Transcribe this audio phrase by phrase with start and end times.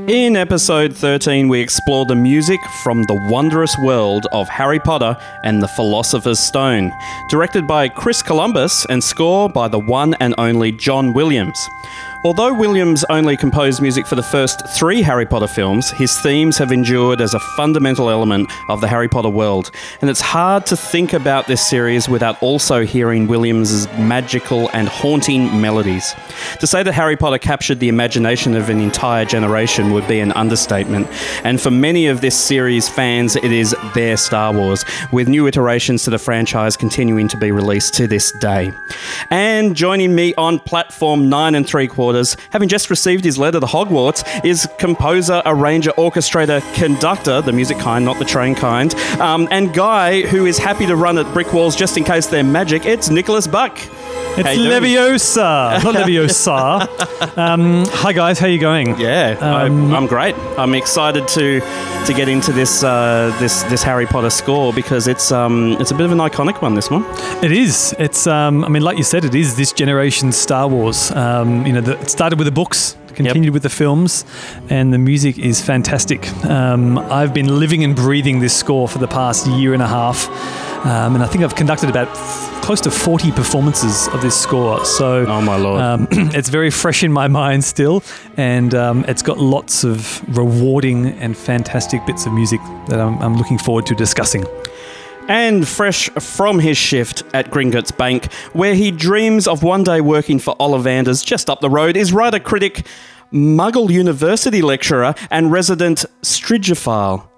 [0.08, 5.60] In episode 13, we explore the music from the wondrous world of Harry Potter and
[5.60, 6.92] the Philosopher's Stone,
[7.28, 11.58] directed by Chris Columbus and score by the one and only John Williams.
[12.26, 16.72] Although Williams only composed music for the first three Harry Potter films, his themes have
[16.72, 21.12] endured as a fundamental element of the Harry Potter world, and it's hard to think
[21.12, 26.16] about this series without also hearing Williams' magical and haunting melodies.
[26.58, 30.32] To say that Harry Potter captured the imagination of an entire generation would be an
[30.32, 31.06] understatement,
[31.44, 36.02] and for many of this series' fans, it is their Star Wars, with new iterations
[36.02, 38.72] to the franchise continuing to be released to this day.
[39.30, 42.15] And joining me on platform nine and three quarters,
[42.50, 48.04] having just received his letter to Hogwarts, is composer, arranger, orchestrator, conductor, the music kind,
[48.04, 51.76] not the train kind, um, and guy who is happy to run at brick walls
[51.76, 52.86] just in case they're magic.
[52.86, 53.76] It's Nicholas Buck.
[54.38, 54.54] It's How?
[54.54, 57.38] Leviosa, not Leviosa.
[57.38, 58.98] um, hi guys, how are you going?
[59.00, 60.34] Yeah, Um, I, I'm great.
[60.58, 65.32] I'm excited to to get into this uh, this this Harry Potter score because it's
[65.32, 66.74] um it's a bit of an iconic one.
[66.74, 67.04] This one.
[67.42, 67.94] It is.
[67.98, 68.26] It's.
[68.26, 71.10] Um, I mean, like you said, it is this generation's Star Wars.
[71.12, 72.96] Um, you know, the, it started with the books.
[73.16, 74.24] Continued with the films,
[74.68, 76.28] and the music is fantastic.
[76.44, 80.28] Um, I've been living and breathing this score for the past year and a half,
[80.86, 84.84] um, and I think I've conducted about f- close to 40 performances of this score.
[84.84, 85.80] So, Oh my lord.
[85.80, 88.02] Um, it's very fresh in my mind still,
[88.36, 93.36] and um, it's got lots of rewarding and fantastic bits of music that I'm, I'm
[93.36, 94.44] looking forward to discussing.
[95.28, 100.38] And fresh from his shift at Gringotts Bank, where he dreams of one day working
[100.38, 102.86] for Ollivanders just up the road, is writer critic,
[103.32, 107.28] Muggle University lecturer, and resident Strigophile.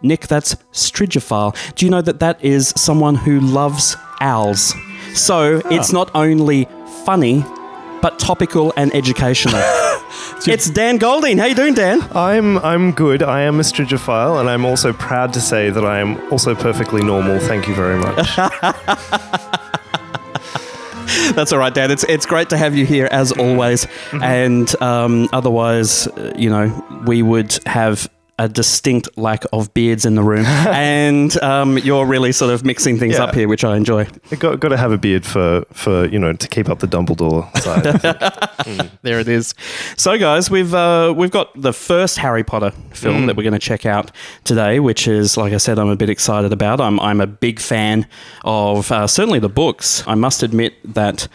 [0.00, 1.54] Nick, that's Strigophile.
[1.74, 4.74] Do you know that that is someone who loves owls?
[5.14, 6.66] So it's not only
[7.04, 7.44] funny,
[8.00, 9.56] but topical and educational.
[10.46, 11.38] it's Dan Golding.
[11.38, 12.02] How you doing, Dan?
[12.12, 13.22] I'm I'm good.
[13.22, 17.02] I am a strigophile, and I'm also proud to say that I am also perfectly
[17.02, 17.38] normal.
[17.40, 18.36] Thank you very much.
[21.34, 21.90] That's all right, Dan.
[21.90, 23.86] It's it's great to have you here as always.
[24.12, 28.08] And um, otherwise, you know, we would have
[28.38, 32.98] a distinct lack of beards in the room, and um, you're really sort of mixing
[32.98, 33.24] things Yeah.
[33.24, 34.06] up here, which I enjoy.
[34.32, 36.88] I got got to have a beard for for you know to keep up the
[36.88, 37.86] Dumbledore side.
[37.86, 38.90] I think.
[39.02, 39.54] There it is.
[39.96, 43.26] So, guys, we've uh, we've got the first Harry Potter film Mm.
[43.26, 44.10] that we're going to check out
[44.44, 46.80] today, which is, like I said, I'm a bit excited about.
[46.80, 48.06] I'm I'm a big fan
[48.44, 50.02] of uh, certainly the books.
[50.06, 51.28] I must admit that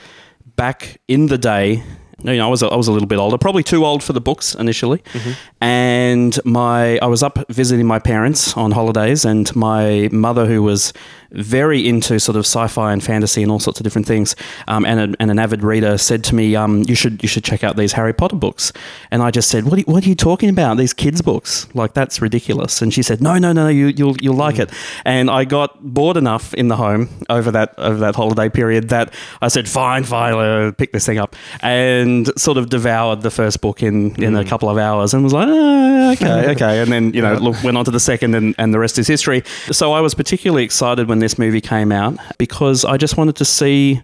[0.56, 1.84] back in the day.
[2.24, 4.14] You know, I was a, I was a little bit older, probably too old for
[4.14, 5.32] the books initially, Mm-hmm.
[5.64, 10.94] and my I was up visiting my parents on holidays, and my mother, who was
[11.32, 14.36] very into sort of sci-fi and fantasy and all sorts of different things,
[14.68, 17.44] um, and, a, and an avid reader, said to me, um, "You should you should
[17.44, 18.74] check out these Harry Potter books."
[19.12, 20.78] And I just said, "What are you, what are you talking about?
[20.78, 21.68] These kids' books?
[21.74, 24.72] Like that's ridiculous." And she said, "No, no, no, you you'll you'll like it."
[25.06, 29.14] And I got bored enough in the home over that over that holiday period that
[29.42, 33.62] I said, "Fine, fine, uh, pick this thing up," and sort of devoured the first
[33.62, 37.14] book in in a couple of hours, and was like, "Ah, "Okay, okay," and then
[37.14, 39.44] you know look, went on to the second, and, and the rest is history.
[39.72, 43.46] So I was particularly excited when this movie came out because I just wanted to
[43.46, 44.02] see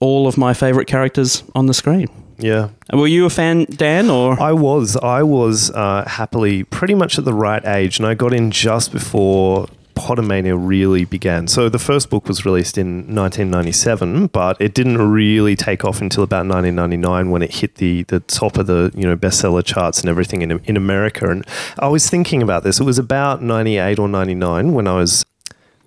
[0.00, 2.06] all of my favorite characters on the screen.
[2.38, 7.18] yeah, Were you a fan, Dan, or I was I was uh, happily pretty much
[7.18, 11.48] at the right age, and I got in just before Pottermania really began.
[11.48, 16.22] So the first book was released in 1997, but it didn't really take off until
[16.22, 20.08] about 1999 when it hit the the top of the you know bestseller charts and
[20.08, 21.28] everything in in America.
[21.28, 21.44] And
[21.80, 22.78] I was thinking about this.
[22.78, 25.26] It was about 98 or 99 when I was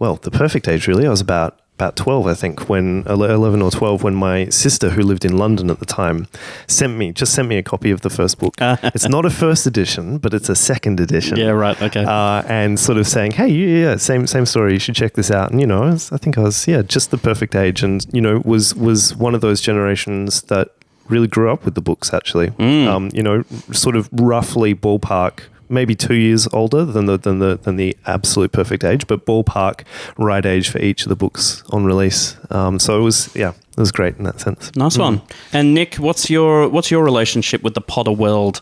[0.01, 1.05] well the perfect age really.
[1.07, 5.01] I was about about 12, I think, when 11 or 12, when my sister, who
[5.01, 6.27] lived in London at the time,
[6.67, 8.53] sent me, just sent me a copy of the first book.
[8.59, 11.37] it's not a first edition, but it's a second edition.
[11.37, 11.81] Yeah, right.
[11.81, 12.03] Okay.
[12.07, 14.73] Uh, and sort of saying, hey, yeah, same same story.
[14.73, 15.49] You should check this out.
[15.51, 18.05] And you know, I, was, I think I was yeah, just the perfect age, and
[18.13, 20.67] you know, was was one of those generations that
[21.09, 22.13] really grew up with the books.
[22.13, 22.85] Actually, Mm.
[22.87, 25.45] um, you know, sort of roughly ballpark.
[25.71, 29.83] Maybe two years older than the than the than the absolute perfect age, but ballpark
[30.17, 32.37] right age for each of the books on release.
[32.49, 34.75] Um, so it was yeah, it was great in that sense.
[34.75, 35.21] Nice one.
[35.53, 38.61] And Nick, what's your what's your relationship with the Potter world?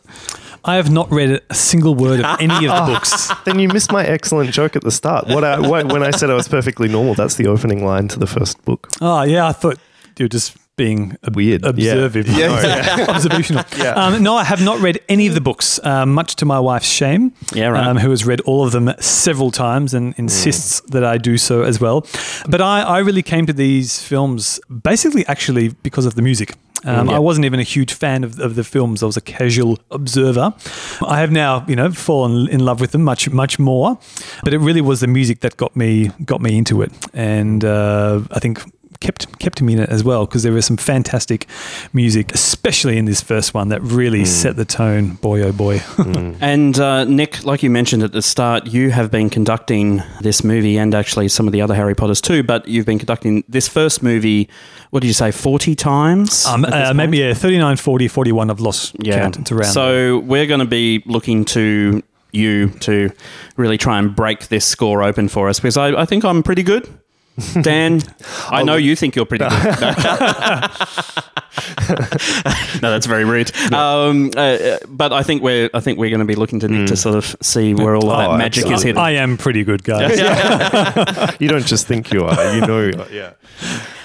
[0.66, 3.32] I have not read a single word of any of the books.
[3.46, 5.28] Then you missed my excellent joke at the start.
[5.28, 8.20] What, I, what when I said I was perfectly normal, that's the opening line to
[8.20, 8.90] the first book.
[9.00, 9.80] Oh, yeah, I thought
[10.18, 11.62] you were just being ob- Weird.
[11.78, 12.06] Yeah.
[12.06, 12.28] observant.
[13.16, 13.64] Observational.
[13.78, 13.94] Yeah.
[13.94, 16.88] Um, no, I have not read any of the books, uh, much to my wife's
[16.90, 17.32] shame.
[17.54, 17.86] Yeah, right.
[17.88, 21.64] Um, who has read all of them several times and insists that I do so
[21.64, 22.06] as well.
[22.48, 26.56] But I, I really came to these films basically actually because of the music.
[26.86, 27.16] Um, Yeah.
[27.18, 29.04] I wasn't even a huge fan of, of the films.
[29.04, 30.54] I was a casual observer.
[31.06, 33.98] I have now, you know, fallen in love with them much, much more.
[34.46, 38.22] But it really was the music that got me got me into it, and uh,
[38.32, 38.62] I think
[39.02, 41.48] kept kept me in it as well because there was some fantastic
[41.94, 45.12] music, especially in this first one, that really set the tone.
[45.16, 45.82] Boy, oh boy!
[46.42, 50.78] And uh, Nick, like you mentioned at the start, you have been conducting this movie
[50.78, 52.44] and actually some of the other Harry Potters too.
[52.44, 54.50] But you've been conducting this first movie.
[54.90, 55.32] What did you say?
[55.32, 56.46] Forty times?
[56.46, 58.50] um, uh, maybe yeah, 39, 40, 41.
[58.50, 59.20] I've lost Yeah.
[59.20, 59.38] count.
[59.38, 59.72] It's around.
[59.72, 62.02] So we're going to be looking to
[62.32, 63.12] you to
[63.58, 66.64] really try and break this score open for us because I, I think I'm pretty
[66.64, 66.88] good.
[67.62, 68.02] Dan,
[68.50, 69.52] I know you think you're pretty good.
[72.82, 73.56] no, that's very rude.
[73.74, 76.68] Um, uh, uh, but I think we're I think we're going to be looking to
[76.68, 78.88] Nick to sort of see where all of that Oh, magic is absolutely.
[78.90, 79.02] hidden.
[79.02, 80.20] I am pretty good, guys.
[81.40, 83.10] You don't just think you are, you know you are.
[83.12, 83.34] Yeah.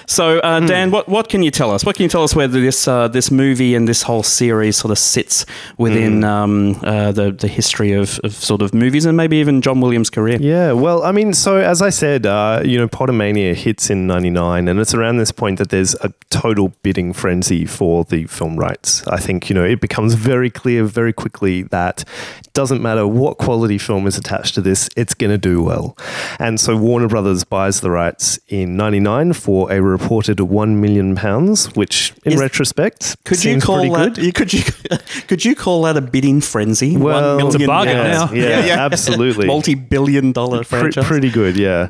[0.07, 1.83] So, uh, Dan, what, what can you tell us?
[1.85, 4.91] What can you tell us where this uh, this movie and this whole series sort
[4.91, 5.45] of sits
[5.77, 9.81] within um, uh, the the history of, of sort of movies and maybe even John
[9.81, 10.37] Williams' career?
[10.39, 14.67] Yeah, well, I mean, so as I said, uh, you know, Pottermania hits in '99,
[14.67, 19.05] and it's around this point that there's a total bidding frenzy for the film rights.
[19.07, 22.03] I think you know it becomes very clear very quickly that
[22.39, 25.97] it doesn't matter what quality film is attached to this, it's going to do well.
[26.39, 31.67] And so Warner Brothers buys the rights in '99 for a reported one million pounds,
[31.75, 34.15] which, in Is- retrospect, Could you seems call pretty that?
[34.15, 34.23] good.
[34.25, 34.63] You, could you
[35.29, 36.97] could you call that a bidding frenzy?
[36.97, 38.31] Well, One It's a bargain pounds.
[38.31, 38.37] now.
[38.37, 39.47] Yeah, absolutely.
[39.55, 41.05] multi-billion dollar Pre- franchise.
[41.05, 41.89] pretty good, yeah.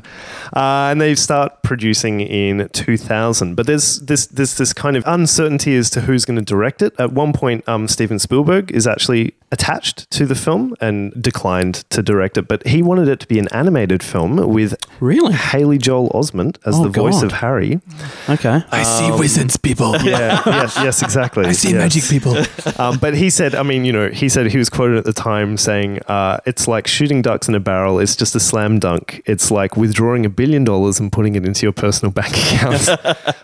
[0.54, 5.74] Uh, and they start producing in 2000, but there's this this this kind of uncertainty
[5.76, 6.94] as to who's going to direct it.
[6.98, 12.02] At one point, um, Steven Spielberg is actually attached to the film and declined to
[12.02, 15.32] direct it, but he wanted it to be an animated film with Really?
[15.32, 17.24] Haley Joel Osment as Oh, the voice God.
[17.24, 17.80] of Harry.
[18.28, 18.62] Okay.
[18.70, 19.94] I see wizards, people.
[20.06, 21.44] Yeah, yes, yes, exactly.
[21.46, 21.78] I see yes.
[21.78, 22.36] magic people.
[22.78, 25.12] Um, but he said, I mean, you know, he said he was quoted at the
[25.12, 27.98] time saying, uh, "It's like shooting ducks in a barrel.
[27.98, 29.22] It's just a slam dunk.
[29.24, 32.88] It's like withdrawing a billion dollars and putting it into your personal bank account."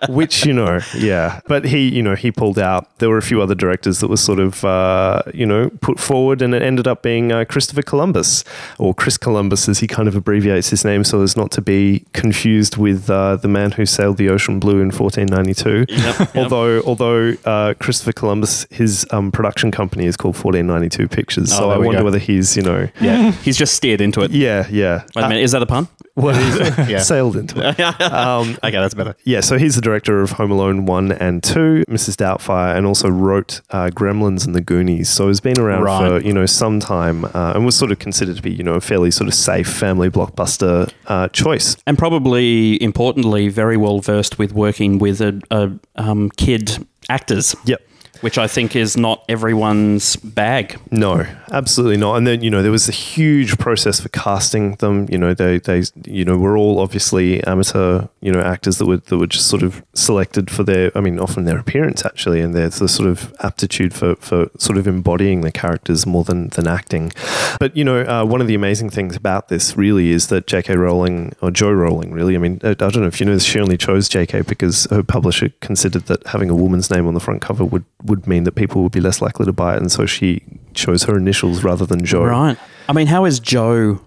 [0.09, 1.41] Which you know, yeah.
[1.47, 2.99] But he, you know, he pulled out.
[2.99, 6.43] There were a few other directors that were sort of, uh, you know, put forward,
[6.43, 8.45] and it ended up being uh, Christopher Columbus
[8.79, 12.05] or Chris Columbus, as he kind of abbreviates his name, so as not to be
[12.13, 15.87] confused with uh, the man who sailed the ocean blue in 1492.
[16.39, 21.71] Although, although uh, Christopher Columbus, his um, production company is called 1492 Pictures, Oh, so
[21.71, 22.05] I wonder go.
[22.05, 23.33] whether he's, you know, Yeah.
[23.33, 24.31] He's just steered into it.
[24.31, 25.89] yeah, yeah, Wait a minute, is that a pun?
[26.15, 26.99] what is Yeah.
[26.99, 27.81] sailed into it.
[28.03, 29.15] Um, Okay, that's better.
[29.25, 32.17] yeah, so he's the director of Home Alone 1 and 2, Mrs.
[32.17, 35.09] Doubtfire, and also wrote uh, Gremlins and the Goonies.
[35.09, 36.09] So he's been around Right.
[36.21, 38.75] for, you know, some time uh, and was sort of considered to be, you know,
[38.75, 41.77] a fairly sort of safe family blockbuster uh, choice.
[41.87, 47.55] And probably importantly, very well versed with working with a, a um, kid actors.
[47.65, 47.81] Yep.
[48.23, 50.79] Which I think is not everyone's bag.
[50.91, 52.17] No, absolutely not.
[52.17, 55.07] And then you know there was a huge process for casting them.
[55.11, 58.99] You know they they you know were all obviously amateur you know actors that were
[58.99, 62.55] that were just sort of selected for their I mean often their appearance actually and
[62.55, 66.67] their the sort of aptitude for for sort of embodying the characters more than than
[66.67, 67.13] acting.
[67.59, 70.77] But you know uh, one of the amazing things about this really is that J.K.
[70.77, 73.59] Rowling or Joe Rowling really I mean I, I don't know if you know she
[73.59, 74.43] only chose J.K.
[74.43, 78.27] because her publisher considered that having a woman's name on the front cover would would
[78.27, 80.43] mean that people would be less likely to buy it, and so she
[80.75, 82.25] chose her initials rather than Joe.
[82.25, 82.57] Right.
[82.89, 84.01] I mean, how is Joe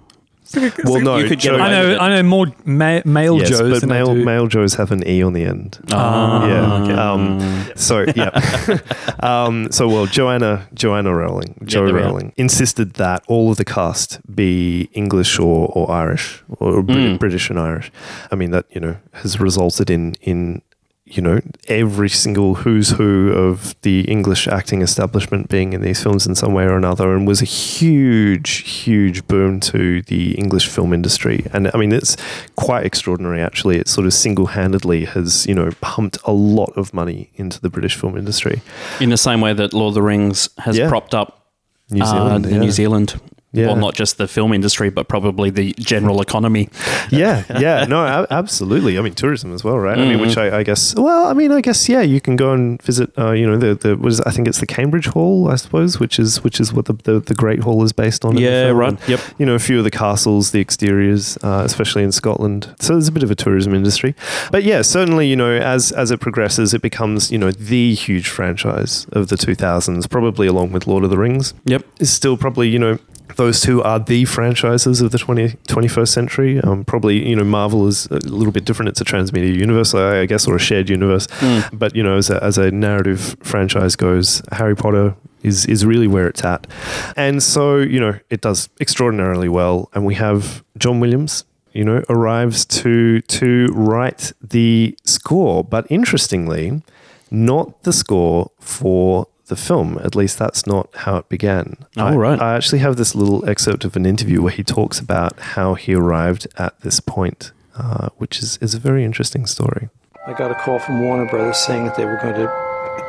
[0.85, 1.97] Well, no, You could get Joe- away I know.
[1.97, 4.23] I know more ma- male yes, Joes but than I male do.
[4.23, 5.79] male Joes have an e on the end.
[5.91, 6.73] Ah, yeah.
[6.83, 6.93] okay.
[6.93, 8.29] Um, so yeah.
[9.21, 13.65] um, so well, Joanna Joanna Rowling, Joe the Row- Rowling insisted that all of the
[13.65, 17.19] cast be English or, or Irish or Brit- Mm.
[17.19, 17.91] British and Irish.
[18.31, 20.61] I mean that you know has resulted in in
[21.07, 26.25] you know every single who's who of the English acting establishment being in these films
[26.25, 30.93] in some way or another, and was a huge huge boom to the English film
[30.93, 31.45] industry.
[31.53, 32.17] And I mean it's
[32.55, 33.77] quite extraordinary actually.
[33.77, 37.69] It sort of single handedly has you know pumped a lot of money into the
[37.69, 38.61] British film industry.
[38.99, 40.89] In the same way that Lord of the Rings has Yeah.
[40.89, 41.45] propped up
[41.91, 42.59] New uh, Zealand, the yeah.
[42.59, 43.21] New Zealand.
[43.55, 43.67] Yeah.
[43.67, 46.69] Well, not just the film industry, but probably the general economy.
[47.09, 48.97] yeah, yeah, no, absolutely.
[48.97, 49.97] I mean, tourism as well, right?
[49.97, 50.93] I mean, which I, I guess.
[50.95, 53.11] Well, I mean, I guess yeah, you can go and visit.
[53.17, 54.21] Uh, you know, the the what is?
[54.21, 57.19] I think it's the Cambridge Hall, I suppose, which is which is what the the,
[57.19, 58.37] the Great Hall is based on.
[58.37, 58.89] Yeah, right.
[58.89, 59.19] And, Yep.
[59.37, 62.73] you know, a few of the castles, the exteriors, uh, especially in Scotland.
[62.79, 64.15] So there's a bit of a tourism industry.
[64.51, 68.27] But yeah, certainly, you know, as as it progresses, it becomes, you know, the huge
[68.27, 71.53] franchise of the 2000s, probably along with Lord of the Rings.
[71.65, 71.85] Yep.
[71.99, 72.97] Is still probably, you know,
[73.35, 76.61] those two are the franchises of the 20, 21st century.
[76.61, 78.89] Um, probably, you know, Marvel is a little bit different.
[78.89, 81.27] It's a transmedia universe, I guess, or a shared universe.
[81.27, 81.77] Mm.
[81.77, 86.07] But, you know, as a, as a narrative franchise goes, Harry Potter is, is really
[86.07, 86.67] where it's at.
[87.15, 89.89] And so, you know, it does extraordinarily well.
[89.93, 95.63] And we have John Williams, you know, arrives to to write the score.
[95.63, 96.81] But interestingly,
[97.29, 99.99] not the score for the film.
[100.03, 101.77] At least that's not how it began.
[101.97, 102.39] Oh, I, right.
[102.39, 105.93] I actually have this little excerpt of an interview where he talks about how he
[105.93, 109.89] arrived at this point, uh, which is, is a very interesting story.
[110.27, 112.51] I got a call from Warner Brothers saying that they were going to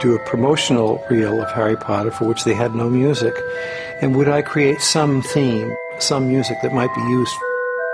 [0.01, 3.35] do a promotional reel of Harry Potter for which they had no music.
[4.03, 7.35] And would I create some theme, some music that might be used?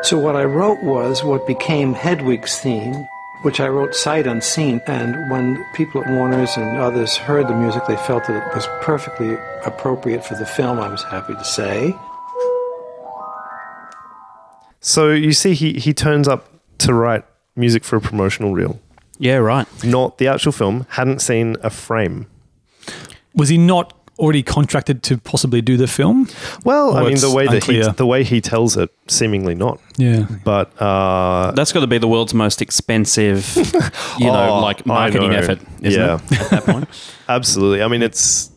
[0.02, 3.06] So what I wrote was what became Hedwig's theme,
[3.42, 4.80] which I wrote sight unseen.
[4.86, 8.66] And when people at Warner's and others heard the music, they felt that it was
[8.80, 11.94] perfectly appropriate for the film, I was happy to say.
[14.80, 18.80] So you see, he, he turns up to write music for a promotional reel,
[19.18, 19.66] Yeah, right.
[19.84, 22.26] not the actual film, hadn't seen a frame.
[23.34, 26.28] Was he not already contracted to possibly do the film?
[26.64, 29.80] Well, I mean, the it's way that he the way he tells it, seemingly not.
[29.98, 30.26] Yeah.
[30.44, 33.52] But uh, That's got to be the world's most expensive,
[34.18, 35.36] you know, Oh, like marketing know.
[35.38, 36.18] effort, isn't Yeah.
[36.30, 36.40] it?
[36.40, 36.88] At that point.
[37.28, 38.50] absolutely, I mean, it's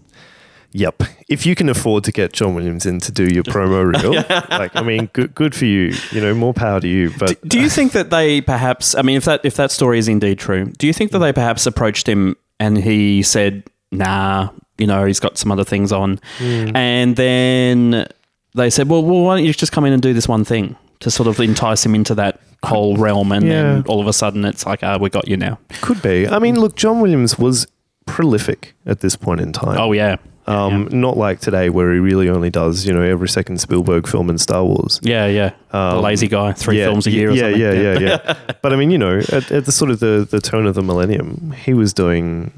[0.72, 1.02] yep.
[1.28, 4.14] If you can afford to get John Williams in to do your promo reel,
[4.60, 5.94] like I mean, good good for you.
[6.12, 7.12] You know, more power to you.
[7.18, 8.94] But Do you think that they perhaps?
[8.94, 11.34] I mean, if that if that story is indeed true, do you think that they
[11.34, 16.20] perhaps approached him and he said, "Nah, you know, he's got some other things on,"
[16.38, 16.76] Hmm.
[16.76, 18.08] and then
[18.56, 20.76] they said, "Well, well, why don't you just come in and do this one thing
[21.02, 24.46] to sort of entice him into that whole realm?" And then all of a sudden,
[24.46, 26.28] it's like, "Ah, we got you now." could be.
[26.28, 27.68] I mean, look, John Williams was
[28.06, 29.78] prolific at this point in time.
[29.80, 30.18] Oh yeah,
[30.48, 34.30] Um, Not like today, where he really only does, you know, every second Spielberg film
[34.30, 35.00] in Star Wars.
[35.02, 35.52] yeah, yeah.
[35.72, 37.32] the Um, lazy guy, three yeah, films a year.
[37.32, 37.62] Or yeah, something.
[37.62, 40.40] yeah, yeah, yeah, But I mean, you know, at, at the sort of the, the
[40.40, 42.52] turn of the millennium, he was doing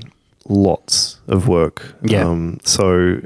[0.47, 1.95] lots of work.
[2.03, 2.25] Yeah.
[2.27, 3.21] Um, so,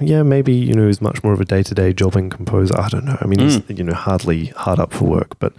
[0.00, 2.78] yeah, maybe you know, he's much more of a day to day jobbing composer.
[2.78, 3.16] I don't know.
[3.20, 3.64] I mean, Mm.
[3.66, 5.38] he's you know hardly hard up for work.
[5.38, 5.52] But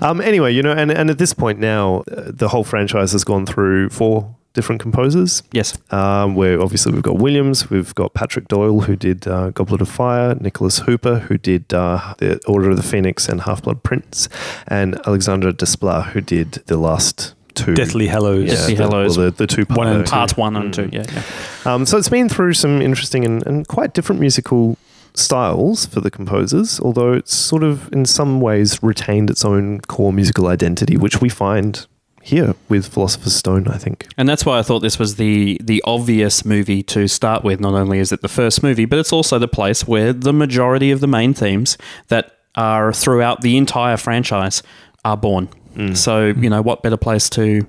[0.00, 3.24] um, anyway, you know, and and at this point now, uh, the whole franchise has
[3.24, 5.42] gone through four different composers.
[5.52, 5.76] Yes.
[5.90, 9.88] Um, where obviously we've got Williams, we've got Patrick Doyle who did uh, Goblet of
[9.90, 14.30] Fire, Nicholas Hooper who did uh, the Order of the Phoenix and Half Blood Prince,
[14.66, 17.74] and Alexandre Desplat who did the last two.
[17.74, 18.50] Deathly Hallows.
[18.50, 19.16] Deathly the, Hallows.
[19.18, 20.40] well, the, the two One and part- two.
[20.40, 20.84] One and two.
[20.84, 20.92] Mm.
[20.92, 21.22] Yeah,
[21.64, 21.74] yeah.
[21.74, 24.76] Um, so it's been through some interesting and, and quite different musical
[25.14, 30.12] styles for the composers, although it's sort of in some ways retained its own core
[30.12, 31.86] musical identity, which we find
[32.22, 34.06] here with Philosopher's Stone, I think.
[34.18, 37.60] And that's why I thought this was the the obvious movie to start with.
[37.60, 40.90] Not only is it the first movie, but it's also the place where the majority
[40.90, 44.62] of the main themes that are throughout the entire franchise
[45.04, 45.48] are born.
[45.94, 47.66] So you know what better place to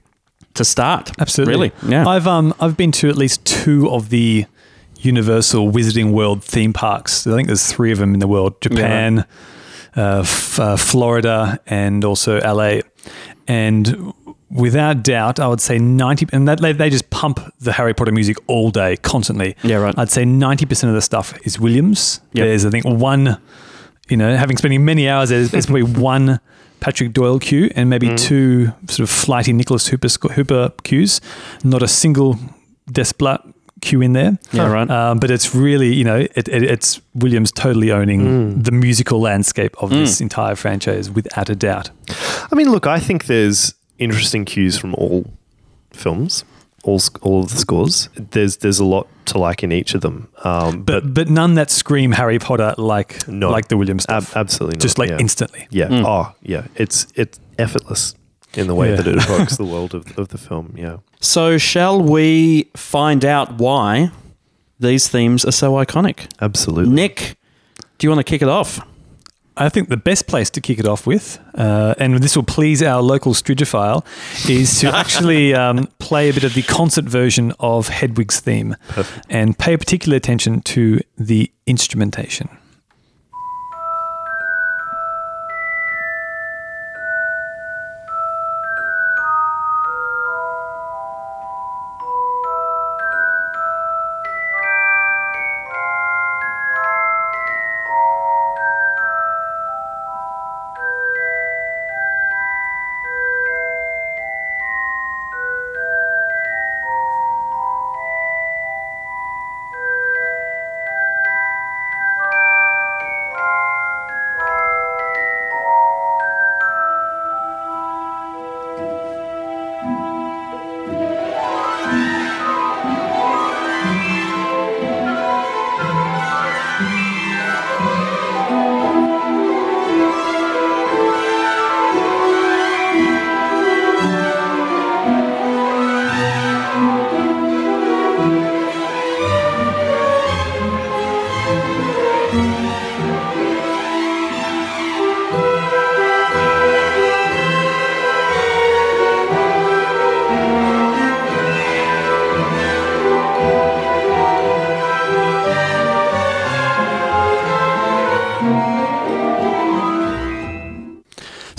[0.53, 1.11] to start?
[1.19, 1.53] Absolutely.
[1.53, 2.07] really, yeah.
[2.07, 4.45] I've um I've been to at least two of the
[4.99, 7.27] Universal Wizarding World theme parks.
[7.27, 9.25] I think there's three of them in the world: Japan,
[9.95, 12.79] uh, f- uh, Florida, and also LA.
[13.47, 14.13] And
[14.49, 16.25] without doubt, I would say ninety.
[16.33, 19.55] And that they, they just pump the Harry Potter music all day, constantly.
[19.63, 19.97] Yeah, right.
[19.97, 22.19] I'd say ninety percent of the stuff is Williams.
[22.33, 22.45] Yep.
[22.45, 23.37] There's I think one.
[24.09, 26.39] You know, having spending many hours, there, there's probably one
[26.88, 28.17] Patrick Doyle cue and maybe Mm.
[28.17, 31.20] two sort of flighty Nicholas Hooper sc- Hooper cues.
[31.63, 32.39] Not a single
[32.89, 33.39] Desplat
[33.82, 34.38] cue in there.
[34.53, 34.89] Yeah, right.
[34.89, 39.75] Um, but it's really, you know, it, it, it's Williams totally owning the musical landscape
[39.84, 41.89] of this entire franchise without a doubt.
[42.51, 45.25] I mean, look, I think there's interesting cues from all
[45.91, 46.46] films,
[46.88, 48.10] all all of the scores.
[48.15, 50.27] There's there's a lot to like in each of them.
[50.44, 53.50] Um, but, But but none that scream Harry Potter like No.
[53.51, 54.38] like the Williams ab- stuff.
[54.38, 54.82] absolutely not.
[54.82, 55.20] Just like yeah.
[55.20, 55.67] instantly.
[55.70, 55.89] Yeah.
[56.06, 56.63] Oh, yeah.
[56.75, 58.15] It's it's effortless
[58.53, 58.96] in the way Yeah.
[58.98, 60.74] that it evokes the world of, of the film.
[60.77, 60.98] Yeah.
[61.20, 64.12] So, shall we find out why
[64.79, 66.27] these themes are so iconic?
[66.41, 66.94] Absolutely.
[66.94, 67.36] Nick,
[67.98, 68.79] do you want to kick it off?
[69.59, 72.83] I think the best place to kick it off with, uh, and this will please
[72.83, 74.05] our local Strigophile,
[74.49, 78.75] is to actually um, play a bit of the concert version of Hedwig's theme
[79.29, 82.49] and pay particular attention to the instrumentation.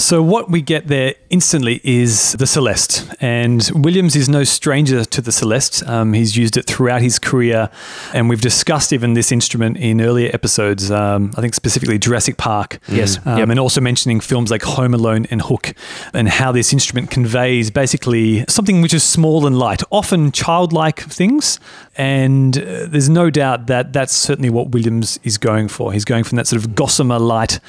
[0.09, 3.09] So, what we get there instantly is the Celeste.
[3.21, 5.87] And Williams is no stranger to the Celeste.
[5.87, 7.71] Um, he's used it throughout his career.
[8.13, 12.81] And we've discussed even this instrument in earlier episodes, um, I think specifically Jurassic Park.
[12.89, 13.19] Yes.
[13.25, 13.51] Um, Yep.
[13.51, 15.75] And also mentioning films like Home Alone and Hook,
[16.13, 21.61] and how this instrument conveys basically something which is small and light, often childlike things.
[21.97, 25.93] And uh, there's no doubt that that's certainly what Williams is going for.
[25.93, 27.61] He's going from that sort of gossamer light,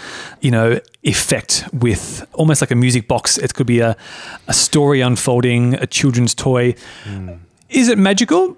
[0.41, 3.38] you know, effect with almost like a music box.
[3.38, 3.97] It could be a,
[4.47, 6.75] a story unfolding, a children's toy.
[7.69, 8.55] Is it magical?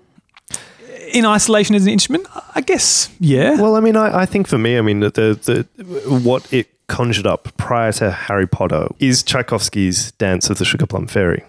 [1.11, 3.59] In isolation as an instrument, I guess, yeah.
[3.59, 6.69] Well, I mean, I, I think for me, I mean, the, the, the what it
[6.87, 11.43] conjured up prior to Harry Potter is Tchaikovsky's Dance of the Sugar Plum Fairy.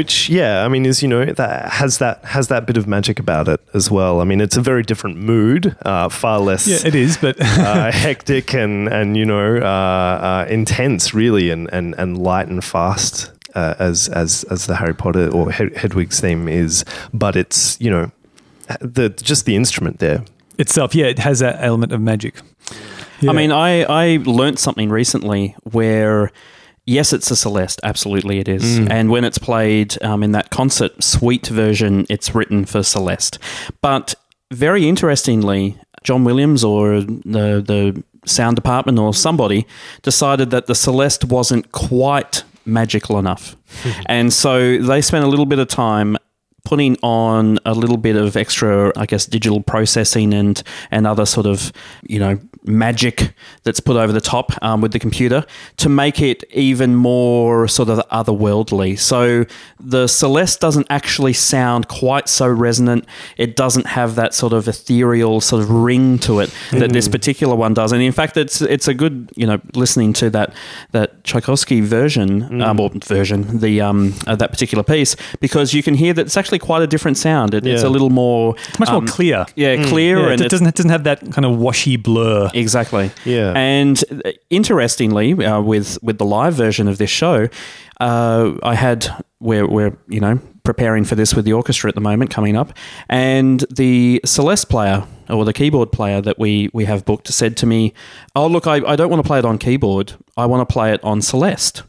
[0.00, 3.18] Which yeah i mean is you know that has that has that bit of magic
[3.18, 6.78] about it as well i mean it's a very different mood uh, far less yeah,
[6.88, 9.64] it is, but uh, hectic and and you know uh,
[10.30, 14.94] uh, intense really and, and and light and fast uh, as as as the harry
[14.94, 18.10] potter or hedwig's theme is but it's you know
[18.80, 20.24] the just the instrument there
[20.60, 22.40] itself, yeah, it has that element of magic.
[23.20, 23.30] Yeah.
[23.30, 26.30] I mean, I, I learnt something recently where,
[26.90, 27.80] yes, it's a Celeste.
[27.84, 28.78] Absolutely, it is.
[28.90, 33.38] And when it's played um, in that concert suite version, it's written for Celeste.
[33.80, 34.14] But
[34.50, 39.66] very interestingly, John Williams or the, the sound department or somebody
[40.02, 43.56] decided that the Celeste wasn't quite magical enough.
[44.06, 46.16] and so they spent a little bit of time
[46.64, 51.46] putting on a little bit of extra, I guess, digital processing and and other sort
[51.46, 51.72] of
[52.02, 53.32] you know magic
[53.64, 55.44] that's put over the top um, with the computer
[55.78, 58.98] to make it even more sort of otherworldly.
[58.98, 59.46] So
[59.78, 63.06] the Celeste doesn't actually sound quite so resonant.
[63.36, 67.54] It doesn't have that sort of ethereal sort of ring to it that this particular
[67.54, 67.92] one does.
[67.92, 70.52] And in fact, it's it's a good you know listening to that
[70.92, 75.94] that Tchaikovsky version um, or version the um, uh, that particular piece because you can
[75.94, 77.54] hear that it's actually quite a different sound.
[77.54, 79.46] It, It's a little more much um, more clear.
[79.56, 82.49] Yeah, clear Yeah, and it doesn't it doesn't have that kind of washy blur.
[82.54, 83.10] Exactly.
[83.24, 83.52] Yeah.
[83.54, 87.48] And uh, interestingly, uh, with with the live version of this show,
[88.00, 89.06] uh, I had
[89.40, 92.72] we're we're you know preparing for this with the orchestra at the moment coming up,
[93.08, 97.66] and the Celeste player or the keyboard player that we we have booked said to
[97.66, 97.92] me,
[98.34, 100.12] "Oh look, I, I don't want to play it on keyboard.
[100.36, 101.82] I want to play it on Celeste."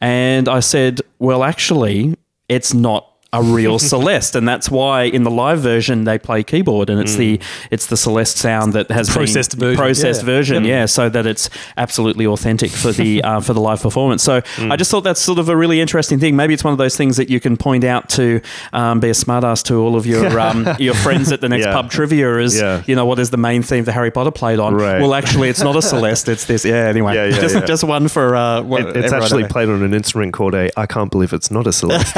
[0.00, 2.16] And I said, well, actually,
[2.48, 6.90] it's not a real Celeste, and that's why in the live version they play keyboard,
[6.90, 7.40] and it's the
[7.70, 10.26] it's the Celeste sound that has Processed been version, processed yeah.
[10.26, 14.22] version, yeah, so that it's absolutely authentic for the uh, for the live performance.
[14.22, 16.34] So I just thought that's sort of a really interesting thing.
[16.36, 18.40] Maybe it's one of those things that you can point out to
[18.72, 21.72] um, be a smartass to all of your um, your friends at the next Yeah.
[21.72, 22.38] pub trivia.
[22.38, 22.82] Is Yeah.
[22.86, 24.74] you know what is the main theme that Harry Potter played on?
[24.74, 25.00] Right.
[25.00, 26.28] Well, actually, it's not a Celeste.
[26.28, 26.64] It's this.
[26.64, 26.86] Yeah.
[26.86, 27.64] Anyway, Yeah, yeah, just yeah.
[27.64, 30.86] just one for uh, what, It- it's actually played on an instrument called a I
[30.86, 32.16] can't believe it's not a Celeste.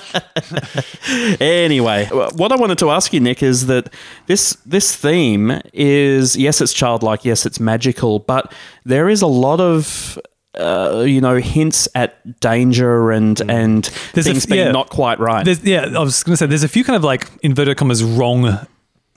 [1.40, 3.92] Anyway, what I wanted to ask you, Nick, is that
[4.26, 8.52] this this theme is yes, it's childlike, yes, it's magical, but
[8.84, 10.18] there is a lot of
[10.58, 14.12] uh, you know hints at danger and and Mm.
[14.12, 14.72] There's things f- being yeah.
[14.72, 15.44] not quite right.
[15.44, 18.02] There's, yeah, I was going to say there's a few kind of like inverted commas
[18.02, 18.58] wrong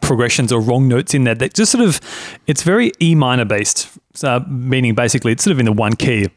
[0.02, 2.00] progressions or wrong notes in there that just sort of
[2.48, 3.90] it's very E minor based,
[4.24, 6.28] uh, meaning basically it's sort of in the one key.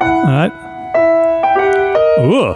[0.00, 0.52] All right.
[2.20, 2.54] Ooh.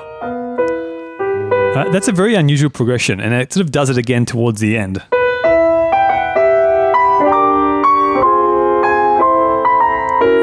[1.76, 4.76] Uh, that's a very unusual progression, and it sort of does it again towards the
[4.76, 5.02] end.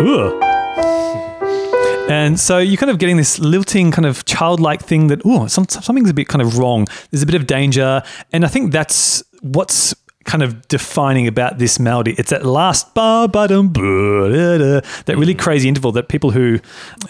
[0.02, 0.40] Ooh.
[2.10, 5.68] And so you're kind of getting this lilting kind of childlike thing that, oh, some,
[5.68, 6.88] something's a bit kind of wrong.
[7.10, 8.04] There's a bit of danger.
[8.32, 9.96] And I think that's what's
[10.26, 12.16] kind of defining about this melody.
[12.18, 13.80] It's that last ba ba dum ba
[14.32, 16.60] da da, that really crazy interval that people who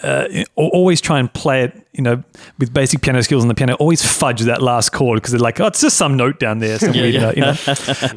[0.02, 2.22] uh, always try and play it, you know,
[2.58, 5.60] with basic piano skills on the piano, always fudge that last chord because they're like,
[5.60, 6.78] oh, it's just some note down there.
[6.78, 7.54] Some weird note, you know.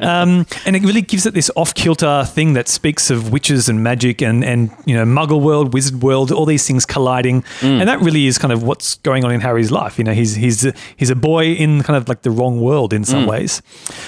[0.00, 3.82] um, and it really gives it this off kilter thing that speaks of witches and
[3.82, 7.80] magic and and you know Muggle world, wizard world, all these things colliding, Mm.
[7.80, 9.98] and that really is kind of what's going on in Harry's life.
[9.98, 13.02] You know, he's he's he's a boy in kind of like the wrong world in
[13.02, 13.06] Mm.
[13.06, 13.62] some ways,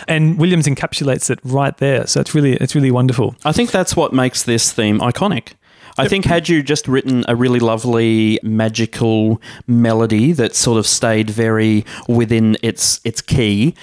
[0.08, 2.06] and Williams encapsulates it right there.
[2.06, 3.34] So it's really it's really wonderful.
[3.44, 5.52] I think that's what makes this theme iconic.
[5.98, 11.28] I think had you just written a really lovely magical melody that sort of stayed
[11.28, 13.74] very within its its key,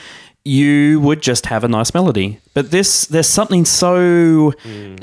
[0.43, 2.39] you would just have a nice melody.
[2.53, 4.53] But this there's something so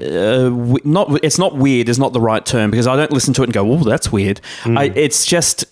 [0.01, 3.43] uh, not it's not weird is not the right term because I don't listen to
[3.43, 5.67] it and go, "Oh, that's weird." I, it's just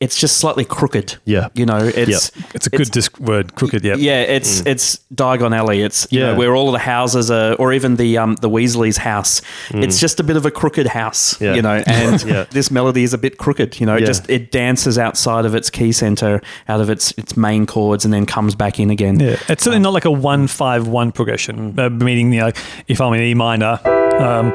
[0.00, 1.16] it's just slightly crooked.
[1.24, 1.48] Yeah.
[1.54, 3.82] You know, it's It's a good disc word, crooked.
[3.84, 5.82] Yeah, yeah, it's it's Diagon Alley.
[5.82, 6.36] It's you know, Yeah.
[6.38, 9.40] where all of the houses are, or even the um the Weasley's house.
[9.70, 11.54] It's just a bit of a crooked house, Yeah.
[11.54, 11.82] you know.
[11.86, 12.44] And Yeah.
[12.50, 13.96] this melody is a bit crooked, you know.
[13.96, 14.06] It Yeah.
[14.06, 18.12] just it dances outside of its key center, out of its its main chords, and
[18.12, 19.18] then comes back in again.
[19.18, 21.72] Yeah, it's certainly not like a one five one progression.
[21.72, 21.78] Mm.
[21.78, 22.52] Uh, meaning, you know,
[22.88, 23.80] if I'm in E minor,
[24.20, 24.52] um,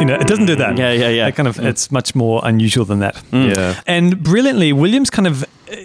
[0.00, 0.76] you know, it doesn't do that.
[0.78, 1.26] Yeah, yeah, yeah.
[1.28, 3.22] It kind of, it's much more unusual than that.
[3.32, 3.80] yeah.
[3.86, 5.44] And brilliantly, Williams kind of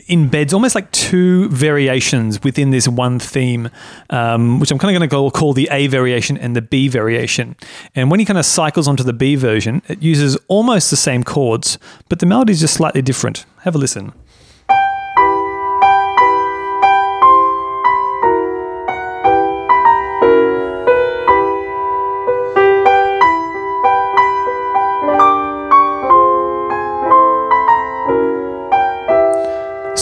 [0.10, 3.70] embeds almost like two variations within this one theme,
[4.10, 6.88] um, which I'm kind of going to go call the A variation and the B
[6.88, 7.56] variation.
[7.94, 11.24] And when he kind of cycles onto the B version, it uses almost the same
[11.24, 11.78] chords,
[12.10, 13.46] but the melody is just slightly different.
[13.62, 14.14] Have a listen.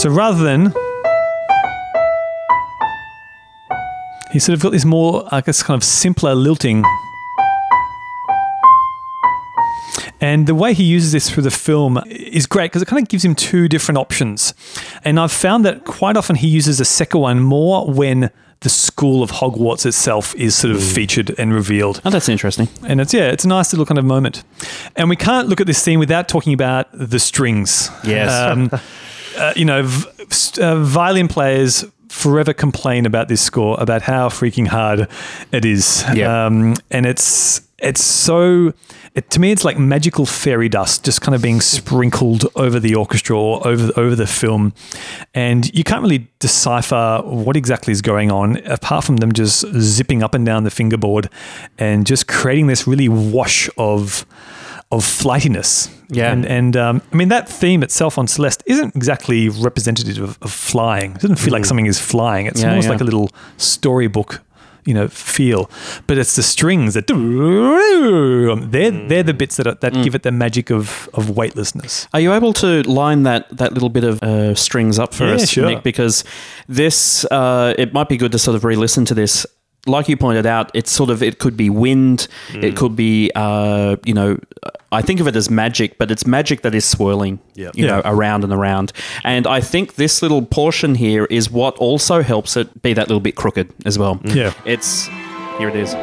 [0.04, 0.74] So rather than
[4.34, 6.84] he's sort of got this more, I guess, kind of simpler lilting.
[10.20, 13.08] And the way he uses this through the film is great because it kind of
[13.08, 14.54] gives him two different options.
[15.06, 19.24] And I've found that quite often he uses the second one more when the school
[19.24, 22.02] of Hogwarts itself is sort of featured and revealed.
[22.04, 22.68] Oh, that's interesting.
[22.86, 24.44] And it's yeah, it's a nice little kind of moment.
[24.98, 27.90] And we can't look at this scene without talking about the strings.
[28.04, 28.30] Yes.
[28.30, 28.70] Um,
[29.38, 34.68] uh, you know, v- uh, violin players forever complain about this score, about how freaking
[34.68, 35.08] hard
[35.52, 36.06] it is.
[36.14, 36.46] Yeah.
[36.46, 38.74] Um, and it's it's so.
[39.16, 42.96] It, to me, it's like magical fairy dust, just kind of being sprinkled over the
[42.96, 44.74] orchestra or over over the film,
[45.36, 50.24] and you can't really decipher what exactly is going on, apart from them just zipping
[50.24, 51.30] up and down the fingerboard,
[51.78, 54.26] and just creating this really wash of
[54.98, 55.90] of flightiness.
[56.10, 56.32] Yeah.
[56.34, 60.52] and and um, I mean that theme itself on Celeste isn't exactly representative of, of
[60.52, 61.16] flying.
[61.16, 62.46] It doesn't feel like something is flying.
[62.48, 62.92] It's Yeah, almost yeah.
[62.92, 64.42] like a little storybook,
[64.86, 65.70] you know, feel.
[66.08, 67.08] But it's the strings that
[68.72, 72.08] they're they're the bits that are, that give it the magic of of weightlessness.
[72.14, 75.36] Are you able to line that that little bit of uh, strings up for Yeah,
[75.36, 75.66] us, sure.
[75.66, 75.84] Nick?
[75.84, 76.24] Because
[76.68, 79.46] this, uh, it might be good to sort of re-listen to this.
[79.86, 83.98] Like you pointed out, it's sort of it could be wind, it could be uh,
[84.06, 84.40] you know,
[84.94, 87.76] I think of it as magic, but it's magic that is swirling, Yep.
[87.76, 88.94] you know, around and around.
[89.26, 93.20] And I think this little portion here is what also helps it be that little
[93.20, 94.22] bit crooked as well.
[94.24, 94.54] Yeah.
[94.66, 95.08] it's
[95.58, 95.94] here it is.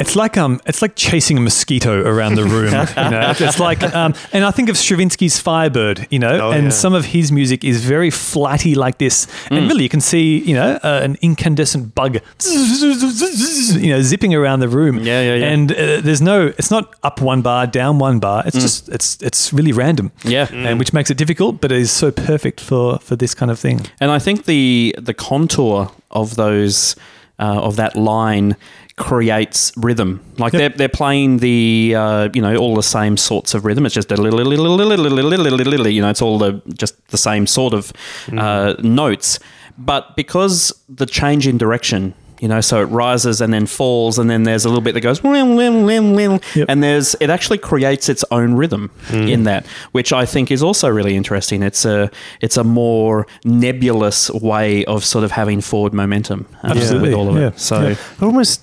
[0.00, 2.72] It's like um, it's like chasing a mosquito around the room.
[3.04, 6.06] you know, it's like um, and I think of Stravinsky's Firebird.
[6.10, 6.70] You know, Oh, and yeah.
[6.70, 9.58] some of his music is very flatty like this, Mm.
[9.58, 14.60] and really you can see you know uh, an incandescent bug, you know, zipping around
[14.60, 15.00] the room.
[15.00, 15.52] Yeah, yeah, yeah.
[15.52, 18.42] And uh, there's no, it's not up one bar, down one bar.
[18.42, 18.46] Mm.
[18.46, 20.12] It's just it's it's really random.
[20.24, 20.48] Yeah.
[20.50, 23.58] and which makes it difficult, but it is so perfect for for this kind of
[23.58, 23.82] thing.
[24.00, 26.96] And I think the the contour of those
[27.38, 28.56] uh, of that line
[29.00, 30.20] creates rhythm.
[30.38, 33.84] Like they're they're playing the uh, you know all the same sorts of rhythm.
[33.86, 37.18] It's just a little little little little little you know it's all the just the
[37.18, 37.92] same sort of
[38.36, 39.38] uh, notes.
[39.78, 42.14] But because the change in direction.
[42.42, 45.02] You know, so it rises and then falls, and then there's a little bit that
[45.02, 46.66] goes, Yep.
[46.70, 50.88] and there's it actually creates its own rhythm in that, which I think is also
[50.88, 51.62] really interesting.
[51.62, 52.10] It's a
[52.40, 57.28] it's a more nebulous way of sort of having forward momentum uh, Absolutely, with all
[57.28, 57.48] of yeah.
[57.48, 57.60] it.
[57.60, 57.96] So Yeah.
[58.26, 58.62] Almost,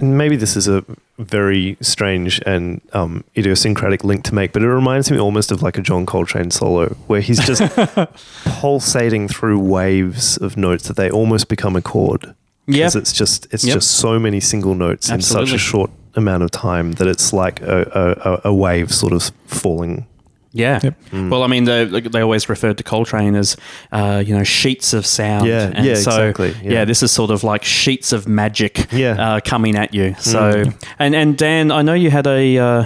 [0.00, 0.84] maybe this is a
[1.18, 5.78] very strange and um, idiosyncratic link to make, but it reminds me almost of like
[5.78, 7.62] a John Coltrane solo, where he's just
[8.60, 12.34] pulsating through waves of notes that they almost become a chord.
[12.68, 12.86] Yeah.
[12.86, 13.74] because it's just it's Yep.
[13.74, 17.60] just so many single notes in such a short amount of time that it's like
[17.62, 20.06] a, a, a wave sort of falling.
[20.56, 20.94] Yeah, Yep.
[21.30, 23.56] well, I mean, they, they always referred to Coltrane as
[23.92, 25.46] uh, you know sheets of sound.
[25.46, 26.72] Yeah, and yeah, so, exactly, Yeah.
[26.72, 26.84] yeah.
[26.84, 28.86] this is sort of like sheets of magic.
[28.92, 29.12] Yeah.
[29.36, 30.14] uh, coming at you.
[30.18, 30.64] So,
[30.98, 32.58] and and Dan, I know you had a.
[32.58, 32.84] Uh,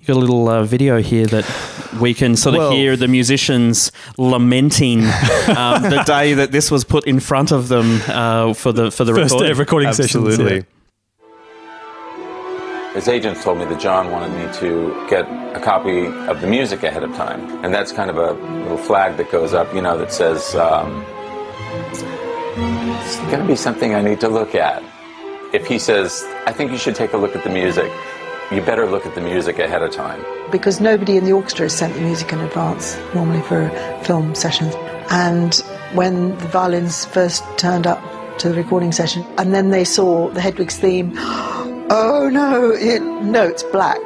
[0.00, 1.44] you got a little uh, video here that
[2.00, 5.00] we can sort of Well- hear the musicians lamenting
[5.56, 9.04] um, the day that this was put in front of them uh, for the for
[9.04, 9.46] the First recording.
[9.48, 10.26] day of recording sessions.
[10.26, 10.56] Absolutely.
[10.58, 10.62] yeah.
[12.98, 15.24] His agents told me that John wanted me to get
[15.56, 17.64] a copy of the music ahead of time.
[17.64, 21.04] And that's kind of a little flag that goes up, you know, that says, um,
[21.92, 24.82] it's going to be something I need to look at.
[25.52, 27.88] If he says, I think you should take a look at the music,
[28.50, 30.20] you better look at the music ahead of time.
[30.50, 33.70] because nobody in the orchestra is sent the music in advance, normally for
[34.02, 34.74] film sessions.
[35.10, 35.54] And
[35.94, 38.02] when the violins first turned up
[38.38, 41.16] to the recording session, and then they saw the Hedwig's theme,
[41.90, 44.00] oh no, it, notes black,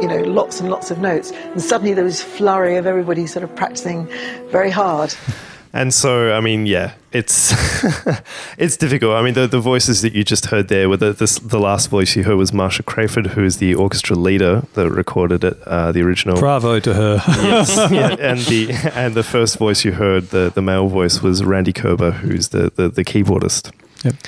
[0.00, 1.30] you know, lots and lots of notes.
[1.32, 4.06] And suddenly there was flurry of everybody sort of practicing
[4.50, 5.14] very hard.
[5.72, 7.52] And so, I mean, yeah, it's
[8.58, 9.14] it's difficult.
[9.14, 11.90] I mean, the, the voices that you just heard there, were the, the the last
[11.90, 15.92] voice you heard was Marcia Crayford, who is the orchestra leader that recorded it, uh,
[15.92, 16.38] the original.
[16.38, 17.22] Bravo to her.
[17.26, 21.44] Yes, yeah, and the and the first voice you heard, the the male voice, was
[21.44, 23.70] Randy Kerber, who's the the, the keyboardist.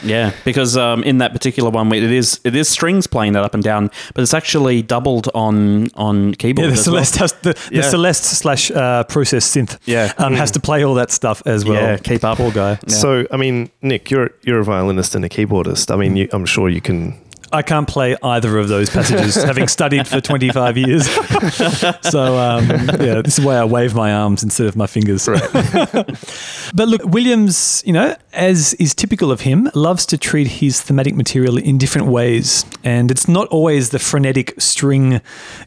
[0.03, 3.55] Yeah, because um, in that particular one, it is it is strings playing that up
[3.55, 6.71] and down, but it's actually doubled on on keyboard.
[6.71, 7.05] Yeah, the as well.
[7.05, 9.79] Celeste has the, the Celeste slash uh, process synth.
[9.85, 10.13] Yeah.
[10.19, 11.81] um, has to play all that stuff as well.
[11.81, 12.39] Yeah, keep up.
[12.39, 12.79] Poor guy.
[12.87, 12.95] Yeah.
[12.95, 15.93] So, I mean, Nick, you're you're a violinist and a keyboardist.
[15.93, 17.19] I mean, you, I'm sure you can.
[17.53, 21.09] I can't play either of those passages, having studied for 25 years.
[22.03, 25.27] so, um, yeah, this is why I wave my arms instead of my fingers.
[26.75, 31.15] but look, Williams, you know, as is typical of him, loves to treat his thematic
[31.15, 32.65] material in different ways.
[32.85, 35.21] And it's not always the frenetic string,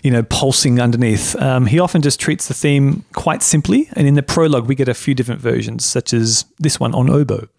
[0.04, 1.36] you know, pulsing underneath.
[1.36, 3.90] Um, he often just treats the theme quite simply.
[3.94, 7.10] And in the prologue, we get a few different versions, such as this one on
[7.10, 7.50] oboe.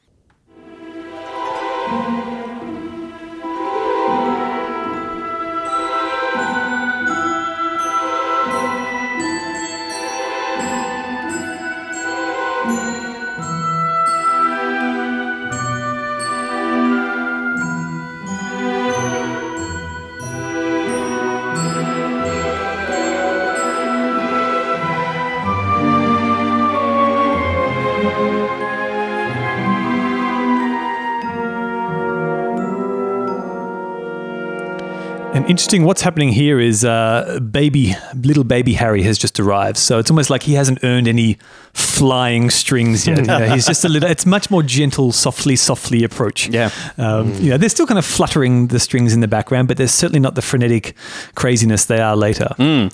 [35.45, 39.77] And interesting, what's happening here is uh, baby, little baby Harry has just arrived.
[39.77, 41.37] So it's almost like he hasn't earned any
[41.75, 43.19] flying strings yet.
[43.25, 44.09] You know, he's just a little.
[44.11, 46.49] It's much more gentle, softly, softly approach.
[46.49, 46.71] Yeah.
[46.97, 49.93] Um, You know, they're still kind of fluttering the strings in the background, but there's
[49.93, 50.95] certainly not the frenetic
[51.35, 52.49] craziness they are later.
[52.59, 52.91] Um,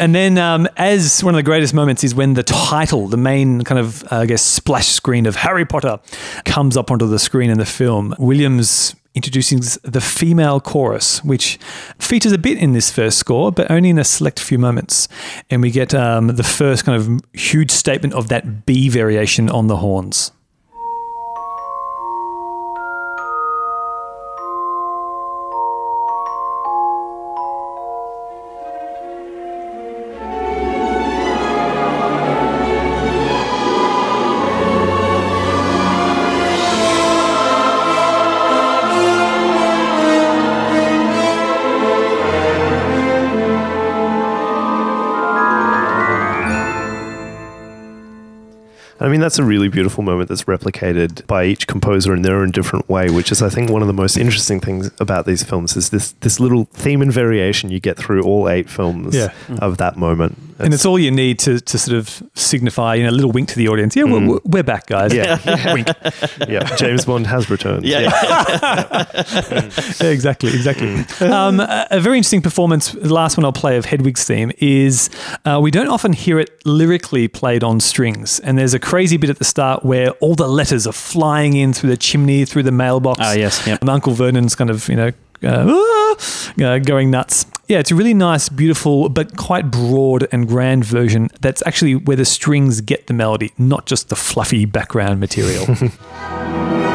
[0.00, 3.62] and then, um, as one of the greatest moments is when the title, the main
[3.62, 6.00] kind of, uh, I guess, splash screen of Harry Potter
[6.46, 8.14] comes up onto the screen in the film.
[8.18, 11.58] Williams introducing the female chorus, which
[11.98, 15.08] features a bit in this first score, but only in a select few moments.
[15.50, 19.66] And we get um, the first kind of huge statement of that B variation on
[19.66, 20.30] the horns.
[49.28, 53.10] That's a really beautiful moment that's replicated by each composer in their own different way,
[53.10, 56.12] which is, I think, one of the most interesting things about these films is this
[56.20, 59.32] this little theme and variation you get through all eight films Yeah.
[59.60, 60.38] of that moment.
[60.60, 63.50] and it's all you need to, to sort of signify, you know, a little wink
[63.50, 63.94] to the audience.
[63.94, 65.12] Yeah, we're, we're back, guys.
[65.14, 65.38] yeah,
[65.74, 65.88] wink.
[66.48, 66.64] yeah.
[66.76, 67.84] James Bond has returned.
[67.84, 68.00] Yeah.
[68.00, 69.04] Yeah,
[70.00, 71.04] exactly, exactly.
[71.28, 75.10] Um, a, a very interesting performance, the last one I'll play of Hedwig's theme, is
[75.44, 78.40] uh, we don't often hear it lyrically played on strings.
[78.40, 81.72] And there's a crazy bit at the start where all the letters are flying in
[81.72, 83.20] through the chimney, through the mailbox.
[83.22, 83.80] Ah, yes, yep.
[83.80, 86.16] And Uncle Vernon's kind of, you know, uh, "Ah,"
[86.62, 87.46] uh, going nuts.
[87.68, 92.16] Yeah, it's a really nice, beautiful, but quite broad and grand version that's actually where
[92.16, 95.66] the strings get the melody, not just the fluffy background material.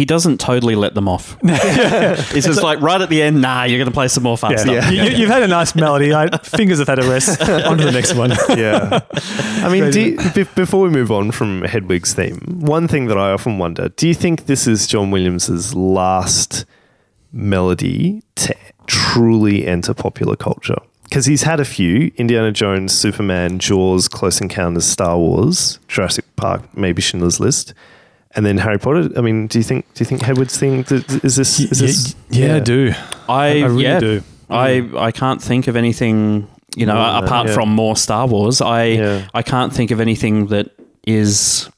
[0.00, 1.36] he doesn't totally let them off.
[1.42, 4.52] it's just like right at the end, nah, you're going to play some more fun
[4.52, 4.56] Yeah.
[4.56, 4.90] stuff.
[4.90, 6.14] You, you've had a nice melody.
[6.14, 7.38] I, fingers have had a rest.
[7.50, 8.30] On to the next one.
[8.56, 9.00] yeah.
[9.62, 13.18] I mean, do you, be, before we move on from Hedwig's theme, one thing that
[13.18, 16.64] I often wonder: Do you think this is John Williams's last
[17.30, 20.78] melody to truly enter popular culture?
[21.02, 26.74] Because he's had a few: Indiana Jones, Superman, Jaws, Close Encounters, Star Wars, Jurassic Park,
[26.74, 27.74] maybe Schindler's List.
[28.32, 29.08] And then Harry Potter.
[29.16, 29.86] I mean, do you think?
[29.94, 31.58] Do you think Hedwig's thing th- th- is this?
[31.58, 32.14] Is this?
[32.30, 32.92] yeah, I do.
[33.28, 34.22] I, I really yeah, do.
[34.48, 36.46] I I can't think of anything.
[36.76, 37.54] You know, No, no, apart yeah.
[37.54, 39.28] from more Star Wars, I Yeah.
[39.34, 40.70] I can't think of anything that
[41.06, 41.68] is.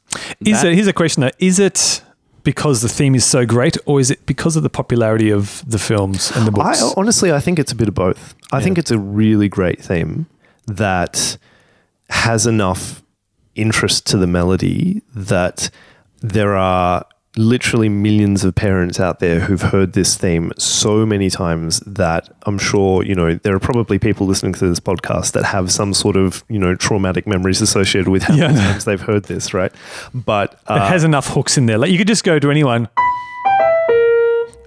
[0.45, 0.67] Is that.
[0.67, 1.31] it, here's a question though.
[1.39, 2.03] Is it
[2.45, 5.79] because the theme is so great, or is it because of the popularity of the
[5.79, 6.83] films and the I, books?
[6.99, 8.35] honestly, I think it's a bit of both.
[8.53, 10.27] I think it's a really great theme
[10.67, 11.39] that
[12.11, 13.03] has enough
[13.55, 15.71] interest to the melody that
[16.23, 17.05] there are
[17.39, 22.59] literally millions of parents out there who've heard this theme so many times that I'm
[22.59, 26.17] sure, you know, there are probably people listening to this podcast that have some sort
[26.17, 28.49] of, you know, traumatic memories associated with how Yeah.
[28.49, 29.73] many times they've heard this, right?
[30.13, 31.79] But uh, it has enough hooks in there.
[31.79, 32.89] Like you could just go to anyone.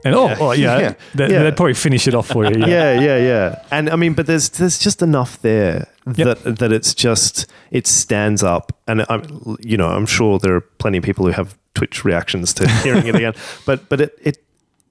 [0.05, 0.37] And oh, Yeah.
[0.39, 0.93] oh yeah, Yeah.
[1.15, 1.43] They, Yeah.
[1.43, 2.59] would probably finish it off for you.
[2.65, 3.61] yeah, yeah, yeah.
[3.71, 6.43] And I mean, but there's there's just enough there Yep.
[6.43, 8.71] that that it's just it stands up.
[8.87, 12.53] And I'm you know I'm sure there are plenty of people who have Twitch reactions
[12.53, 13.33] to hearing it again.
[13.65, 14.37] But but it it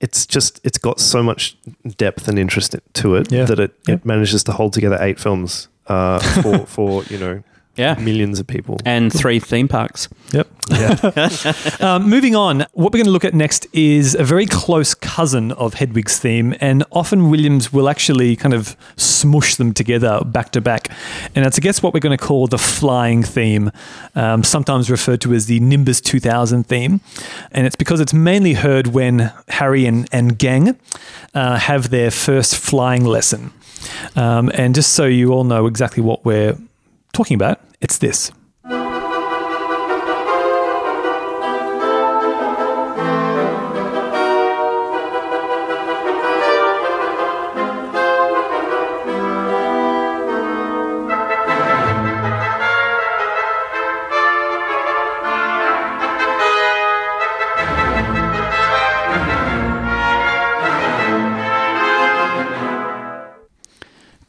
[0.01, 1.57] it's just it's got so much
[1.97, 3.45] depth and interest to it Yeah.
[3.47, 7.43] that it, it manages to hold together eight films uh, for for you know
[7.77, 8.79] Yeah, millions of people.
[8.85, 10.09] and three theme parks.
[10.33, 10.49] Yep.
[10.71, 11.29] Yeah.
[11.81, 15.53] Um, moving on, what we're going to look at next is a very close cousin
[15.53, 20.61] of Hedwig's theme, and often Williams will actually kind of smush them together back to
[20.61, 20.89] back.
[21.35, 23.71] And it's, I guess, what we're going to call the flying theme,
[24.15, 27.01] um, sometimes referred to as the Nimbus 2000 theme.
[27.51, 30.79] And it's because it's mainly heard when Harry and, and gang
[31.35, 33.53] uh, have their first flying lesson.
[34.17, 36.57] Um, and just so you all know exactly what we're
[37.15, 38.31] talking about, it's this.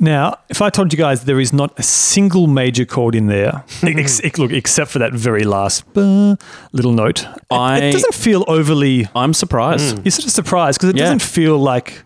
[0.05, 3.63] Now, if I told you guys there is not a single major chord in there,
[3.83, 6.37] ex- look, except for that very last "ba"
[6.73, 9.07] little note, it- I- it doesn't feel overly.
[9.15, 9.97] I'm surprised.
[10.05, 11.05] You're sort of surprised because it Yeah.
[11.05, 12.03] doesn't feel like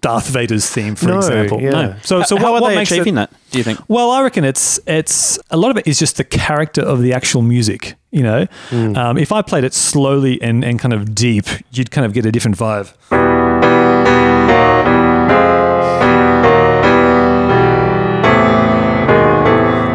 [0.00, 1.60] Darth Vader's theme, for No, example.
[1.60, 1.70] yeah.
[1.70, 1.94] No.
[2.02, 3.30] So, so how what, are what they makes achieving it, that?
[3.50, 3.80] Do you think?
[3.86, 7.12] Well, I reckon it's it's a lot of it is just the character of the
[7.12, 7.96] actual music.
[8.10, 12.06] You know, um, if I played it slowly and, and kind of deep, you'd kind
[12.06, 12.88] of get a different vibe.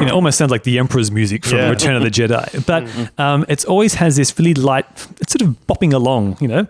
[0.06, 1.70] You know, it almost sounds like the Emperor's music from Yeah.
[1.70, 2.66] Return of the Jedi.
[2.66, 3.22] But mm-hmm.
[3.22, 4.86] um, it's always has this really light,
[5.20, 6.68] it's sort of bopping along, you know.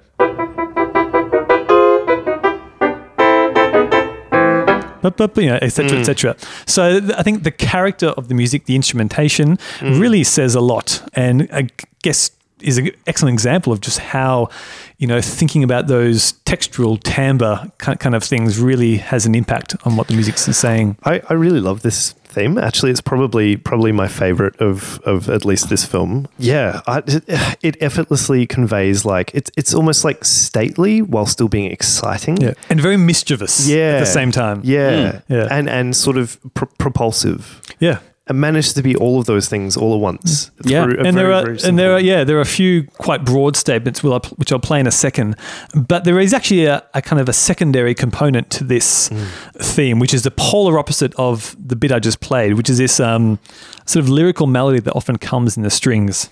[5.02, 6.06] Bup, you know, et cetera, et mm.
[6.06, 6.36] cetera.
[6.66, 10.02] So th- I think the character of the music, the instrumentation, mm.
[10.02, 11.70] really says a lot, and I
[12.02, 12.32] guess
[12.62, 14.50] is an excellent example of just how
[14.98, 19.96] you know thinking about those textural timbre kind of things really has an impact on
[19.96, 20.98] what the music is saying.
[21.04, 22.58] I, I really love this theme.
[22.58, 26.28] Actually, it's probably probably my favorite of of at least this film.
[26.38, 27.24] Yeah, I, it,
[27.62, 32.38] it effortlessly conveys like it's it's almost like stately while still being exciting.
[32.38, 32.54] Yeah.
[32.70, 33.98] And very mischievous Yeah.
[33.98, 34.62] at the same time.
[34.64, 35.34] Yeah, hmm.
[35.34, 35.48] Yeah.
[35.58, 37.62] and and sort of pr- propulsive.
[37.80, 38.00] Yeah.
[38.28, 40.50] And managed to be all of those things all at once.
[40.64, 40.86] Yeah.
[40.86, 43.24] through a and there are very and there are yeah there are a few quite
[43.24, 45.36] broad statements which I'll, which I'll play in a second,
[45.76, 49.28] but there is actually a, a kind of a secondary component to this Mm.
[49.62, 53.00] theme, which is the polar opposite of the bit I just played, which is this
[53.00, 53.38] um,
[53.86, 56.28] sort of lyrical melody that often comes in the strings.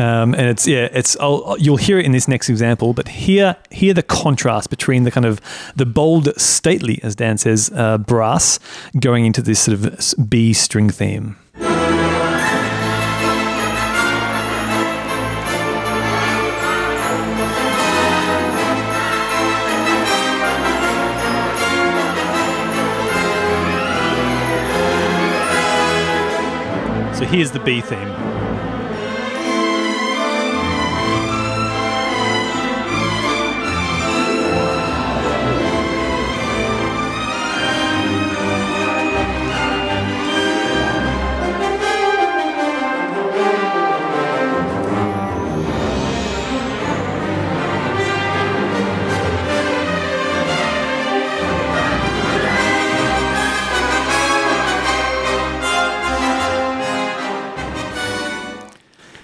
[0.00, 3.56] Um, and it's yeah, it's I'll, you'll hear it in this next example, but here
[3.70, 5.42] hear the contrast between the kind of
[5.76, 8.58] the bold, stately, as Dan says, uh, brass
[8.98, 11.36] going into this sort of B string theme.
[27.14, 28.39] So here's the B theme.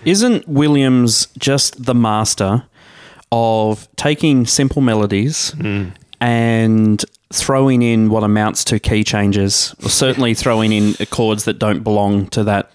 [0.06, 2.64] Isn't Williams just the master
[3.32, 5.52] of taking simple melodies
[6.20, 11.82] and throwing in what amounts to key changes, or certainly throwing in chords that don't
[11.82, 12.70] belong to that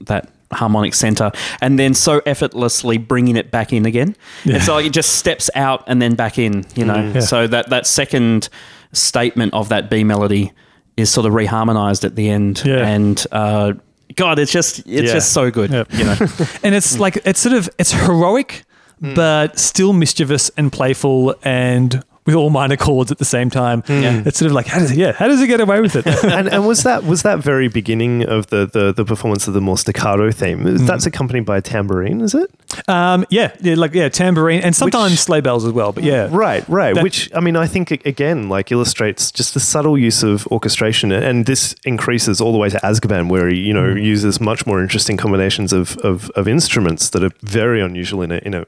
[0.00, 4.16] that harmonic center, and then so effortlessly bringing it back in again?
[4.44, 7.12] It's like it just steps out and then back in, you know.
[7.14, 7.20] Yeah.
[7.20, 8.48] So that that second
[8.92, 10.50] statement of that B melody
[10.96, 12.86] is sort of reharmonized at the end, Yeah.
[12.86, 13.24] and.
[13.30, 13.74] Uh,
[14.16, 15.12] God, it's just it's Yeah.
[15.12, 15.88] just so good, Yep.
[15.92, 16.16] you know.
[16.62, 18.64] and it's like it's sort of it's heroic
[19.00, 19.14] hmm.
[19.14, 24.00] but still mischievous and playful and with all minor chords at the same time hmm.
[24.00, 24.22] Yeah.
[24.24, 26.06] it's sort of like how does it yeah how does it get away with it
[26.24, 29.60] and, and was that was that very beginning of the, the, the performance of the
[29.60, 30.60] more staccato theme?
[30.60, 30.86] Hmm.
[30.86, 32.50] That's accompanied by a tambourine, is it?
[32.88, 36.28] um, yeah, yeah like yeah tambourine and sometimes Which- sleigh bells as well but yeah
[36.30, 36.94] Right, right.
[36.94, 41.12] That- Which I mean, I think again, like illustrates just the subtle use of orchestration,
[41.12, 43.98] and this increases all the way to Azkaban, where he you know hmm.
[43.98, 48.38] uses much more interesting combinations of, of, of instruments that are very unusual in a
[48.38, 48.66] in a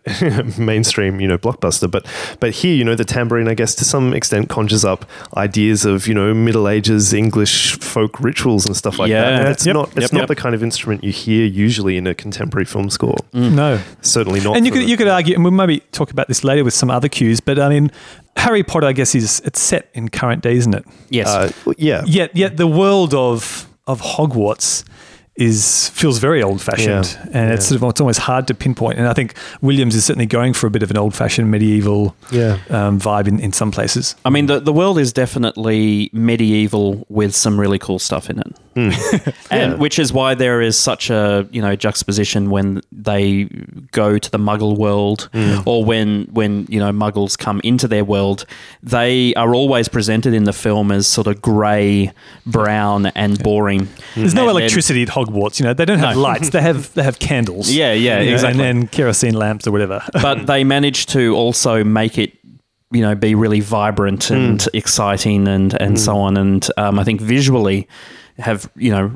[0.59, 1.91] mainstream you know blockbuster.
[1.91, 2.07] But
[2.41, 5.05] but here, you know, the tambourine, I guess, to some extent, conjures up
[5.37, 9.21] ideas of you know Middle Ages English folk rituals and stuff like Yeah.
[9.23, 9.41] that.
[9.41, 9.75] And it's Yep.
[9.75, 10.29] not it's Yep, not yep.
[10.29, 13.17] the kind of instrument you hear usually in a contemporary film score.
[13.35, 14.57] no Certainly not.
[14.57, 16.75] and you could the- you could argue and we'll maybe talk about this later with
[16.75, 17.91] some other cues but I mean
[18.37, 21.29] Harry Potter I guess is it's set in current day isn't it Yes.
[21.29, 22.03] uh, yeah.
[22.07, 24.85] yet yet the world of of Hogwarts
[25.37, 27.27] is feels very old fashioned Yeah.
[27.33, 30.27] and it's sort of it's almost hard to pinpoint and I think Williams is certainly
[30.27, 32.59] going for a bit of an old fashioned medieval Yeah.
[32.69, 37.35] um, vibe in, in some places I mean, the, the world is definitely medieval with
[37.35, 38.57] some really cool stuff in it.
[38.77, 38.93] and
[39.51, 39.75] Yeah.
[39.75, 43.45] which is why there is such a you know juxtaposition when they
[43.93, 45.29] go to the Muggle world,
[45.67, 48.47] or when when you know Muggles come into their world.
[48.83, 52.13] They are always presented in the film as sort of grey,
[52.47, 53.89] brown, and boring.
[54.17, 56.23] there's no And then- electricity at Hogwarts you know they don't have No.
[56.23, 57.71] lights they have they have candles.
[57.75, 58.65] Yeah, yeah, you know, exactly.
[58.67, 60.03] and then kerosene lamps or whatever.
[60.23, 62.33] But they managed to also make it
[62.91, 66.37] you know be really vibrant and exciting and and so on.
[66.37, 67.89] And um, i think visually
[68.39, 69.13] have you know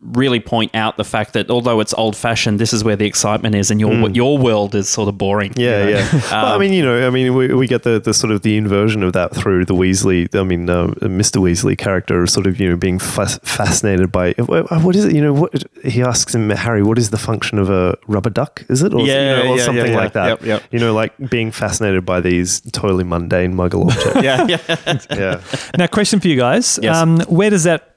[0.00, 3.52] really point out the fact that although it's old fashioned this is where the excitement
[3.56, 5.88] is and your your world is sort of boring you Yeah, know?
[5.88, 6.08] yeah.
[6.30, 8.42] well, I Um, mean, you know, I mean, we, we get the, the sort of
[8.42, 10.32] the inversion of that through the Weasley.
[10.38, 11.40] I mean, uh, Mr.
[11.42, 15.14] Weasley character, sort of, you know, being fas- fascinated by what what is it?
[15.16, 18.64] You know, what he asks him, Harry, what is the function of a rubber duck?
[18.68, 19.96] Is it, or, Yeah, you know, or yeah, something yeah, yeah.
[19.98, 20.28] like that?
[20.28, 20.62] Yep, yep.
[20.70, 24.22] You know, like being fascinated by these totally mundane Muggle objects.
[24.22, 24.98] yeah, yeah.
[25.10, 25.40] yeah.
[25.76, 26.96] now question for you guys Yes.
[26.96, 27.87] um, where does that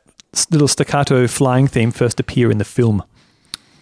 [0.49, 3.03] little staccato flying theme first appear in the film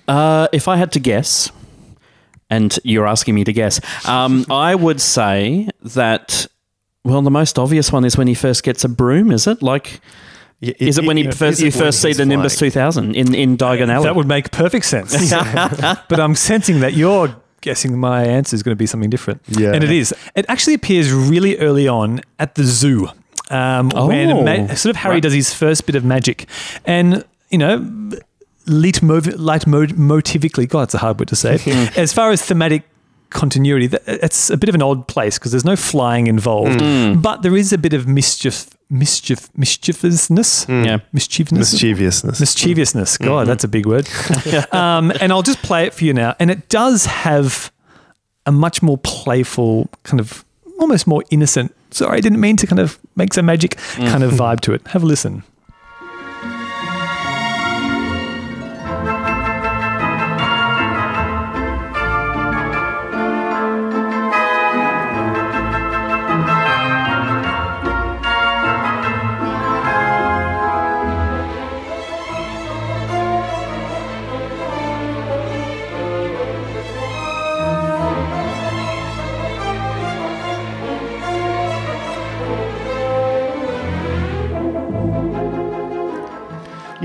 [0.07, 1.51] Uh, if I had to guess,
[2.49, 6.47] and you're asking me to guess, um, I would say that.
[7.05, 9.31] Well, the most obvious one is when he first gets a broom.
[9.31, 10.01] Is it like?
[10.59, 13.33] Yeah, Is it when he it- first you first see he's the Nimbus 2000 in
[13.35, 14.03] in Diagon Alley?
[14.03, 15.13] That would make perfect sense.
[16.09, 19.41] but I'm sensing that you're guessing my answer is going to be something different.
[19.47, 19.73] Yeah.
[19.73, 20.13] And it is.
[20.35, 23.09] It actually appears really early on at the zoo
[23.49, 25.23] um, when Oh, ma- sort of Harry right.
[25.23, 26.47] does his first bit of magic.
[26.85, 27.79] And, you know,
[28.67, 31.57] leitmotiv- leitmotivically, God, it's a hard word to say.
[31.63, 31.99] Hmm.
[31.99, 32.83] as far as thematic
[33.29, 33.87] continuity.
[33.89, 37.21] Th- It's a bit of an odd place because there's no flying involved, hmm.
[37.21, 40.83] but there is a bit of mischief, mischief, mischievousness, hmm.
[40.83, 40.97] Yeah.
[41.13, 42.39] mischievousness, Mischievousness.
[42.39, 43.17] mischievousness.
[43.17, 44.07] God, that's a big word.
[44.71, 46.35] um, and I'll just play it for you now.
[46.39, 47.71] And it does have
[48.47, 50.43] a much more playful, kind of
[50.79, 51.75] almost more innocent.
[51.91, 54.37] Sorry, I didn't mean to kind of make some magic kind of mm.
[54.37, 54.87] vibe to it.
[54.87, 55.43] Have a listen.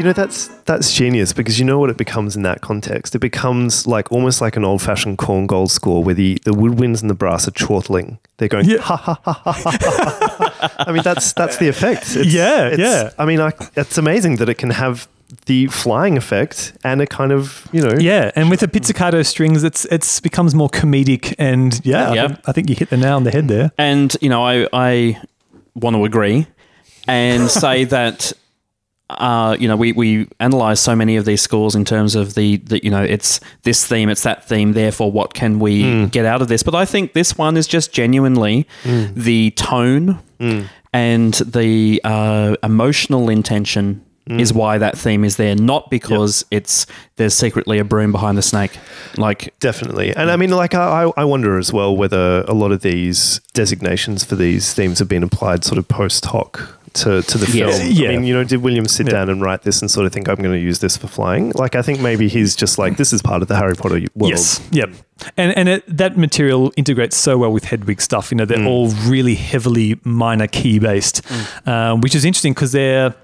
[0.05, 3.15] Know that's that's genius because you know what it becomes in that context.
[3.15, 7.15] It becomes like almost like an old-fashioned Korngold score where the, the woodwinds and the
[7.15, 8.19] brass are chortling.
[8.37, 8.79] They're going Yeah.
[8.81, 9.71] ha ha ha ha ha.
[9.81, 10.75] ha.
[10.87, 12.11] I mean that's that's the effect.
[12.17, 13.11] It's- Yeah, it's- yeah.
[13.19, 15.09] I mean I, it's amazing that it can have
[15.47, 19.65] the flying effect and a kind of you know Yeah, and with the pizzicato strings,
[19.65, 22.27] it's it's becomes more comedic, and yeah, I Yeah.
[22.29, 23.71] think- I think you hit the nail on the head there.
[23.79, 25.19] And you know, I I
[25.75, 26.47] want to agree
[27.09, 28.33] and say that
[29.11, 32.57] uh, you know we we analyze so many of these scores in terms of the
[32.57, 34.73] the you know it's this theme, it's that theme.
[34.73, 36.63] Therefore, what can we get out of this?
[36.63, 38.67] But I think this one is just genuinely
[39.15, 40.21] the tone
[40.93, 44.05] and the uh, emotional intention.
[44.27, 46.87] Is why that theme is there, not because it's
[47.17, 48.79] there's secretly a broom behind the snake.
[49.19, 50.17] Like Definitely.
[50.17, 54.25] And I mean, like, I, I wonder as well whether a lot of these designations
[54.25, 57.79] for these themes have been applied sort of post hoc to, to the Yes.
[57.79, 57.93] film.
[57.93, 58.09] Yeah.
[58.09, 59.15] I mean, you know, did Williams sit Yeah.
[59.15, 61.53] down and write this and sort of think, I'm going to use this for flying?
[61.55, 64.31] Like, I think maybe he's just like, this is part of the Harry Potter world.
[64.31, 64.61] Yes.
[64.71, 64.91] Yep.
[65.37, 68.31] And and it, that material integrates so well with Hedwig stuff.
[68.31, 68.67] You know, they're mm.
[68.67, 71.69] all really heavily minor key based, mm.
[71.69, 73.15] um, which is interesting because they're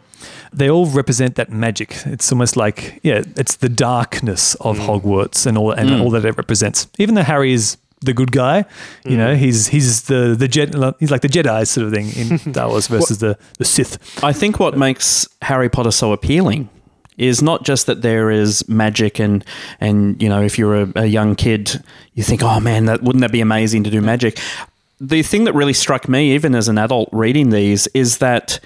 [0.52, 1.96] they all represent that magic.
[2.06, 4.86] It's almost like yeah, it's the darkness of mm.
[4.86, 6.86] Hogwarts and all and all that it represents.
[6.98, 8.64] Even though Harry is the good guy,
[9.04, 9.44] you know, mm-hmm.
[9.44, 12.86] he's he's the the Jedi, he's like the Jedi sort of thing in Star Wars
[12.86, 14.24] versus the the Sith.
[14.24, 16.70] I think what makes Harry Potter so appealing
[17.18, 19.44] is not just that there is magic and
[19.80, 21.82] and you know if you're a, a young kid
[22.14, 24.38] you think oh man that wouldn't that be amazing to do magic?
[24.98, 28.60] The thing that really struck me even as an adult reading these is that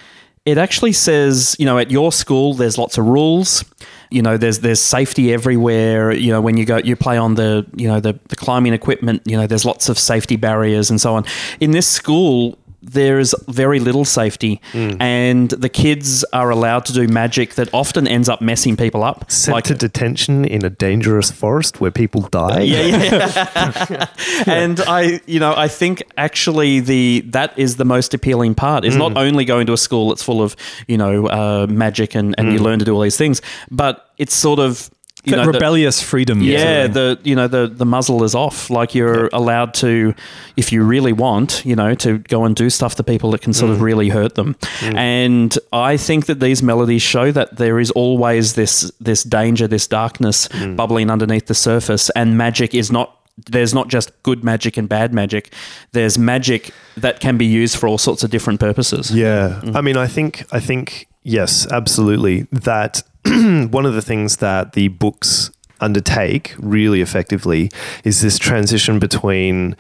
[0.47, 3.65] it actually says you know at your school there's lots of rules
[4.11, 6.13] you know there's there's safety everywhere.
[6.13, 9.23] You know when you go you play on the you know the, the climbing equipment
[9.25, 11.25] you know there's lots of safety barriers and so on.
[11.61, 15.01] In this school there's very little safety hmm.
[15.01, 19.31] and the kids are allowed to do magic that often ends up messing people up.
[19.31, 22.61] Sent to detention in a dangerous forest where people die.
[22.61, 24.07] yeah, yeah.
[24.47, 28.85] and I, you know, I think actually the that is the most appealing part.
[28.85, 29.19] Is not hmm.
[29.19, 30.57] only going to a school that's full of
[30.87, 32.65] you know uh, magic and and you hmm.
[32.65, 34.91] learn to do all these things, but it's sort of
[35.25, 36.43] you That know the- rebellious freedom.
[36.43, 36.93] yeah, sort of thing.
[36.93, 38.71] the you know the the muzzle is off.
[38.71, 40.15] Like you're allowed to,
[40.57, 43.53] if you really want, you know, to go and do stuff to people that can
[43.53, 43.83] sort of mm.
[43.83, 44.55] really hurt them.
[44.81, 44.95] Mm.
[44.97, 49.87] And I think that these melodies show that there is always this this danger, this
[49.87, 50.77] darkness mm.
[50.77, 53.19] bubbling underneath the surface, and magic is not.
[53.51, 55.53] There's not just good magic and bad magic.
[55.91, 59.11] There's magic that can be used for all sorts of different purposes.
[59.11, 59.61] Yeah.
[59.75, 62.43] I mean, I think, I think, yes, absolutely.
[62.53, 63.03] That
[63.71, 67.71] one of the things that the books undertake really effectively
[68.05, 69.77] is this transition between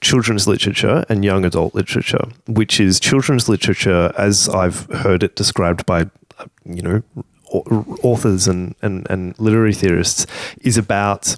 [0.00, 5.86] children's literature and young adult literature, which is children's literature, as I've heard it described
[5.86, 6.06] by,
[6.64, 7.02] you know,
[8.02, 10.26] authors and, and, and literary theorists,
[10.62, 11.36] is about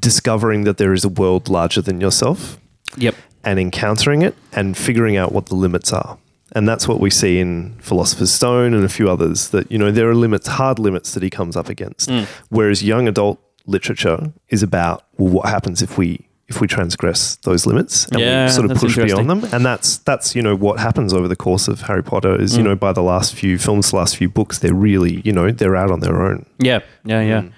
[0.00, 2.58] discovering that there is a world larger than yourself
[2.96, 3.14] Yep.
[3.44, 6.18] and encountering it and figuring out what the limits are.
[6.54, 9.90] And that's what we see in Philosopher's Stone and a few others that, you know,
[9.90, 12.10] there are limits, hard limits that he comes up against.
[12.10, 12.26] Mm.
[12.50, 17.64] Whereas young adult literature is about, well, what happens if we if we transgress those
[17.64, 19.44] limits and Yeah, we sort of push beyond them.
[19.52, 22.62] And that's that's, you know, what happens over the course of Harry Potter is, you
[22.62, 22.66] mm.
[22.66, 25.76] know, by the last few films, the last few books, they're really, you know, they're
[25.76, 26.44] out on their own.
[26.58, 26.80] Yeah.
[27.04, 27.22] Yeah.
[27.22, 27.40] Yeah.
[27.42, 27.52] Mm.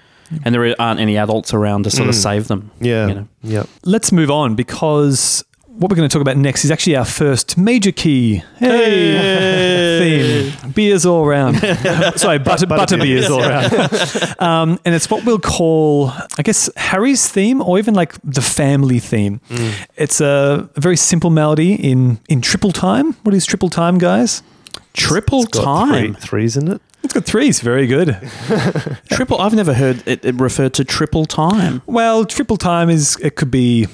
[0.45, 2.71] And there aren't any adults around to sort of save them.
[2.79, 3.07] Yeah.
[3.07, 3.27] You know.
[3.43, 3.63] Yeah.
[3.83, 5.43] let's move on because
[5.77, 10.51] what we're going to talk about next is actually our first major key hey.
[10.51, 10.71] theme.
[10.71, 11.55] Beers all around.
[12.15, 13.73] Sorry, butter, butter, beers all around.
[14.39, 18.99] um, and it's what we'll call, I guess, Harry's theme or even like the family
[18.99, 19.41] theme.
[19.97, 23.13] It's a, a very simple melody in, in triple time.
[23.23, 24.43] What is triple time, guys?
[24.93, 26.13] Triple Got time.
[26.13, 26.81] Three, threes in it.
[27.03, 27.59] It's got threes.
[27.59, 28.17] Very good.
[29.11, 29.39] Triple.
[29.39, 31.83] I've never heard it, it referred to triple time.
[31.85, 33.87] Well, triple time is, it could be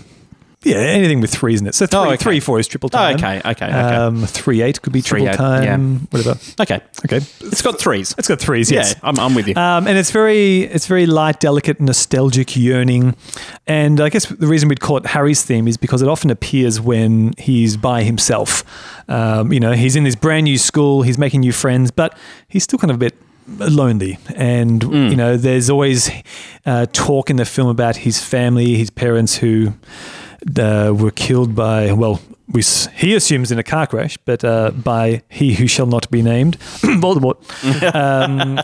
[0.63, 1.73] Yeah, anything with threes in it.
[1.73, 2.17] So three, Oh, okay.
[2.17, 3.15] three, four is triple time.
[3.15, 3.39] Oh, time.
[3.39, 3.95] okay, okay, okay.
[3.95, 5.63] Um, three, eight could be Three, triple eight, time.
[5.63, 5.99] yeah.
[6.11, 6.39] Whatever.
[6.59, 6.81] Okay.
[7.05, 8.13] Okay, It's got threes.
[8.17, 8.69] it's got threes.
[8.69, 8.93] Yes.
[8.93, 9.55] Yeah, I'm, I'm with you.
[9.55, 13.15] Um, and it's very, it's very light, delicate, nostalgic yearning.
[13.65, 16.79] And I guess the reason we'd call it Harry's theme is because it often appears
[16.79, 18.63] when he's by himself.
[19.09, 22.15] Um, you know, he's in this brand new school, he's making new friends, but
[22.47, 23.15] he's still kind of a bit
[23.47, 24.19] lonely.
[24.35, 26.11] And you know, there's always
[26.67, 29.73] uh, talk in the film about his family, his parents who
[30.57, 32.21] uh, were killed by well.
[32.53, 32.63] We,
[32.95, 36.59] he assumes in a car crash, but uh, by he who shall not be named,
[36.81, 37.37] Voldemort.
[37.95, 38.61] Um, No,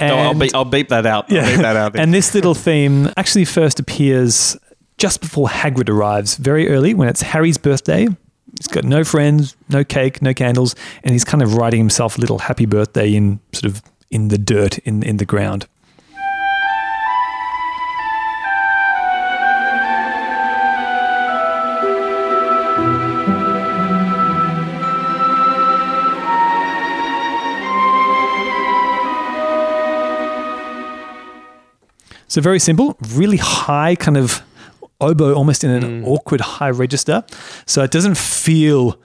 [0.00, 1.28] I'll, and- beep, I'll beep that out.
[1.28, 1.96] Beep that out.
[1.98, 4.58] and this little theme actually first appears
[4.98, 8.08] just before Hagrid arrives, very early when it's Harry's birthday.
[8.58, 12.20] He's got no friends, no cake, no candles, and he's kind of writing himself a
[12.20, 15.66] little happy birthday in sort of in the dirt, in in the ground.
[32.30, 34.40] So very simple, really high kind of
[35.00, 36.06] oboe, almost in an mm.
[36.06, 37.24] awkward high register.
[37.66, 38.98] So it doesn't feel.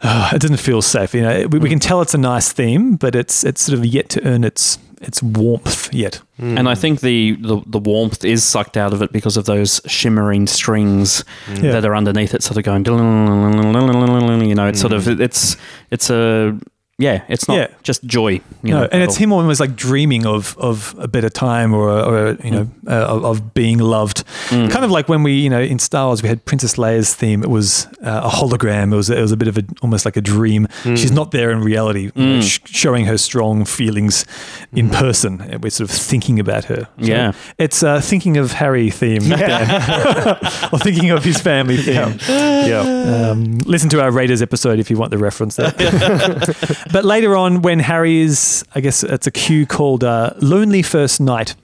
[0.00, 1.14] uh, it doesn't feel safe.
[1.14, 1.88] You know, we, we can mm.
[1.88, 5.22] tell it's a nice theme, but it's it's sort of yet to earn its its
[5.22, 6.20] warmth yet.
[6.40, 6.58] Mm.
[6.58, 9.80] And I think the, the, the warmth is sucked out of it because of those
[9.86, 11.72] shimmering strings Yeah.
[11.72, 12.84] that are underneath it, sort of going.
[12.84, 15.56] You know, it's sort of it's
[15.90, 16.58] it's a
[16.98, 17.66] yeah, it's not Yeah.
[17.84, 18.40] just joy.
[18.62, 19.18] You No, know, and it's all.
[19.22, 22.70] him almost like dreaming of of a better time or, or you know Mm.
[22.92, 24.24] uh, of, of being loved.
[24.50, 27.42] Kind of like when we you know in Star Wars we had Princess Leia's theme.
[27.42, 28.92] It was uh, a hologram.
[28.92, 30.66] It was it was a bit of a almost like a dream.
[30.82, 30.96] Mm.
[30.98, 34.24] She's not there in reality, know, sh- showing her strong feelings
[34.72, 35.40] in person.
[35.40, 36.88] And We're sort of thinking about her.
[37.00, 37.08] So Mm.
[37.08, 37.32] Yeah.
[37.58, 40.38] it's uh, thinking of Harry theme, yeah.
[40.72, 42.18] or thinking of his family theme.
[42.28, 43.30] yeah.
[43.30, 45.72] Um, listen to our Raiders episode if you want the reference there.
[46.92, 51.20] but later on, when Harry is, I guess it's a cue called uh, Lonely First
[51.20, 51.54] Night,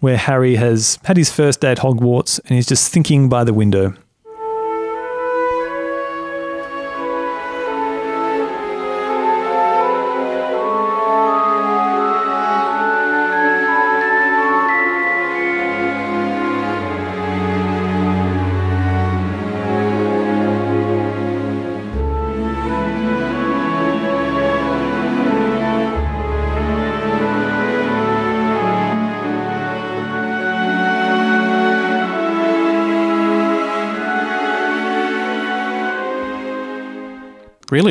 [0.00, 3.54] where Harry has had his first day at Hogwarts and he's just thinking by the
[3.54, 3.94] window.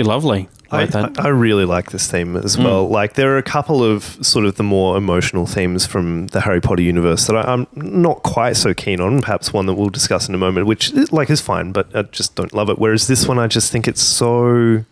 [0.02, 0.50] Really lovely.
[0.72, 1.20] I, Like.
[1.20, 2.64] I really like this theme as hmm.
[2.64, 2.88] well.
[2.88, 6.62] Like there are a couple of sort of the more emotional themes from the Harry
[6.62, 9.22] Potter universe that I, I'm not quite so keen on.
[9.22, 12.04] Perhaps one that we'll discuss in a moment, which is, like is fine, but I
[12.04, 12.80] just don't love it.
[12.80, 14.86] Whereas this one, I just think it's so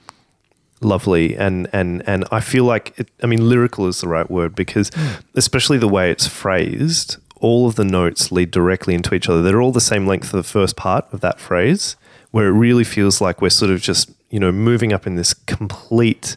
[0.82, 4.56] lovely and and and I feel like it, I mean lyrical is the right word
[4.56, 5.08] because hmm.
[5.36, 9.42] especially the way it's phrased, all of the notes lead directly into each other.
[9.42, 11.96] They're all the same length of the first part of that phrase,
[12.32, 15.34] where it really feels like we're sort of just you know moving up in this
[15.34, 16.36] complete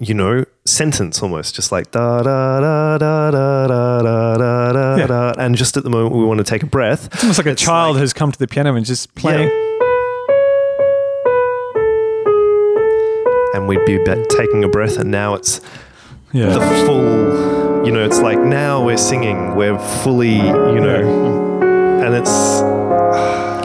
[0.00, 4.96] you know sentence almost just like da da da da da da da da da
[4.96, 5.06] Yeah.
[5.06, 7.46] da and just at the moment we want to take a breath It's almost like
[7.46, 9.50] a child has come to the piano and just playing.
[13.54, 13.98] and we'd be
[14.30, 15.60] taking a breath and now it's
[16.32, 16.50] Yeah.
[16.50, 22.60] the full you know it's like now we're singing we're fully you know and it's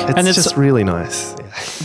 [0.09, 1.33] it's, And it's- just really nice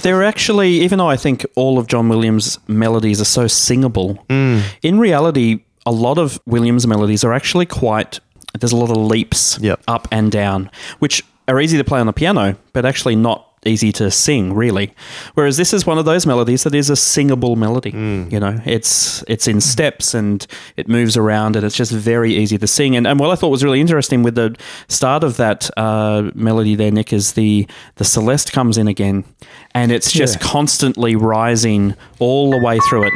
[0.02, 4.62] They're actually, even though I think all of John Williams' melodies are so singable, mm.
[4.82, 8.20] in reality, a lot of Williams' melodies are actually quite.
[8.58, 9.80] There's a lot of leaps Yep.
[9.88, 13.92] up and down, which are easy to play on the piano, but actually not easy
[13.92, 14.92] to sing, really.
[15.34, 17.90] Whereas this is one of those melodies that is a singable melody.
[17.90, 20.46] You know, it's it's in steps and
[20.76, 22.96] it moves around, and it's just very easy to sing.
[22.96, 24.56] And, and what I thought was really interesting with the
[24.88, 27.66] start of that uh, melody there, Nick, is the
[27.96, 29.24] the Celeste comes in again,
[29.74, 30.46] and it's just Yeah.
[30.48, 33.12] constantly rising all the way through it.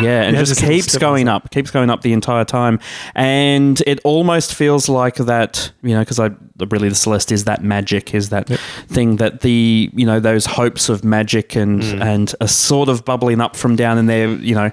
[0.00, 2.80] Yeah, and Yeah, just just keeps going up, keeps going up the entire time,
[3.14, 6.30] and it almost feels like that, you know, because I
[6.70, 8.48] really the Celeste is that magic, is that
[8.88, 12.00] thing that the you know those hopes of magic and Mm.
[12.02, 14.70] and are sort of bubbling up from down, and they're you know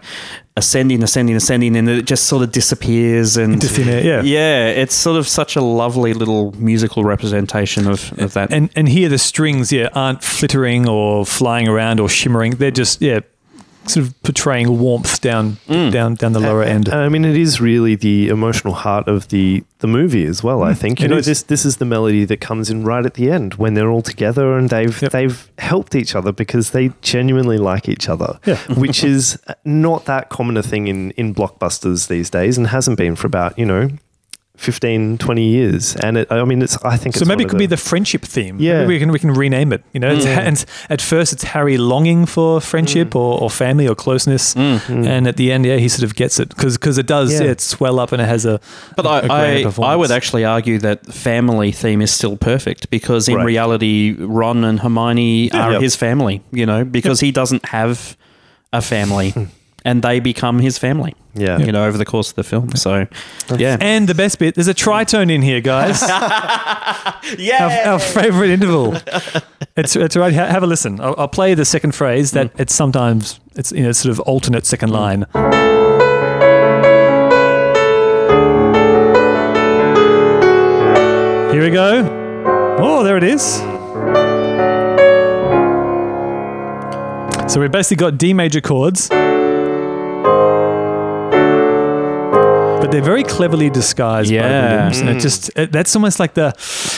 [0.58, 4.22] ascending, ascending, ascending, and it just sort of disappears and Into thin air, yeah.
[4.22, 8.52] yeah, it's sort of such a lovely little musical representation of, of that.
[8.52, 12.56] And and here the strings, yeah, aren't flittering or flying around or shimmering.
[12.56, 13.22] They're just yeah,
[13.88, 16.88] sort of portraying warmth down down down the lower end.
[16.88, 20.62] And I mean, it is really the emotional heart of the the movie as well.
[20.64, 21.26] I think you Mm, it know is.
[21.26, 24.04] this this is the melody that comes in right at the end when they're all
[24.04, 25.12] together and they've Yep.
[25.12, 28.58] they've helped each other because they genuinely like each other, Yeah.
[28.76, 33.16] which is not that common a thing in in blockbusters these days and hasn't been
[33.16, 33.90] for about you know.
[34.58, 37.52] 15 20 years and it i mean it's i think So it's maybe it of
[37.52, 38.60] could be the friendship theme.
[38.60, 38.80] Yeah.
[38.82, 39.84] Maybe we can we can rename it.
[39.93, 40.38] You know, it's, mm.
[40.38, 43.20] and at first it's Harry longing for friendship mm.
[43.20, 44.80] or, or family or closeness, mm.
[45.08, 47.45] and at the end, yeah, he sort of gets it because cause it does Yeah.
[47.45, 47.52] yeah.
[47.52, 48.60] it swell up and it has a.
[48.95, 53.28] But a I, I, I would actually argue that family theme is still perfect because
[53.30, 53.45] in Right.
[53.45, 55.82] reality, Ron and Hermione are Yep.
[55.82, 58.16] his family, you know, because he doesn't have
[58.74, 59.34] a family
[59.84, 62.70] and they become his family, yeah you know, over the course of the film.
[62.76, 63.08] So,
[63.58, 63.78] yeah.
[63.80, 66.02] And the best bit, there's a tritone in here, guys.
[67.38, 67.86] yeah.
[67.86, 68.98] our, our favorite interval.
[69.78, 70.34] It's it's right.
[70.34, 71.00] ha- Have a listen.
[71.00, 72.32] I'll, I'll play the second phrase.
[72.32, 72.60] That mm.
[72.60, 74.94] it's sometimes it's you know sort of alternate second mm.
[74.94, 75.26] line.
[81.54, 82.20] Here we go.
[82.80, 83.42] Oh, there it is.
[87.52, 89.10] So we've basically got D major chords.
[92.92, 94.76] But they're very cleverly disguised by Yeah.
[94.76, 95.22] Williams, and it mm.
[95.22, 96.50] just it, that's almost like the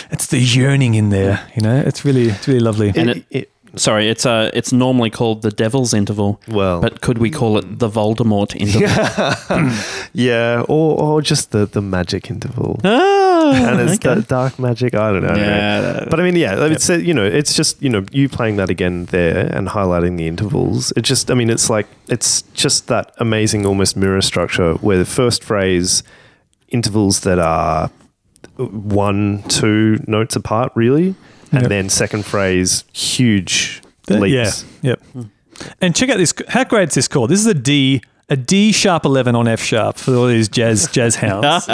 [0.10, 1.84] it's the yearning in there, you know.
[1.86, 2.92] It's really it's really lovely.
[2.96, 6.40] And It- it- it- Sorry, it's uh, it's normally called the Devil's Interval.
[6.48, 9.74] Well- but could we call it the Voldemort interval?
[10.14, 14.22] yeah or or just the the magic interval Oh, and it's okay.
[14.22, 14.94] da- dark magic.
[14.96, 15.36] I don't know.
[15.36, 16.06] Yeah.
[16.10, 18.70] But I mean, yeah, it's uh, you know, it's just you know, you playing that
[18.70, 20.94] again there and highlighting the intervals.
[20.96, 25.06] It just, I mean, it's like it's just that amazing, almost mirror structure where the
[25.06, 26.04] first phrase
[26.70, 27.90] intervals that are
[28.58, 31.16] one, two notes apart, really,
[31.54, 31.70] and Yep.
[31.70, 34.66] then second phrase huge That- leaps.
[34.82, 35.28] Yeah, yep.
[35.80, 36.34] And check out this.
[36.50, 37.30] How great is this chord?
[37.30, 40.88] This is a D, a D sharp eleven on F sharp for all these jazz
[40.92, 41.68] jazz hounds.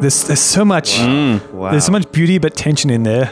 [0.00, 1.70] there's there's so much mm, Wow.
[1.70, 3.30] there's so much beauty but tension in there.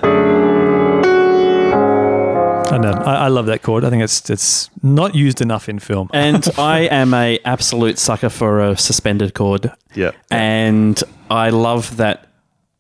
[2.73, 2.93] I know.
[2.93, 3.85] I, I love that chord.
[3.85, 6.09] I think it's it's not used enough in film.
[6.15, 9.71] and I am a absolute sucker for a suspended chord.
[9.95, 10.13] Yeah.
[10.31, 12.29] And I love that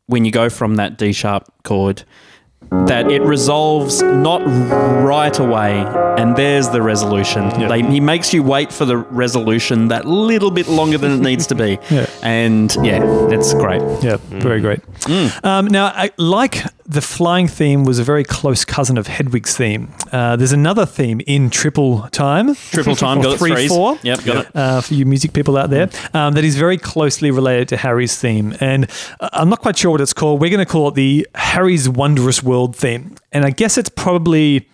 [0.06, 2.04] when you go from that D sharp chord,
[2.86, 4.40] that it resolves not
[5.04, 5.84] right away,
[6.18, 7.48] and there's the resolution.
[7.68, 11.46] They, he makes you wait for the resolution that little bit longer than it needs
[11.48, 11.78] to be.
[11.92, 12.06] Yeah.
[12.22, 13.82] And yeah, it's great.
[14.02, 14.80] Yeah, very great.
[15.44, 19.92] Um, now, I, like the flying theme was a very close cousin of Hedwig's theme.
[20.10, 22.54] Uh, there's another theme in Triple Time.
[22.54, 23.68] Triple time, got it three threes.
[23.70, 23.98] four.
[24.02, 24.56] Yep, got it.
[24.56, 28.16] Uh, for you music people out there, um, that is very closely related to Harry's
[28.18, 30.40] theme, and uh, I'm not quite sure what it's called.
[30.40, 34.68] We're going to call it the Harry's Wondrous World theme, and I guess it's probably,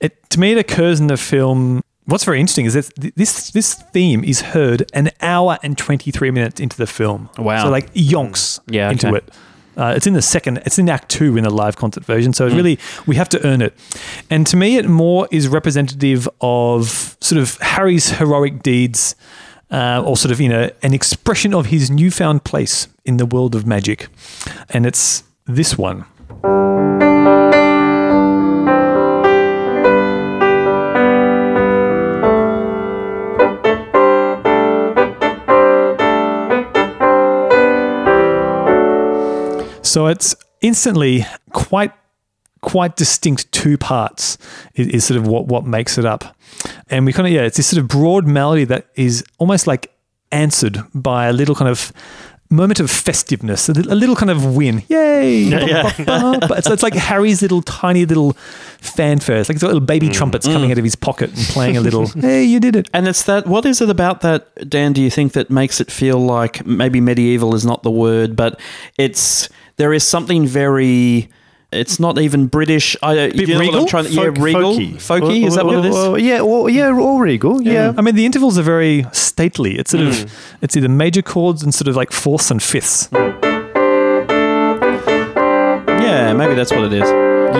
[0.00, 1.82] it to me, it occurs in the film.
[2.06, 6.58] What's very interesting is that this this theme is heard an hour and 23 minutes
[6.58, 7.28] into the film.
[7.36, 7.64] Wow.
[7.64, 9.16] So like yonks Yeah, into okay.
[9.18, 9.30] it.
[9.78, 10.58] Uh, it's in the second.
[10.66, 12.32] It's in Act Two in the live concert version.
[12.32, 13.74] So it's really we have to earn it.
[14.28, 19.14] And to me, it more is representative of sort of Harry's heroic deeds,
[19.70, 23.54] uh, or sort of you know an expression of his newfound place in the world
[23.54, 24.08] of magic.
[24.70, 26.04] And it's this one.
[39.88, 41.92] So it's instantly quite
[42.60, 44.36] quite distinct two parts
[44.74, 46.36] is, is sort of what what makes it up.
[46.90, 49.92] And we kind of yeah, it's this sort of broad melody that is almost like
[50.30, 51.92] answered by a little kind of
[52.50, 54.82] moment of festiveness, a little, a little kind of win.
[54.88, 55.50] Yay!
[55.50, 58.32] but it's, it's like Harry's little tiny little
[58.80, 59.38] fanfare.
[59.38, 60.14] It's like little baby mm.
[60.14, 60.52] trumpets mm.
[60.52, 62.88] coming out of his pocket and playing a little, hey, you did it.
[62.94, 63.46] And it's that.
[63.46, 64.92] What is it about that, Dan?
[64.92, 68.58] Do you think that makes it feel like maybe medieval is not the word, but
[68.96, 71.28] it's there is something very.
[71.70, 72.96] It's not even British.
[73.02, 73.80] I do you know what regal?
[73.82, 74.94] I'm trying to, yeah, regal, folky.
[74.94, 75.46] folky.
[75.46, 75.94] Is that what it is?
[75.94, 77.60] Well, yeah, well, yeah, or regal.
[77.62, 77.92] Yeah.
[77.96, 79.76] I mean, the intervals are very stately.
[79.78, 80.24] It's sort Mm.
[80.24, 83.10] of, it's either major chords and sort of like fourths and fifths.
[86.00, 87.08] Yeah, maybe that's what it is.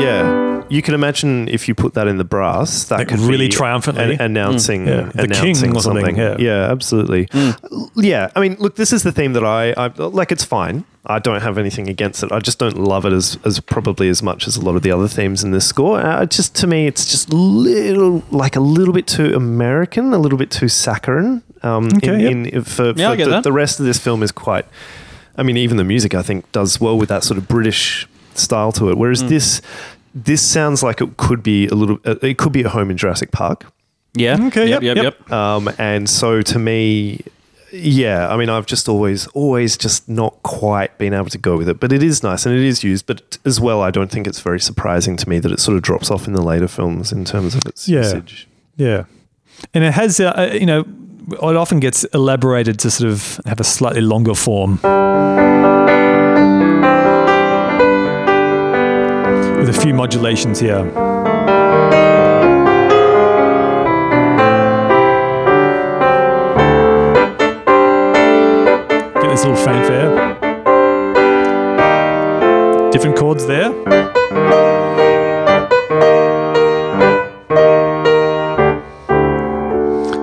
[0.02, 0.46] Yeah.
[0.70, 3.52] You can imagine if you put that in the brass, that Like could really be
[3.52, 4.14] triumphantly.
[4.14, 5.10] an- announcing, Yeah.
[5.14, 6.68] The announcing king or something, yeah.
[6.70, 7.28] absolutely.
[7.94, 10.30] Yeah, I mean, look, this is the theme that I, I like.
[10.32, 10.84] It's fine.
[11.10, 12.30] I don't have anything against it.
[12.30, 14.90] I just don't love it as, as probably as much as a lot of the
[14.90, 15.98] other themes in this score.
[16.00, 20.38] Uh, just to me, it's just little like a little bit too American, a little
[20.38, 21.42] bit too saccharine.
[21.62, 23.42] Um, Okay, in, in, for, Yeah, I for get the, that.
[23.44, 24.66] the rest of this film is quite.
[25.36, 28.72] I mean, even the music I think does well with that sort of British style
[28.72, 28.98] to it.
[28.98, 29.28] Whereas Mm.
[29.28, 29.62] this
[30.14, 31.98] this sounds like it could be a little.
[32.04, 33.64] Uh, it could be a home in Jurassic Park.
[34.14, 34.36] Yeah.
[34.48, 34.82] Okay, Yep.
[34.82, 35.04] yep, Yep.
[35.04, 35.14] yep.
[35.20, 35.32] Yep.
[35.32, 37.20] Um, and so to me,
[37.72, 41.68] yeah, I mean, I've just always, always just not quite been able to go with
[41.68, 41.78] it.
[41.80, 43.06] But it is nice and it is used.
[43.06, 45.82] But as well, I don't think it's very surprising to me that it sort of
[45.82, 47.98] drops off in the later films in terms of its Yeah.
[48.02, 48.48] usage.
[48.76, 49.04] Yeah,
[49.74, 50.84] and it has, uh, uh, you know,
[51.30, 54.78] it often gets elaborated to sort of have a slightly longer form.
[59.58, 60.84] With a few modulations here.
[69.38, 70.34] This little fanfare.
[72.90, 73.70] Different chords there.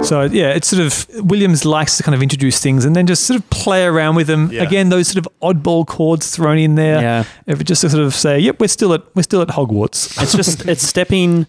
[0.04, 3.26] So yeah, it's sort of Williams likes to kind of introduce things and then just
[3.26, 4.52] sort of play around with them.
[4.52, 4.64] Yeah.
[4.64, 7.02] Again, those sort of oddball chords thrown in there.
[7.02, 7.24] Yeah.
[7.48, 10.22] If it just to sort of say, "Yep, we're still at we're still at Hogwarts."
[10.22, 11.48] it's just it's stepping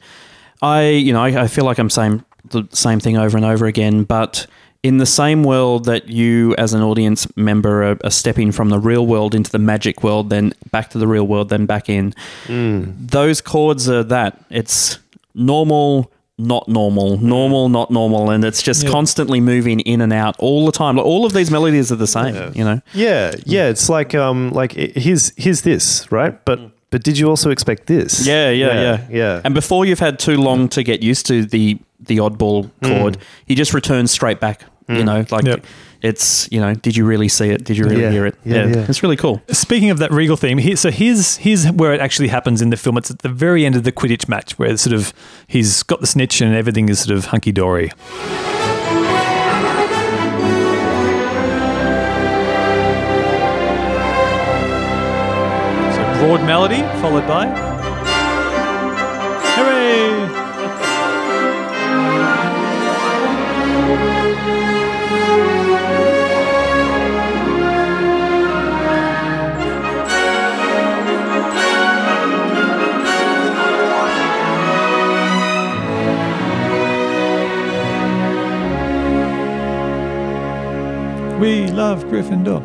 [0.62, 3.66] i you know I, I feel like i'm saying the same thing over and over
[3.66, 4.46] again but
[4.86, 8.78] in the same world that you as an audience member are, are stepping from the
[8.78, 12.14] real world into the magic world then back to the real world then back in
[12.46, 12.84] hmm.
[13.00, 15.00] those chords are that it's
[15.34, 17.72] normal not normal normal hmm.
[17.72, 18.90] not normal and it's just Yeah.
[18.90, 22.06] constantly moving in and out all the time like all of these melodies are the
[22.06, 23.68] same you know Yeah, yeah.
[23.68, 26.32] It's like, um, like here's here's this, right?
[26.44, 26.66] But hmm.
[26.90, 28.26] but did you also expect this?
[28.26, 29.06] Yeah, yeah, yeah, yeah.
[29.10, 29.40] yeah.
[29.44, 33.54] And before you've had too long to get used to the the oddball chord, he
[33.54, 34.64] just returns straight back.
[34.88, 35.04] You mm.
[35.04, 35.64] know, like Yep.
[36.02, 37.64] it's you know, did you really see it?
[37.64, 38.36] Did you really Yeah, hear it?
[38.44, 38.86] yeah, yeah.
[38.88, 39.42] it's really cool.
[39.50, 42.76] Speaking of that regal theme, here, so here's here's where it actually happens in the
[42.76, 42.96] film.
[42.96, 45.12] It's at the very end of the Quidditch match, where sort of
[45.48, 47.90] he's got the snitch and everything is sort of hunky dory.
[55.94, 57.44] So broad melody followed by
[81.88, 82.62] love Gryffindor.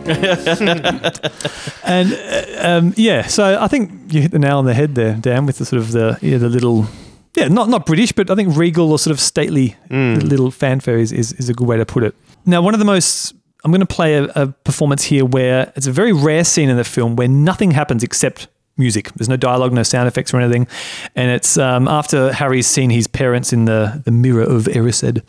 [1.83, 5.13] and uh, um, yeah, so I think you hit the nail on the head there,
[5.15, 6.87] Dan, with the sort of the yeah, the little
[7.35, 11.11] yeah, not not British, but I think regal or sort of stately little fanfare is,
[11.11, 12.15] is is a good way to put it.
[12.45, 15.87] Now, one of the most I'm going to play a, a performance here where it's
[15.87, 18.47] a very rare scene in the film where nothing happens except
[18.77, 19.11] music.
[19.13, 20.67] There's no dialogue, no sound effects or anything,
[21.15, 25.21] and it's um, after Harry's seen his parents in the the mirror of Erised,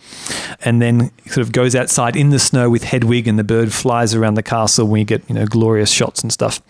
[0.64, 4.14] and then sort of goes outside in the snow with Hedwig, and the bird flies
[4.14, 4.86] around the castle.
[4.86, 6.61] We get you know glorious shots and stuff,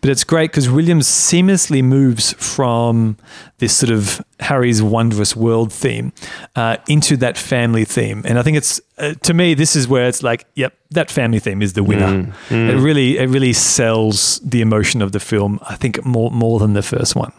[0.00, 3.16] but it's great because Williams seamlessly moves from
[3.58, 6.12] this sort of Harry's wondrous world theme
[6.56, 10.08] uh, into that family theme, and I think it's uh, to me this is where
[10.08, 12.32] it's like, yep, that family theme is the winner.
[12.50, 15.58] It really it really sells the emotion of the film.
[15.68, 17.32] I think more more than the first one.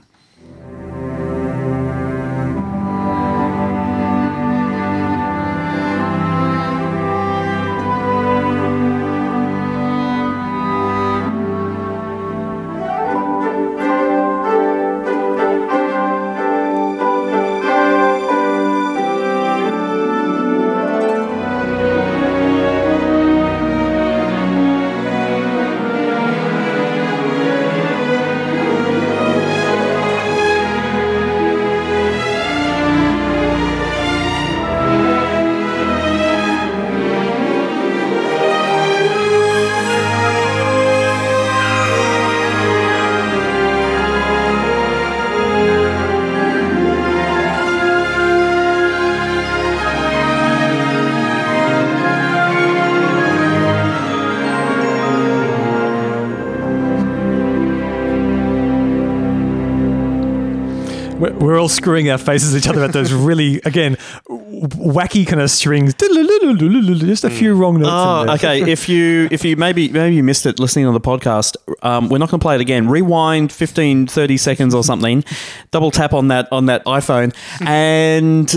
[61.94, 63.96] Screwing our faces at each other at those really, again,
[64.28, 65.94] wacky kind of strings.
[65.94, 67.88] Just a few wrong notes.
[67.88, 68.36] in Oh, there.
[68.36, 68.72] okay.
[68.72, 72.18] if you if you maybe maybe you missed it listening on the podcast, um, we're
[72.18, 72.88] not going to play it again.
[72.90, 75.24] Rewind 15, 30 seconds or something.
[75.72, 77.36] Double tap on that on that iPhone,
[77.68, 78.52] and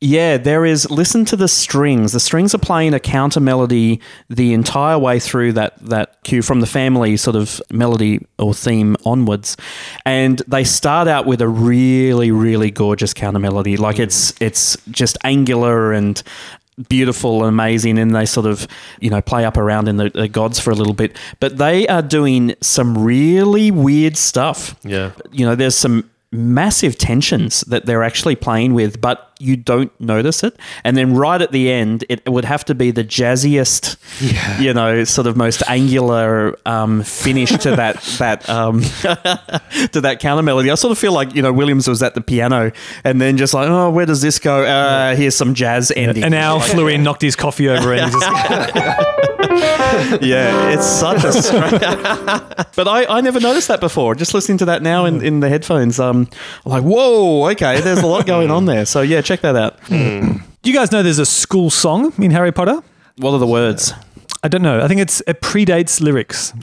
[0.00, 0.90] yeah, there is.
[0.90, 2.12] Listen to the strings.
[2.12, 6.60] The strings are playing a counter melody the entire way through that that cue from
[6.60, 9.56] the family sort of melody or theme onwards,
[10.06, 13.76] and they start out with a really really gorgeous counter melody.
[13.76, 16.22] Like it's it's just angular and
[16.88, 18.66] beautiful and amazing and they sort of
[19.00, 21.86] you know play up around in the, the gods for a little bit but they
[21.88, 25.10] are doing some really weird stuff Yeah.
[25.30, 30.44] you know there's some massive tensions that they're actually playing with, but you don't notice
[30.44, 30.56] it.
[30.84, 33.96] And then right at the end, it would have to be the jazziest,
[34.60, 38.80] you know, sort of most angular um, finish to that that um,
[39.92, 40.70] to that counter melody.
[40.70, 42.70] I sort of feel like you know Williams was at the piano,
[43.02, 44.64] and then just like, oh, where does this go?
[44.64, 46.22] Uh, here's some jazz ending.
[46.22, 49.29] An owl Like, flew in, knocked his coffee over, and he just,
[50.22, 51.80] yeah, it's such a strange.
[52.76, 54.14] but I, I never noticed that before.
[54.14, 56.28] Just listening to that now in, in the headphones, um,
[56.64, 58.86] I'm like, whoa, okay, there's a lot going on there.
[58.86, 59.78] So yeah, check that out.
[59.88, 62.80] Do you guys know there's a school song in Harry Potter?
[63.16, 63.92] What are the words?
[64.42, 64.80] I don't know.
[64.80, 66.52] I think it's it predates lyrics.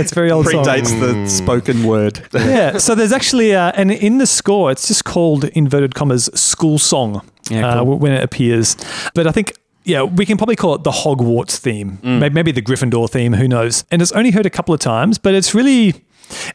[0.00, 0.64] it's a very old song.
[0.64, 2.26] Predates the spoken word.
[2.32, 2.78] yeah.
[2.78, 7.22] So there's actually, uh, and in the score, it's just called inverted commas school song
[7.50, 7.78] Yeah, uh, cool.
[7.84, 8.76] w- when it appears.
[9.14, 9.52] But I think.
[9.86, 12.32] Yeah, we can probably call it the Hogwarts theme, Mm.
[12.32, 13.32] Maybe the Gryffindor theme.
[13.34, 13.84] Who knows?
[13.90, 16.04] And it's only heard a couple of times, but it's really,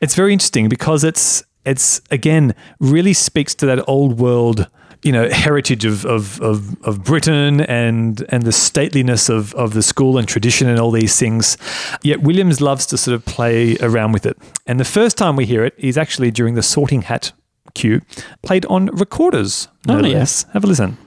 [0.01, 4.67] it's very interesting because it's it's again really speaks to that old world,
[5.03, 9.81] you know, heritage of of, of, of Britain and and the stateliness of of the
[9.81, 11.57] school and tradition and all these things.
[12.03, 14.37] Yet Williams loves to sort of play around with it.
[14.67, 17.31] And the first time we hear it is actually during the Sorting Hat
[17.75, 18.01] cue,
[18.41, 19.67] played on recorders.
[19.87, 20.45] no Oh, less.
[20.53, 20.97] Have a listen.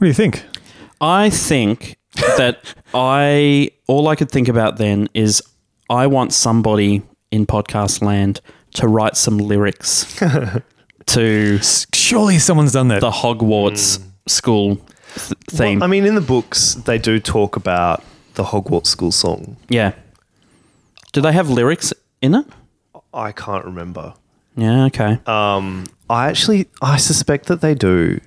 [0.00, 0.42] What do you think?
[0.98, 1.98] I think
[2.38, 5.42] that I all I could think about then is
[5.90, 8.40] I want somebody in podcast land
[8.76, 10.18] to write some lyrics
[11.06, 11.58] to
[11.92, 13.02] Surely someone's done that.
[13.02, 15.80] the Hogwarts school th- theme.
[15.80, 18.02] Well, I mean, in the books, they do talk about
[18.36, 19.58] the Hogwarts school song.
[19.68, 19.92] yeah.
[21.12, 21.92] Do they have lyrics
[22.22, 22.46] in it?
[23.12, 24.14] I can't remember.
[24.56, 24.86] Yeah.
[24.86, 25.18] Okay.
[25.26, 28.20] Um, I actually, I suspect that they do.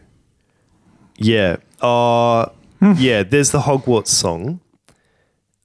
[1.18, 1.57] Yeah.
[1.82, 2.47] Uh,
[2.97, 4.59] yeah, there's the Hogwarts song.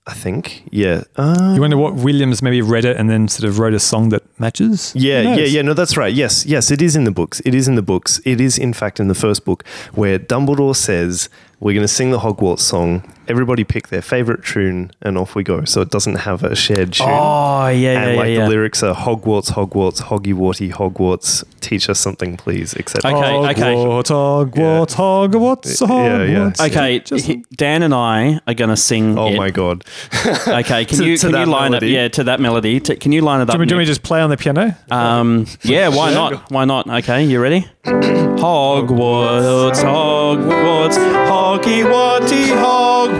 [0.06, 0.64] I think.
[0.70, 1.02] Yeah.
[1.16, 4.08] Uh, you wonder what Williams maybe read it and then sort of wrote a song
[4.08, 4.94] that matches?
[4.96, 5.52] yeah, Who yeah, knows?
[5.54, 5.62] yeah.
[5.62, 6.14] No, that's right.
[6.14, 7.40] Yes, yes, it is in the books.
[7.44, 8.18] It is in the books.
[8.24, 11.28] It is, in fact, in the first book where Dumbledore says,
[11.60, 13.02] We're going to sing the Hogwarts song.
[13.28, 15.64] Everybody pick their favorite tune and off we go.
[15.64, 17.06] So it doesn't have a shared tune.
[17.08, 18.44] Oh yeah, yeah, and yeah, like yeah.
[18.44, 23.12] the lyrics are Hogwarts, Hogwarts, Hoggy Warty, Hogwarts, teach us something, please, etc.
[23.12, 23.74] Okay, okay.
[23.74, 26.50] Hogwarts, Hogwarts, Hogwarts, Yeah, yeah.
[26.50, 26.66] Hogwarts.
[26.70, 29.18] Okay, Just- he- Dan and I are going to sing.
[29.18, 29.36] Oh it.
[29.36, 29.84] my god.
[30.48, 31.88] Okay, can To- you to can you that line melody?
[31.88, 31.92] it?
[31.92, 32.80] Yeah, to that melody.
[32.80, 33.48] To, can you line it up?
[33.48, 33.88] Do you, want me- do you want me Nick?
[33.88, 34.74] just play on the piano?
[34.90, 36.50] Um, yeah, why not?
[36.50, 36.88] Why not?
[36.88, 37.66] Okay, you ready?
[37.84, 40.96] Hogwarts, Hogwarts,
[41.28, 43.17] Hoggy Watty Hogwarts,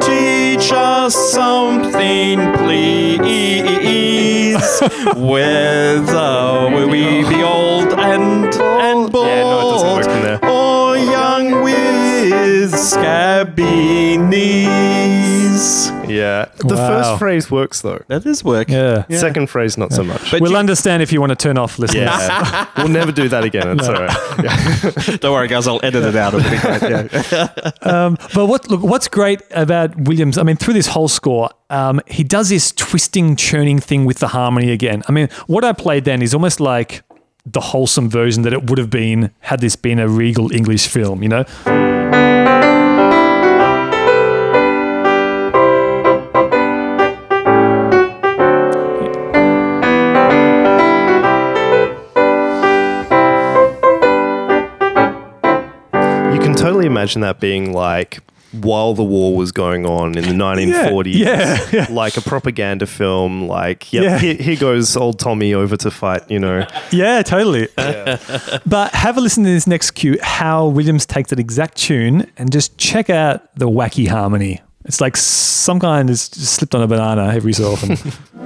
[0.00, 3.68] teach us something, please.
[5.16, 10.57] Whether we be old and and bald, Yeah, no, it doesn't work from there.
[12.58, 15.90] Or with scabby knees.
[16.08, 16.46] Yeah.
[16.58, 16.88] The Wow.
[16.88, 18.00] first phrase works though.
[18.08, 18.68] That is work.
[18.70, 19.04] Yeah.
[19.10, 20.30] Second phrase, not so much.
[20.30, 22.04] But we'll you- understand if you want to turn off listeners.
[22.04, 22.66] yeah.
[22.78, 23.78] we'll never do that again.
[23.78, 24.16] It's all right.
[25.20, 25.66] Don't worry, guys.
[25.68, 26.34] I'll edit it out.
[26.34, 27.12] It'll be great.
[27.32, 28.14] Yeah.
[28.34, 30.38] But what look what's great about Williams?
[30.38, 34.28] I mean, through this whole score, um, he does this twisting, churning thing with the
[34.28, 35.02] harmony again.
[35.08, 37.02] I mean, what I played then is almost like
[37.46, 41.22] the wholesome version that it would have been had this been a regal English film.
[41.22, 41.44] You know,
[56.86, 58.18] Imagine that being like
[58.52, 61.14] while the war was going on in the 1940s.
[61.14, 61.86] yeah, yeah.
[61.90, 64.18] Like a propaganda film, like, yep, Yeah.
[64.18, 66.66] here, here goes old Tommy over to fight, you know.
[66.90, 67.68] yeah, totally.
[68.66, 70.18] but have a listen to this next cue.
[70.22, 74.62] How Williams takes that exact tune and just check out the wacky harmony.
[74.86, 77.98] It's like some kind has just slipped on a banana every so often.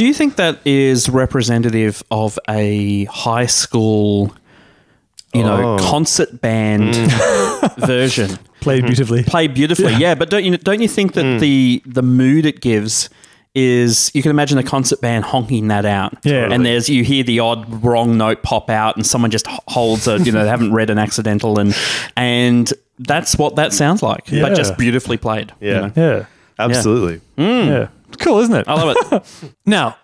[0.00, 4.34] Do you think that is representative of a high school,
[5.34, 5.78] you know, Oh.
[5.78, 7.76] concert band mm.
[7.86, 8.38] version?
[8.62, 9.24] Played beautifully.
[9.24, 10.14] Played beautifully, yeah.
[10.14, 11.38] But don't you don't you think that mm.
[11.38, 13.10] the the mood it gives
[13.54, 16.14] is you can imagine a concert band honking that out.
[16.24, 16.48] Yeah.
[16.50, 20.08] And there's you hear the odd wrong note pop out and someone just h- holds
[20.08, 21.76] a you know, they haven't read an accidental and
[22.16, 24.30] and that's what that sounds like.
[24.32, 24.44] Yeah.
[24.48, 25.52] But just beautifully played.
[25.60, 25.80] you Yeah.
[25.80, 25.92] know.
[25.94, 26.24] Yeah.
[26.58, 27.20] Absolutely.
[27.36, 27.44] Yeah.
[27.44, 27.90] Mm.
[28.12, 28.68] It's cool, isn't it?
[28.68, 29.52] I love it.
[29.66, 29.96] Now,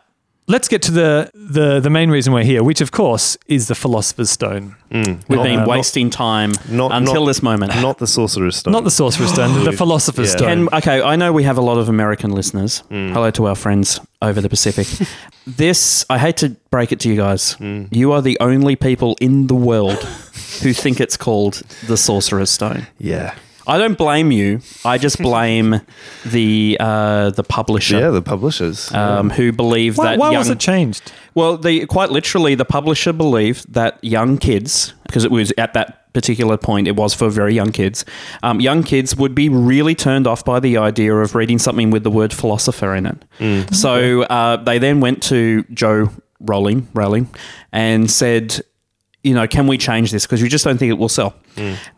[0.49, 3.75] let's get to the, the, the main reason we're here, which of course is the
[3.75, 4.77] Philosopher's Stone.
[4.91, 5.23] Mm.
[5.29, 7.75] We've been not- wasting time Not until not- this moment.
[7.83, 8.73] Not the Sorcerer's Stone.
[8.73, 10.37] Not the Sorcerer's Stone, the Philosopher's Yeah.
[10.37, 10.51] Stone.
[10.51, 12.83] And okay, I know we have a lot of American listeners.
[12.91, 13.13] Mm.
[13.13, 14.87] Hello to our friends over the Pacific.
[15.47, 17.57] this, I hate to break it to you guys.
[17.57, 17.89] Mm.
[17.95, 19.99] You are the only people in the world
[20.63, 22.87] who think it's called the Sorcerer's Stone.
[22.99, 23.35] yeah.
[23.67, 24.61] I don't blame you.
[24.85, 25.81] I just blame
[26.25, 27.99] the uh, the publisher.
[27.99, 28.93] Yeah, the publishers.
[28.93, 31.13] Um, who believe why that why young, was it changed?
[31.35, 36.13] well, the quite literally, the publisher believed that young kids, because it was at that
[36.15, 38.05] particular point, it was for very young kids.
[38.43, 42.05] Um, young kids would be really turned off by the idea of reading something with
[42.05, 43.75] the word philosopher in it.
[43.75, 46.09] So uh, they then went to Joe
[46.41, 47.29] Rowling, Rowling,
[47.71, 48.61] and said,
[49.27, 50.25] you know, can we change this?
[50.25, 51.35] Because we just don't think it will sell.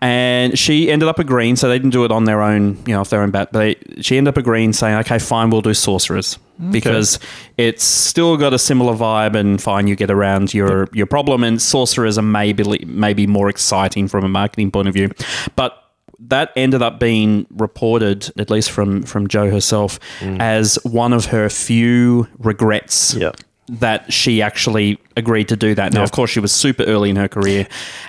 [0.01, 1.57] And she ended up agreeing.
[1.57, 3.53] So they didn't do it on their own, you know, off their own bat.
[3.53, 6.39] They, she ended up agreeing, saying, okay, fine, we'll do sorcerers
[6.71, 7.21] because
[7.59, 11.45] it's still got a similar vibe and fine, you get around your, your problem.
[11.45, 15.11] And sorcerers are maybe, maybe more exciting from a marketing point of view.
[15.55, 15.85] But
[16.21, 20.41] that ended up being reported, at least from, from Joe herself, mm.
[20.41, 23.33] as one of her few regrets Yeah.
[23.69, 25.93] That she actually agreed to do that.
[25.93, 27.67] Now, of course, she was super early in her career.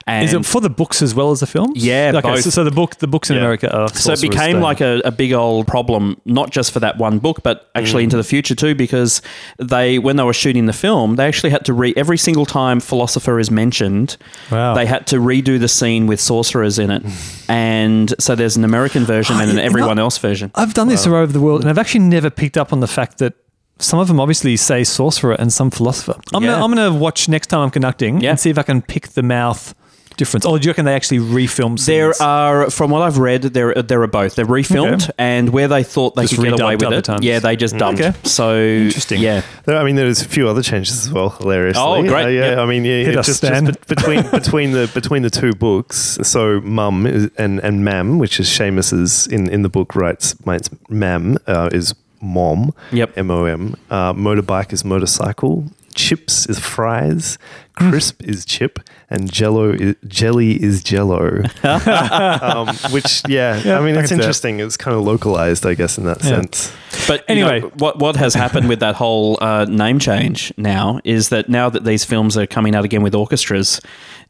[0.07, 1.83] And Is it for the books as well as the films?
[1.83, 2.41] Yeah, Okay, both.
[2.43, 3.41] so, so the book, the books in Yeah.
[3.41, 6.97] America are so it became like a, a big old problem, not just for that
[6.97, 8.05] one book, but actually mm.
[8.05, 9.21] into the future too, because
[9.57, 12.79] they, when they were shooting the film, they actually had to re every single time
[12.79, 14.15] philosopher is mentioned,
[14.51, 14.75] Wow.
[14.75, 17.03] they had to redo the scene with sorcerers in it,
[17.49, 20.51] and so there's an American version and an everyone else version.
[20.55, 22.87] I've done this all over the world, and I've actually never picked up on the
[22.87, 23.33] fact that
[23.79, 26.15] some of them obviously say sorcerer and some philosopher.
[26.33, 26.51] I'm Yeah.
[26.51, 28.31] gonna I'm gonna watch next time I'm conducting Yeah.
[28.31, 29.73] and see if I can pick the mouth
[30.17, 30.45] difference.
[30.45, 31.85] Or do you reckon they actually refilm scenes?
[31.85, 34.35] There are, from what I've read, there there are both.
[34.35, 35.11] They're refilmed, Okay.
[35.17, 37.23] and where they thought they Just could get away redubbed with other it, times.
[37.23, 38.01] yeah, they just dumped.
[38.01, 38.13] Okay.
[38.23, 39.21] So Interesting.
[39.21, 41.29] Yeah, There, I mean, there's a few other changes as well.
[41.29, 42.25] Hilariously, Oh, great.
[42.25, 42.57] Uh, yeah, Yep.
[42.57, 43.67] I mean, yeah, Hit it just, Stan.
[43.67, 46.17] just be- between between the between the two books.
[46.23, 51.37] So, Mum and and Mam, which is Seamus's in in the book writes, mine's Mam
[51.47, 52.73] uh, is mom.
[52.91, 53.17] Yep.
[53.17, 53.75] M O M.
[53.89, 55.65] Uh, motorbike is motorcycle.
[55.95, 57.37] Chips is fries.
[57.73, 61.43] Crisp is chip, and Jello is, jelly is Jello.
[61.63, 64.21] um, which, yeah, Yeah, I mean, I it's can see that.
[64.21, 64.59] interesting.
[64.59, 66.29] It's kind of localized, I guess, in that Yeah.
[66.29, 66.71] sense.
[67.07, 67.61] But you Anyway.
[67.61, 71.69] know, what what has happened with that whole uh, name change now is that now
[71.69, 73.79] that these films are coming out again with orchestras,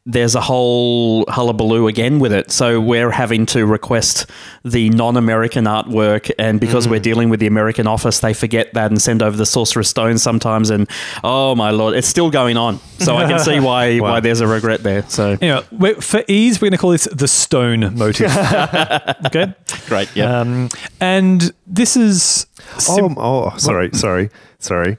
[0.05, 2.49] there's a whole hullabaloo again with it.
[2.51, 4.25] So we're having to request
[4.65, 6.91] the non-American artwork, and because Mm.
[6.91, 10.17] we're dealing with the American office, they forget that and send over the Sorcerer's Stone
[10.17, 10.69] sometimes.
[10.71, 10.89] And
[11.23, 12.79] oh my lord, it's still going on.
[12.99, 15.03] So I can see why why there's a regret there.
[15.09, 18.35] So Anyway, for ease, we're going to call this the stone motive.
[19.25, 19.53] okay.
[19.87, 20.39] great, yeah.
[20.39, 20.69] Um,
[20.99, 22.47] and this is
[22.77, 24.29] sim- Oh, oh, sorry, sorry,
[24.59, 24.97] sorry.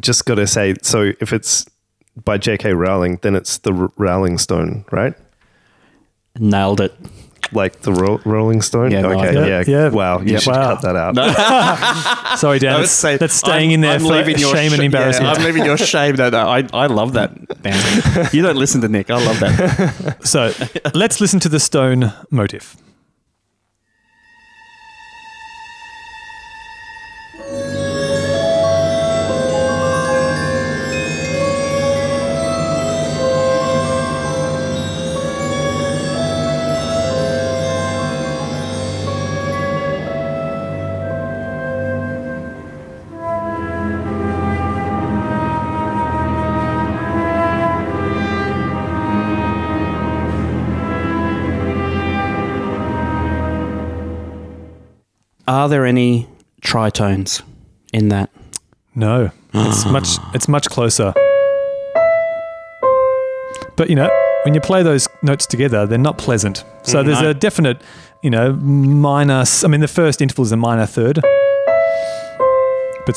[0.00, 1.66] Just got to say, so if it's
[2.24, 2.72] by J.K.
[2.74, 5.14] Rowling, then it's the R- Rowling Stone, right?
[6.38, 6.94] Nailed it.
[7.52, 8.92] Like the ro- Rolling Stone.
[8.92, 9.36] Yeah, okay.
[9.36, 9.48] right.
[9.48, 9.64] Yeah.
[9.66, 9.88] Yeah.
[9.88, 10.20] Wow.
[10.20, 10.38] You Yeah.
[10.38, 10.76] should Wow.
[10.76, 12.38] cut that out.
[12.38, 12.80] sorry, Dan.
[12.80, 15.36] That's, that's staying in there for shame and embarrassment.
[15.36, 16.14] I'm leaving your shame.
[16.14, 17.62] No, no, I, I love that.
[17.62, 18.28] Dan.
[18.32, 19.10] you don't listen to Nick.
[19.10, 20.18] I love that.
[20.24, 20.52] So
[20.94, 22.76] let's listen to the stone motive.
[55.50, 56.28] Are there any
[56.62, 57.42] tritones
[57.92, 58.30] in that?
[58.94, 61.12] No, it's much it's much closer.
[63.76, 64.08] But you know,
[64.44, 66.64] when you play those notes together, they're not pleasant.
[66.82, 67.30] So mm, there's No.
[67.30, 67.82] a definite,
[68.22, 69.42] you know, minor.
[69.64, 71.18] I mean, the first interval is a minor third,
[73.06, 73.16] but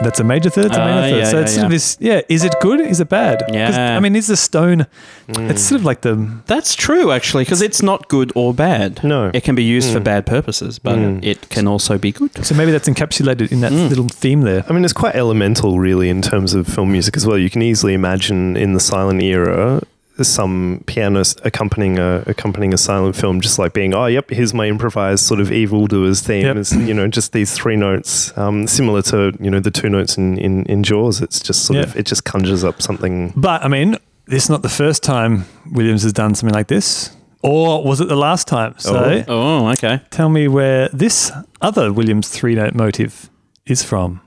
[0.00, 0.66] that's a major third.
[0.66, 1.18] It's a minor third.
[1.18, 1.96] yeah, so yeah, it's sort of this.
[2.00, 2.80] Yeah, is it good?
[2.80, 3.42] Is it bad?
[3.50, 3.96] Yeah.
[3.96, 4.86] I mean, is the stone?
[5.34, 5.50] Hmm.
[5.50, 6.40] It's sort of like the.
[6.46, 9.02] That's true, actually, because it's not good or bad.
[9.02, 9.30] No.
[9.34, 10.04] It can be used for hmm.
[10.04, 11.20] bad purposes, but hmm.
[11.22, 12.44] it can also be good.
[12.44, 13.90] So maybe that's encapsulated in that Mm.
[13.90, 14.64] little theme there.
[14.68, 17.38] I mean, it's quite elemental, really, in terms of film music as well.
[17.38, 19.82] You can easily imagine in the silent era
[20.24, 24.66] some pianist accompanying a accompanying a silent film, just like being, oh, yep, here's my
[24.68, 26.44] improvised sort of evildoers theme.
[26.44, 26.56] Yep.
[26.56, 30.16] It's, you know, just these three notes, um, similar to you know the two notes
[30.18, 31.20] in in, in Jaws.
[31.20, 31.82] It's just sort Yeah.
[31.84, 33.32] of it just conjures up something.
[33.36, 33.96] But I mean,
[34.26, 37.14] this is not the first time Williams has done something like this.
[37.42, 38.74] Or was it the last time?
[38.78, 40.00] So Oh, okay.
[40.10, 41.30] tell me where this
[41.60, 43.30] other Williams three note motive
[43.64, 44.20] is from.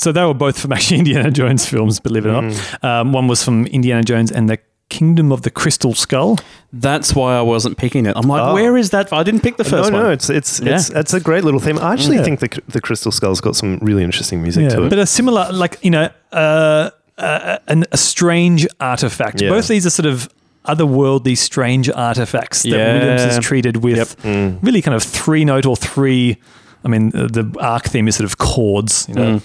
[0.00, 2.84] So they were both from actually Indiana Jones films, believe it or not.
[2.84, 4.58] Um, one was from Indiana Jones and the
[4.88, 6.38] Kingdom of the Crystal Skull.
[6.72, 8.14] That's why I wasn't picking it.
[8.16, 8.54] I'm like, Oh.
[8.54, 9.12] where is that?
[9.12, 10.06] I didn't pick the first no, one.
[10.06, 10.74] no, it's it's Yeah.
[10.76, 11.78] it's it's a great little theme.
[11.78, 12.24] I actually Yeah.
[12.24, 14.88] think the the Crystal Skull's got some really interesting music to it.
[14.90, 19.40] But a similar, like, you know, uh, uh, an, a strange artifact.
[19.42, 19.50] Yeah.
[19.50, 20.28] Both these are sort of
[20.66, 22.98] otherworldly, strange artifacts that Yeah.
[22.98, 24.58] Williams has treated with Mm.
[24.62, 26.38] really kind of three note or three.
[26.84, 29.40] I mean, uh, the ark theme is sort of chords, you know.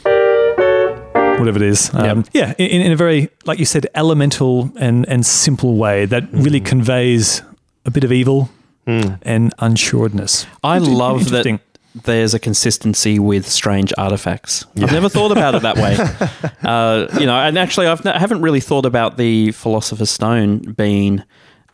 [1.38, 5.26] Whatever it is, um, yeah, in, in a very, like you said, elemental and and
[5.26, 7.42] simple way that really conveys
[7.86, 8.50] a bit of evil
[8.88, 10.46] and unsuredness.
[10.64, 11.60] I love that
[12.04, 14.66] there's a consistency with strange artifacts.
[14.80, 15.98] I've never thought about it that way.
[16.64, 20.74] uh, you know, and actually, I've n- I haven't really thought about the Philosopher's Stone
[20.74, 21.24] being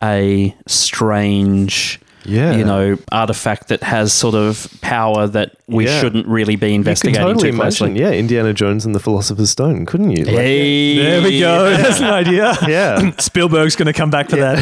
[0.02, 2.56] a strange, Yeah.
[2.56, 6.00] you know, artifact that has sort of power that we Yeah.
[6.00, 7.88] shouldn't really be you could investigating totally too closely.
[7.90, 10.24] imagine, yeah, Indiana Jones and the Philosopher's Stone, couldn't you?
[10.24, 11.70] Like, Hey, There we go.
[11.76, 12.56] That's an idea.
[12.68, 13.10] Yeah.
[13.18, 14.58] Spielberg's going to come back for that.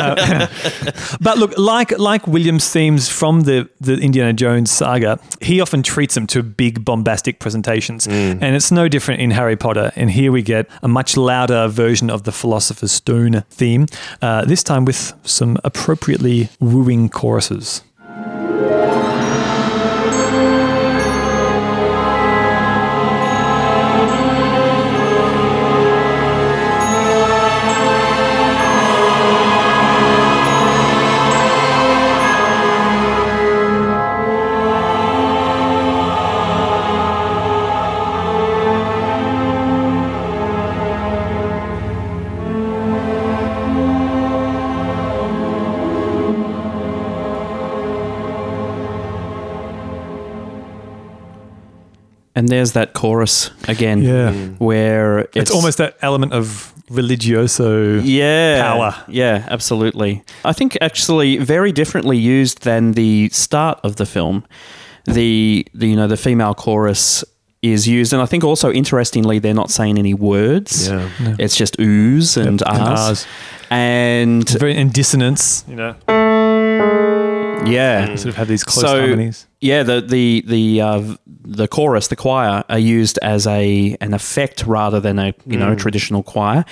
[0.00, 5.82] Uh, but look, like like Williams' themes from the the Indiana Jones saga, he often
[5.82, 9.92] treats them to big bombastic presentations, and it's no different in Harry Potter.
[9.96, 13.86] And here we get a much louder version of the Philosopher's Stone theme,
[14.22, 17.82] uh, this time with some appropriately wooing choruses.
[52.40, 54.32] And there's that chorus again, Yeah.
[54.32, 54.56] Mm.
[54.58, 58.00] where it's, It's, almost that element of religioso.
[58.02, 58.94] yeah power.
[59.08, 60.22] Yeah, absolutely.
[60.44, 64.44] I think actually very differently used than the start of the film.
[65.04, 67.24] The, the you know the female chorus
[67.62, 70.88] is used, and I think also interestingly they're not saying any words.
[70.88, 71.36] Yeah.
[71.38, 73.26] It's just oohs and Yep, and ahs, ahs.
[73.70, 75.94] and Very in dissonance, you know.
[77.66, 78.14] yeah.
[78.16, 79.46] Sort of have these close So- harmonies.
[79.62, 81.02] Yeah, the the the uh,
[81.44, 85.74] the chorus, the choir, are used as a an effect rather than a you know
[85.74, 86.64] traditional choir.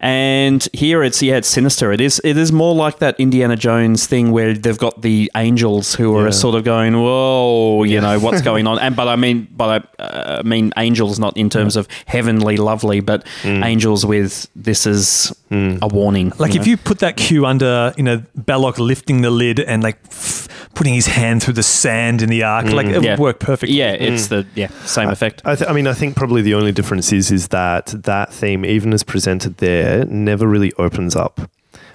[0.00, 1.92] And here it's yeah, it's sinister.
[1.92, 5.94] It is it is more like that Indiana Jones thing where they've got the angels
[5.94, 6.30] who are Yeah.
[6.30, 8.78] sort of going, whoa, you know what's going on.
[8.80, 9.68] And but I mean, but
[9.98, 14.86] I uh, I mean angels not in terms of heavenly, lovely, but angels with this
[14.86, 16.32] is a warning.
[16.38, 16.70] Like you if know?
[16.70, 20.94] you put that cue under, you know, Belloq lifting the lid and like f- putting
[20.94, 22.94] his hand through the sand in the ark, like mm.
[22.96, 23.10] it Yeah.
[23.12, 23.76] would work perfectly.
[23.76, 24.28] yeah, it's mm.
[24.30, 25.42] the yeah same effect.
[25.44, 28.64] I, th- I mean, I think probably the only difference is is that that theme,
[28.64, 31.40] even as presented there, never really opens up.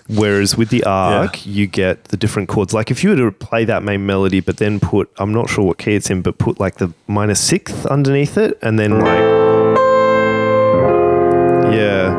[0.07, 2.73] Whereas with the ark, you get the different chords.
[2.75, 5.65] Like if you were to play that main melody, but then put, I'm not sure
[5.65, 9.19] what key it's in, but put like the minor sixth underneath it, and then like,
[11.73, 12.13] yeah,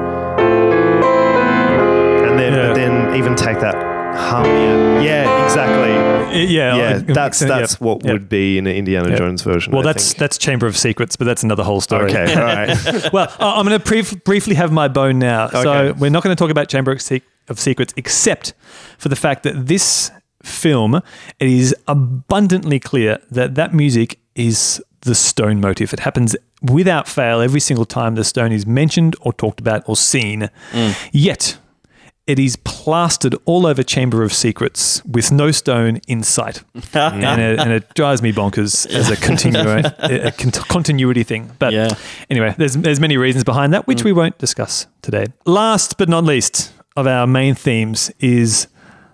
[2.29, 2.67] and then Yeah.
[2.67, 3.77] but then even take that
[4.17, 5.05] harmony.
[5.07, 5.96] Yeah, exactly.
[6.37, 8.13] Yeah, Yeah, it- it makes that's sense, that's yep, what yep.
[8.13, 9.19] would be in an Indiana Yep.
[9.19, 9.73] Jones version.
[9.73, 10.19] Well, I that's think.
[10.19, 12.11] that's Chamber of Secrets, but that's another whole story.
[12.11, 12.35] okay.
[12.35, 13.11] All right.
[13.13, 15.49] well, I- I'm going to brief, briefly have my bone now.
[15.49, 18.55] So we're not going to talk about Chamber of, Se- of Secrets, except
[18.99, 20.11] for the fact that this
[20.43, 25.93] film, it is abundantly clear that that music is the stone motif.
[25.93, 29.97] It happens without fail every single time the stone is mentioned or talked about or
[29.97, 30.49] seen.
[30.73, 31.09] Mm.
[31.13, 31.59] Yet,
[32.27, 36.63] it is plastered all over Chamber of Secrets with no stone in sight,
[36.95, 41.53] and, it, and it drives me bonkers as a, continu- a, a cont- continuity thing.
[41.59, 41.91] But Yeah.
[42.29, 44.05] anyway, there's there's many reasons behind that, which mm.
[44.07, 45.27] we won't discuss today.
[45.45, 48.67] Last but not least of our main themes is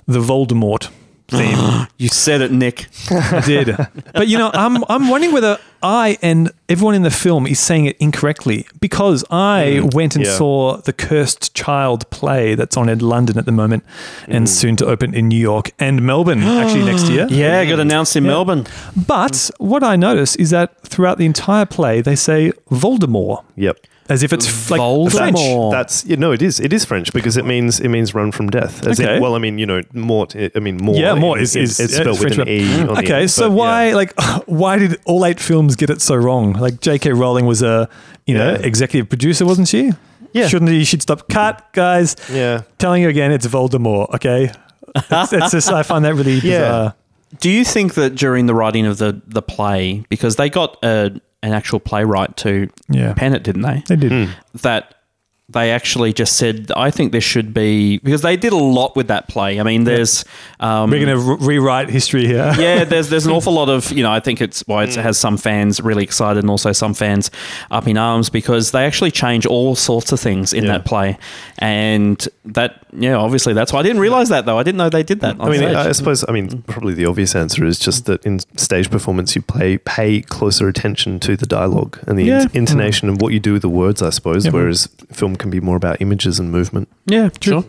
[0.07, 0.91] the Voldemort
[1.33, 1.87] theme.
[1.99, 2.89] You said it, Nick.
[3.11, 3.77] I did.
[4.15, 7.87] But you know, I'm I'm wondering whether I and everyone in the film is saying
[7.87, 9.95] it incorrectly because I mm.
[9.95, 10.37] went and yeah.
[10.37, 13.85] saw the Cursed Child play that's on in London at the moment
[14.27, 14.49] and mm.
[14.49, 17.27] soon to open in New York and Melbourne actually next year.
[17.31, 18.67] Yeah, got announced in Melbourne.
[18.97, 19.51] But mm.
[19.59, 23.79] what I noticed is that throughout the entire play they say Voldemort Yep.
[24.13, 25.11] As if it's f- like Voldemort.
[25.13, 25.73] French.
[25.73, 28.51] That's you know it is it is French because it means it means run from
[28.51, 28.87] death.
[28.87, 29.21] As in- Okay.
[29.21, 30.37] well, I mean you know mort.
[30.37, 30.95] I mean more.
[30.97, 32.81] Yeah, more in- is, in- is it's yeah, spelled with French an e.
[32.83, 33.95] on Okay, end, so but, why yeah.
[33.97, 34.13] like
[34.47, 36.53] why did all eight films get it so wrong?
[36.53, 37.13] Like J.K.
[37.13, 37.89] Rowling was a
[38.27, 38.59] you know Yeah.
[38.67, 39.93] executive producer, wasn't she?
[40.33, 40.49] Yeah.
[40.49, 40.85] Shouldn't he?
[40.85, 41.29] Should stop.
[41.29, 42.17] Cut, guys.
[42.33, 42.63] Yeah.
[42.79, 44.15] Telling you again, it's Voldemort.
[44.15, 44.51] Okay.
[44.95, 46.59] It's, it's just I find that really Yeah.
[46.59, 46.95] bizarre.
[47.41, 51.19] Do you think that during the writing of the, the play, because they got a,
[51.43, 53.15] an actual playwright to Yeah.
[53.15, 53.83] pen it, didn't they?
[53.89, 54.13] They did.
[54.13, 54.33] Hmm.
[54.63, 54.95] That
[55.49, 59.09] they actually just said, I think there should be, because they did a lot with
[59.09, 59.61] that play.
[59.61, 60.25] I mean, there's.
[60.61, 62.55] Um, We're going to re- rewrite history here.
[62.59, 64.11] yeah, there's there's an awful lot of you know.
[64.13, 64.93] I think it's why Hmm.
[64.99, 67.31] it has some fans really excited and also some fans
[67.71, 70.73] up in arms because they actually change all sorts of things in Yeah.
[70.79, 71.19] that play,
[71.59, 74.59] and that yeah, obviously that's why I didn't realize that though.
[74.59, 75.37] I didn't know they did that.
[75.41, 76.25] I mean, on I suppose.
[76.29, 80.23] I mean, probably the obvious answer is just that in stage performance, you play pay
[80.23, 82.43] closer attention to the dialogue and the Yeah.
[82.43, 84.01] int- intonation and what you do with the words.
[84.03, 84.53] I suppose, Yeah.
[84.53, 86.89] whereas film can be more about images and movement.
[87.07, 87.65] yeah, sure.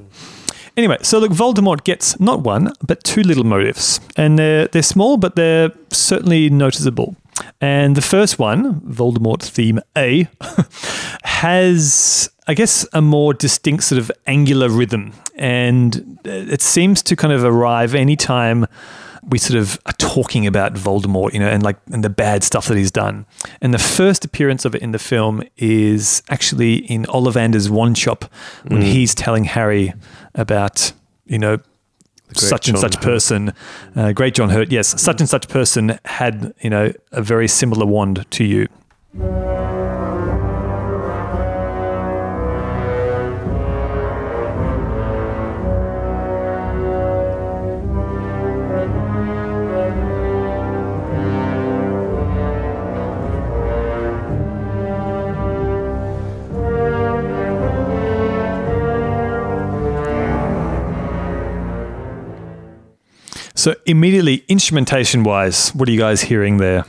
[0.75, 3.99] Anyway, so look, Voldemort gets not one, but two little motives.
[4.17, 7.15] And they're, they're small, but they're certainly noticeable.
[7.61, 10.27] And the first one, Voldemort theme A,
[11.23, 15.13] has, I guess, a more distinct sort of angular rhythm.
[15.35, 18.65] And it seems to kind of arrive anytime
[19.29, 22.67] we sort of are talking about Voldemort, you know, and like and the bad stuff
[22.67, 23.25] that he's done.
[23.61, 28.25] And the first appearance of it in the film is actually in Ollivander's wand shop
[28.67, 29.93] when he's telling Harry
[30.35, 30.91] about,
[31.25, 31.59] you know,
[32.33, 33.03] such and such Hurt.
[33.03, 33.53] person,
[33.95, 34.71] uh, great John Hurt.
[34.71, 38.67] Yes, such and such person had, you know, a very similar wand to you.
[63.63, 66.83] So immediately, instrumentation wise, what are you guys hearing there?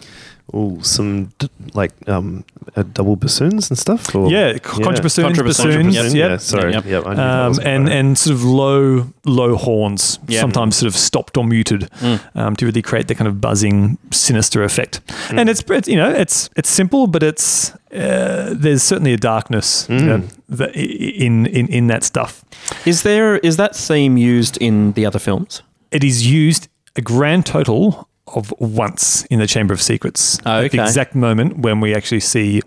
[0.52, 2.44] Oh, some d- like um,
[2.76, 4.12] uh, double bassoons and stuff.
[4.14, 4.28] Or?
[4.30, 6.04] Yeah, contrabassoons, Contrabassoon, bassoons, yep.
[6.06, 6.30] yep.
[6.30, 6.72] Yeah, sorry.
[6.72, 6.84] Yep.
[6.86, 7.06] Yep.
[7.06, 7.12] I
[7.46, 10.40] um, and and sort of low low horns, Yeah.
[10.40, 11.88] sometimes sort of stopped or muted,
[12.34, 15.00] um, to really create the kind of buzzing, sinister effect.
[15.30, 19.86] And it's, it's you know it's it's simple, but it's uh, there's certainly a darkness
[19.88, 22.44] you know, that, i- in in in that stuff.
[22.84, 25.62] Is there is that theme used in the other films?
[25.94, 30.38] It is used a grand total of once in the Chamber of Secrets.
[30.44, 32.62] Oh, At the exact moment when we actually see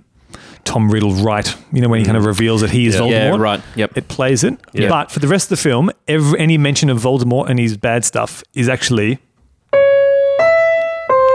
[0.63, 2.27] Tom Riddle write, you know, when he kind of mm.
[2.27, 3.01] reveals that he is Yeah.
[3.01, 3.11] Voldemort.
[3.11, 3.61] Yeah, right.
[3.75, 3.97] Yep.
[3.97, 4.59] It plays it.
[4.73, 4.89] Yeah.
[4.89, 8.05] But for the rest of the film, every, any mention of Voldemort and his bad
[8.05, 9.19] stuff is actually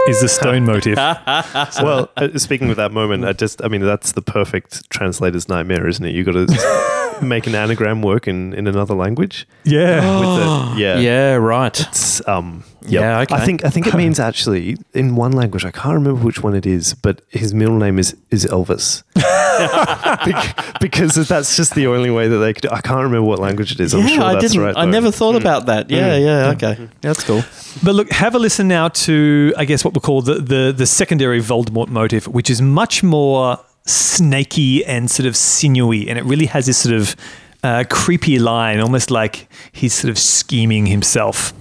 [0.07, 0.97] is the stone motive.
[0.97, 5.87] well, uh, speaking of that moment, I just, I mean, that's the perfect translator's nightmare,
[5.87, 6.13] isn't it?
[6.13, 9.47] You've got to make an anagram work in, in another language.
[9.63, 10.19] Yeah.
[10.19, 10.99] With the, yeah.
[10.99, 11.79] Yeah, right.
[11.79, 13.01] It's, um, yep.
[13.01, 13.35] Yeah, okay.
[13.35, 15.65] I think I think it means actually in one language.
[15.65, 19.03] I can't remember which one it is, but his middle name is is Elvis.
[20.25, 22.71] Bec- because that's just the only way that they could.
[22.71, 23.93] I can't remember what language it is.
[23.93, 24.65] I'm yeah, sure I that's didn't.
[24.65, 24.77] right.
[24.77, 25.41] I never thought hmm.
[25.41, 25.89] about that.
[25.89, 26.23] Yeah, hmm.
[26.23, 26.43] yeah.
[26.43, 26.51] Hmm.
[26.51, 27.43] Okay, that's cool.
[27.83, 30.85] But look, have a listen now to, I guess, what we call the, the, the
[30.85, 36.09] secondary Voldemort motive, which is much more snaky and sort of sinewy.
[36.09, 37.15] And it really has this sort of
[37.63, 41.53] uh, creepy line, almost like he's sort of scheming himself.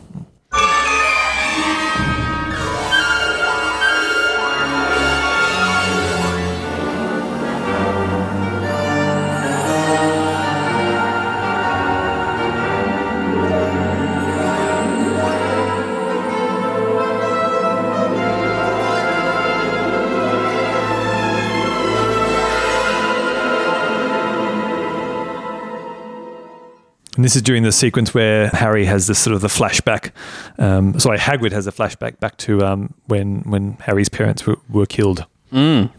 [27.16, 30.12] And this is during the sequence where Harry has this sort of the flashback.
[30.58, 34.86] Um, sorry, Hagrid has a flashback back to um, when when Harry's parents were, were
[34.86, 35.26] killed.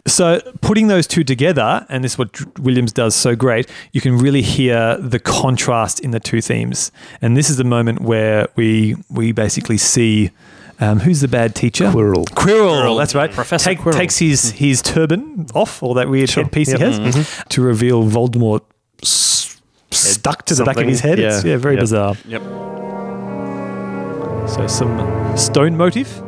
[0.08, 4.18] So putting those two together, and this is what Williams does so great, you can
[4.18, 6.92] really hear the contrast in the two themes.
[7.22, 10.32] And this is the moment where we we basically see
[10.80, 11.86] um, who's the bad teacher?
[11.92, 12.26] Quirrell.
[12.34, 13.32] Quirrell, that's right.
[13.32, 13.94] Professor Take- Quirrell.
[13.96, 16.44] takes his his turban off, or that weird Sure.
[16.44, 16.80] headpiece Yep.
[16.80, 18.62] he has, to reveal Voldemort
[19.04, 19.33] s-
[20.04, 21.20] stuck to the back of his head.
[21.20, 21.52] It's, Yeah.
[21.52, 21.82] yeah, very Yep.
[21.82, 22.16] bizarre.
[22.28, 22.42] Yep.
[24.50, 26.22] So some stone motif.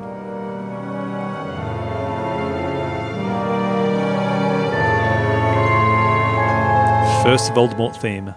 [7.23, 8.35] First Voldemort theme.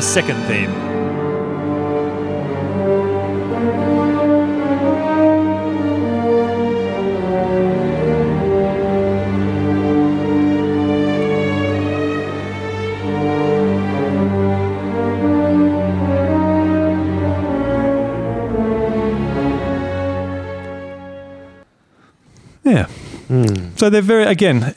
[0.00, 0.89] The second theme.
[23.80, 24.62] So they're very again.
[24.62, 24.72] uh,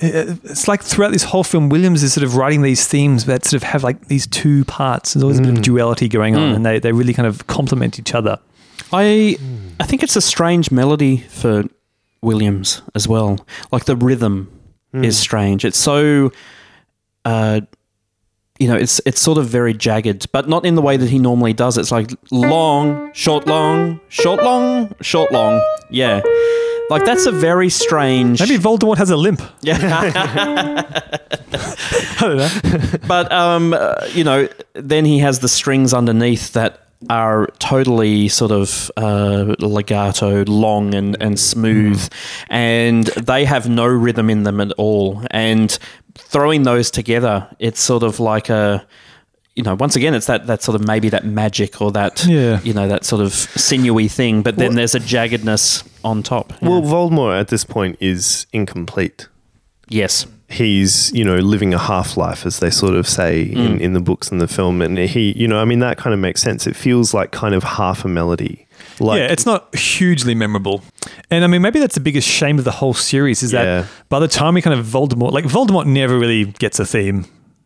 [0.46, 3.62] It's like throughout this whole film, Williams is sort of writing these themes that sort
[3.62, 5.14] of have like these two parts.
[5.14, 8.00] There's always a bit of duality going on, and they, they really kind of complement
[8.00, 8.40] each other.
[8.94, 9.36] I
[9.82, 11.64] I think it's a strange melody for
[12.22, 13.46] Williams as well.
[13.74, 14.48] Like the rhythm
[14.94, 15.66] is strange.
[15.66, 16.32] It's so
[17.26, 17.60] uh
[18.60, 21.20] you know, it's it's sort of very jagged, but not in the way that he
[21.20, 21.78] normally does.
[21.78, 25.62] It's like long, short, long, short, long, short, long.
[25.90, 26.22] Yeah.
[26.90, 29.42] Like that's a very strange Maybe Voldemort has a limp.
[29.62, 29.80] Yeah.
[31.52, 32.98] I don't know.
[33.08, 38.52] but um, uh, you know, then he has the strings underneath that are totally sort
[38.52, 42.08] of uh, legato, long and and smooth,
[42.50, 45.22] and they have no rhythm in them at all.
[45.32, 45.78] And
[46.16, 48.86] throwing those together, it's sort of like a.
[49.56, 52.60] You know, once again, it's that, that sort of maybe that magic or that Yeah.
[52.64, 56.54] you know that sort of sinewy thing, but then there's a jaggedness on top.
[56.60, 59.28] Well, Voldemort at this point is incomplete.
[59.90, 63.56] yes, He's, you know, living a half life, as they sort of say Mm.
[63.66, 64.82] in, in the books and the film.
[64.84, 66.68] And he, you know, I mean, that kind of makes sense.
[66.68, 68.63] It feels like kind of half a melody.
[69.00, 70.82] Like, yeah, it's not hugely memorable.
[71.32, 73.86] And I mean, maybe that's the biggest shame of the whole series is that Yeah.
[74.10, 77.26] by the time we kind of Voldemort, like Voldemort never really gets a theme.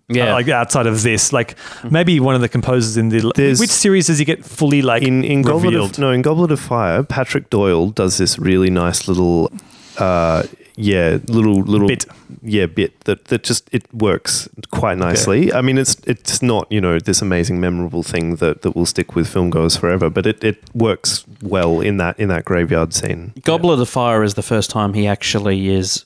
[0.09, 0.29] Yeah.
[0.29, 1.55] Uh, like outside of this, like
[1.91, 5.03] maybe one of the composers in the There's- which series does he get fully like
[5.03, 9.09] in in Goblet of no in Goblet of Fire, Patrick Doyle does this really nice
[9.09, 9.51] little,
[9.97, 10.43] uh,
[10.77, 12.05] yeah, little little Bit.
[12.43, 15.51] yeah, bit that that just it works quite nicely.
[15.51, 19.15] I mean, it's it's not you know this amazing memorable thing that that will stick
[19.15, 23.33] with filmgoers forever, but it it works well in that in that graveyard scene.
[23.43, 26.05] Goblet of Fire is the first time he actually is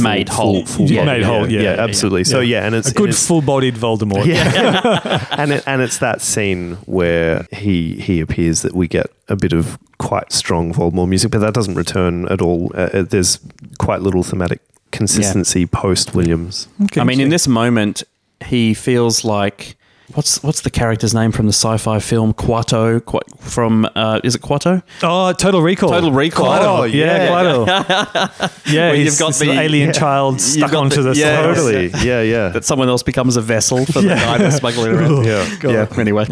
[0.00, 0.64] made whole.
[0.78, 2.24] Yeah, made whole, yeah, yeah, absolutely.
[2.24, 4.26] So yeah, and it's a good it's- full-bodied Voldemort.
[4.26, 9.36] yeah, and it, and it's that scene where he he appears that we get a
[9.36, 12.70] bit of quite strong Voldemort music, but that doesn't return at all.
[12.74, 13.38] Uh, uh, there's
[13.78, 14.60] quite little thematic
[14.90, 16.68] consistency post Williams.
[16.84, 18.02] Okay, I mean, in this moment,
[18.44, 19.76] he feels like
[20.14, 23.04] what's what's the character's name from the sci-fi film Kuato?
[23.04, 24.82] Qu- from uh, is it Kuato?
[25.02, 25.90] oh, Total Recall.
[25.90, 26.46] Total Recall.
[26.46, 27.28] Kuato, Oh, yeah, yeah.
[27.28, 28.62] Kuato.
[28.72, 29.92] yeah, Where he's you've got the- alien yeah.
[29.92, 31.42] child stuck onto the- the, yeah.
[31.42, 32.48] Totally, yeah, yeah.
[32.48, 35.24] That someone else becomes a vessel for the guy that's smuggling around.
[35.26, 35.46] yeah.
[35.62, 35.86] yeah.
[35.98, 36.26] Anyway,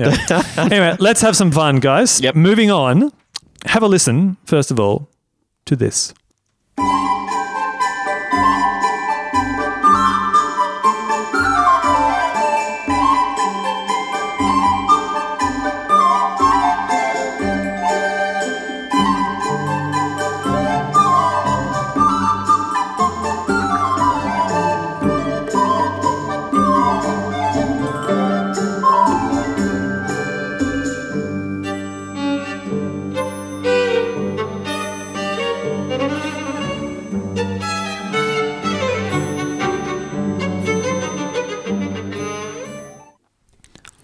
[0.57, 2.21] anyway, let's have some fun, guys.
[2.21, 2.35] Yep.
[2.35, 3.13] Moving on,
[3.67, 5.09] have a listen, first of all,
[5.67, 6.15] to this.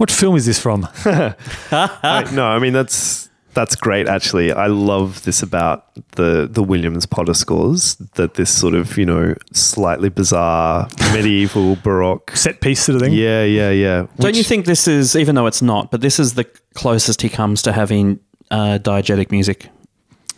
[0.07, 0.87] What film is this from?
[1.05, 4.07] I, no, I mean that's that's great.
[4.07, 7.97] Actually, I love this about the the Williams Potter scores.
[8.15, 12.31] That this sort of you know slightly bizarre medieval baroque.
[12.37, 13.15] Set piece sort of thing?
[13.15, 14.07] Yeah, yeah, yeah.
[14.21, 17.29] don't you think this is, even though it's not, but this is the closest he
[17.29, 18.21] comes to having
[18.53, 19.69] uh, diegetic music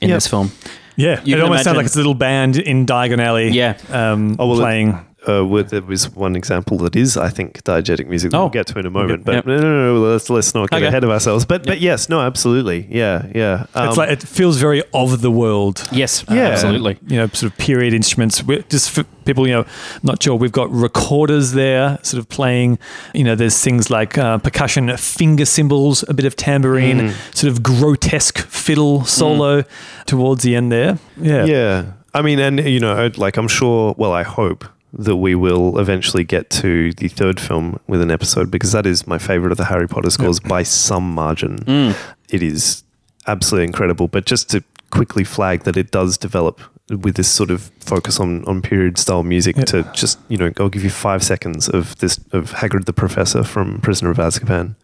[0.00, 0.16] in Yep.
[0.16, 0.50] this film?
[0.96, 1.20] Yeah.
[1.24, 3.76] You it can almost sounds like it's a little band in Diagon Alley Yeah.
[3.90, 5.04] um, Oh, well, it- playing.
[5.26, 8.42] Uh, where there was one example that is, I think, diegetic music that Oh.
[8.42, 9.24] we'll get to in a moment.
[9.24, 9.46] But Yep.
[9.46, 10.86] no, no, no, let's let's not get Okay.
[10.86, 11.44] ahead of ourselves.
[11.44, 13.66] But but yes, no, absolutely, yeah, yeah.
[13.74, 15.82] Um, it's like it feels very of the world.
[15.90, 16.48] Yes, Yeah.
[16.52, 16.98] absolutely.
[17.08, 18.42] you know, sort of period instruments.
[18.44, 19.64] We're just for people, you know,
[20.02, 20.36] not sure.
[20.36, 22.78] We've got recorders there, sort of playing.
[23.12, 27.62] You know, there's things like uh, percussion, finger cymbals, a bit of tambourine, sort of
[27.62, 29.64] grotesque fiddle solo
[30.06, 30.98] towards the end there.
[31.20, 31.84] Yeah, yeah.
[32.14, 33.94] I mean, and you know, like I'm sure.
[33.98, 38.50] Well, I hope that we will eventually get to the third film with an episode
[38.50, 41.58] because that is my favorite of the Harry Potter scores by some margin.
[41.58, 41.96] Mm.
[42.30, 42.84] It is
[43.26, 44.08] absolutely incredible.
[44.08, 48.44] But just to quickly flag that it does develop with this sort of focus on,
[48.46, 52.18] on period style music to just you know I'll give you five seconds of this
[52.32, 54.74] of Hagrid the Professor from Prisoner of Azkaban.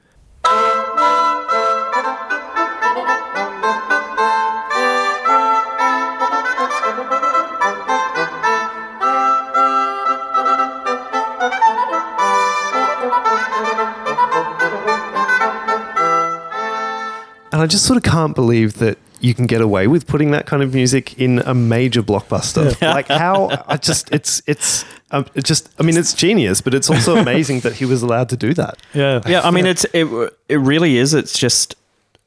[17.64, 20.62] I just sort of can't believe that you can get away with putting that kind
[20.62, 22.78] of music in a major blockbuster.
[22.94, 26.90] like how I just it's it's um, it just I mean it's genius, but it's
[26.90, 28.76] also amazing that he was allowed to do that.
[28.92, 30.04] yeah, Yeah, I mean, it's it,
[30.50, 31.14] it really is.
[31.14, 31.74] It's just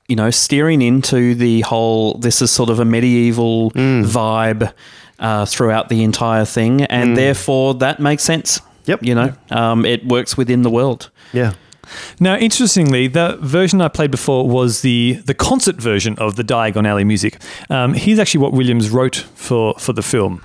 [0.08, 2.16] you know steering into the whole.
[2.16, 4.74] This is sort of a medieval vibe
[5.20, 8.60] uh, throughout the entire thing, and therefore that makes sense.
[8.86, 9.04] Yep.
[9.04, 11.12] You know, um, it works within the world.
[11.32, 11.54] Yeah.
[12.20, 16.88] Now, interestingly, the version I played before was the the concert version of the Diagon
[16.88, 17.38] Alley music.
[17.70, 20.42] Um, here's actually what Williams wrote for for the film.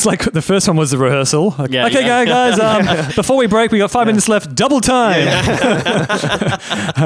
[0.00, 1.54] It's like the first one was the rehearsal.
[1.58, 2.24] Like, Yeah, okay, yeah.
[2.24, 2.86] guys, um,
[3.16, 5.28] before we break, we got five minutes left, double time.
[5.28, 7.00] I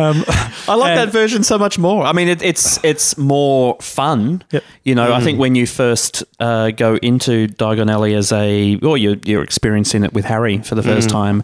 [0.77, 2.05] like And- that version so much more.
[2.05, 4.43] I mean, it, it's it's more fun.
[4.53, 4.65] Yep.
[4.85, 8.97] You know, I think when you first uh, go into Diagon Alley as a, or
[8.97, 11.43] you're, you're experiencing it with Harry for the first time,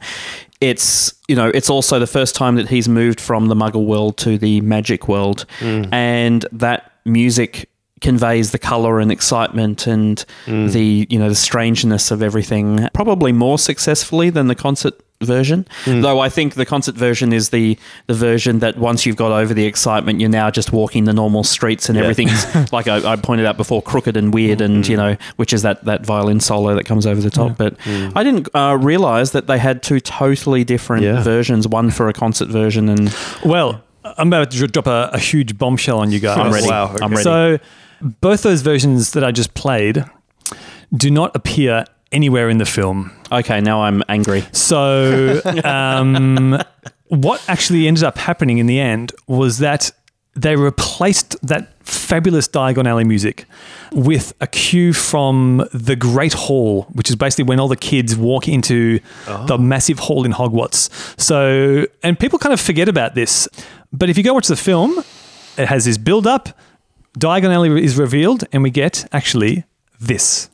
[0.61, 4.17] it's you know it's also the first time that he's moved from the Muggle world
[4.19, 7.70] to the magic world, and that music
[8.01, 10.73] conveys the color and excitement and mm.
[10.73, 15.67] the you know the strangeness of everything probably more successfully than the concert version.
[15.85, 16.01] Mm.
[16.01, 19.53] Though i think the concert version is the the version that once you've got over
[19.53, 23.45] the excitement you're now just walking the normal streets and everything's like I, I pointed
[23.45, 24.99] out before crooked and weird and you mm.
[24.99, 27.59] know which is that that violin solo that comes over the top.
[27.59, 27.77] But
[28.17, 31.23] i didn't uh, realize that they had two totally different Yeah.
[31.23, 33.15] versions one for a concert version and
[33.45, 36.39] Well, I'm about to drop a, a huge bombshell on you guys.
[36.39, 36.67] Oh, i'm ready.
[36.67, 37.05] Wow, okay.
[37.05, 37.23] i'm ready.
[37.23, 37.59] So,
[38.01, 40.05] both those versions that I just played
[40.95, 43.13] do not appear anywhere in the film.
[43.31, 46.61] okay now i'm angry So, um,
[47.07, 49.93] what actually ended up happening in the end was that
[50.35, 53.47] they replaced that fabulous Diagon Alley music
[53.93, 58.47] with a cue from the Great Hall, which is basically when all the kids walk
[58.49, 59.01] into
[59.47, 60.89] the massive hall in Hogwarts.
[61.21, 63.49] So, and people kind of forget about this.
[63.93, 65.03] But if you go watch the film,
[65.59, 66.49] it has this build up,
[67.19, 69.65] Diagon Alley is revealed, and we get actually
[70.01, 70.49] this.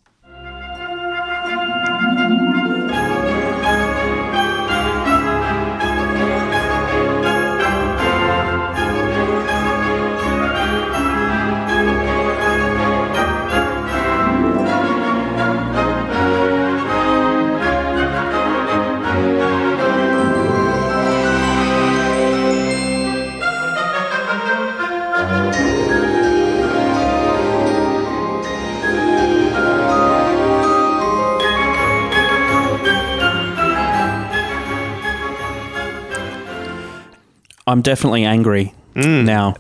[37.67, 39.25] I'm definitely angry mm.
[39.25, 39.55] now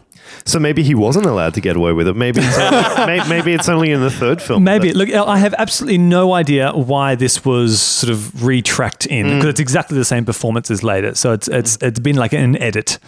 [0.44, 2.14] So maybe he wasn't allowed to get away with it.
[2.14, 4.64] Maybe it's only, maybe it's only in the third film.
[4.64, 4.92] Maybe.
[4.92, 9.34] Look, I have absolutely no idea why this was sort of retracked in mm.
[9.34, 11.14] because it's exactly the same performance as later.
[11.14, 11.86] So it's it's mm.
[11.88, 12.98] it's been like an edit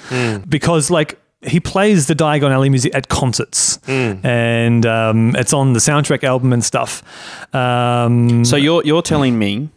[0.48, 3.78] because like he plays the Diagon Alley music at concerts
[4.24, 7.02] and um, it's on the soundtrack album and stuff.
[7.54, 9.68] Um, So you're you're telling me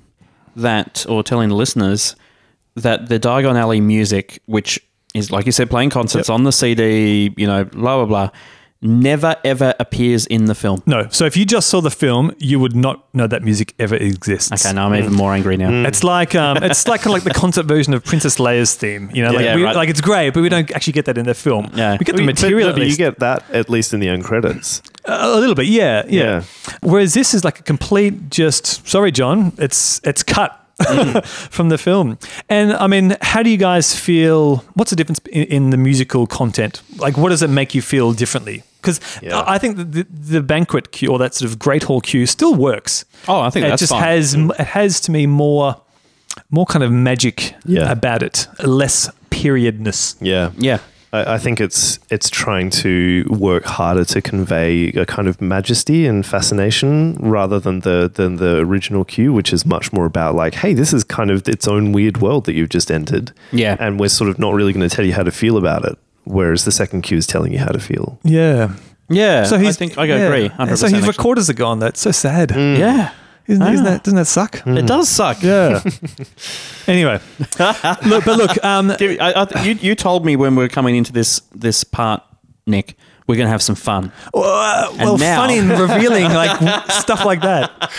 [0.55, 2.15] that, or telling the listeners
[2.75, 4.79] that the Diagon Alley music, which
[5.13, 8.29] is like you said, playing concerts on the CD, you know, blah blah blah,
[8.83, 10.81] never ever appears in the film.
[10.85, 11.07] No.
[11.11, 14.65] So if you just saw the film, you would not know that music ever exists.
[14.65, 15.87] Okay, now I'm even more angry now.
[15.87, 19.11] It's like um, it's like kind of like the concert version of Princess Leia's theme.
[19.13, 19.75] You know, like, Yeah, we, right.
[19.75, 21.69] like it's great, but we don't actually get that in the film.
[21.75, 21.97] Yeah.
[21.99, 22.73] we get the But- but material.
[22.73, 24.81] but you get that at least in the end credits.
[25.05, 26.43] a, a little bit, yeah, yeah, Yeah.
[26.81, 28.87] Whereas this is like a complete just.
[28.87, 29.51] Sorry, John.
[29.57, 30.57] It's it's cut.
[30.83, 31.25] Mm.
[31.51, 32.17] from the film.
[32.49, 34.57] And I mean, how do you guys feel?
[34.73, 36.81] What's the difference in, in the musical content?
[36.97, 38.63] Like, what does it make you feel differently?
[38.81, 39.43] Because Yeah.
[39.45, 43.05] I think the, the banquet cue or that sort of Great Hall cue still works.
[43.27, 44.03] Oh, I think it that's just fine.
[44.03, 45.75] has it has to me more
[46.49, 47.91] more kind of magic Yeah.
[47.91, 50.15] about it, less periodness.
[50.21, 50.51] Yeah.
[50.57, 50.79] Yeah.
[51.13, 56.05] I, I think it's it's trying to work harder to convey a kind of majesty
[56.05, 60.55] and fascination rather than the than the original cue, which is much more about like,
[60.55, 63.31] hey, this is kind of its own weird world that you've just entered.
[63.51, 63.75] Yeah.
[63.79, 65.97] And we're sort of not really going to tell you how to feel about it.
[66.23, 68.19] Whereas the second cue is telling you how to feel.
[68.23, 68.73] Yeah.
[69.09, 69.43] Yeah.
[69.43, 70.15] So he's, I think I yeah.
[70.15, 70.49] agree.
[70.49, 71.07] 100% So his actually.
[71.07, 71.79] recorders are gone.
[71.79, 72.49] That's so sad.
[72.49, 72.77] Mm.
[72.77, 73.11] Yeah.
[73.51, 73.89] Isn't, isn't Ah.
[73.89, 74.61] that, doesn't that suck?
[74.65, 75.41] It does suck.
[75.43, 75.81] Yeah.
[76.87, 77.19] anyway,
[78.05, 80.95] look, but look, um, Give- I, I, you, you told me when we were coming
[80.95, 82.23] into this this part,
[82.65, 82.95] Nick,
[83.31, 84.11] we're going to have some fun.
[84.33, 86.51] Uh, well, now- funny and revealing, like
[86.91, 87.89] stuff like that.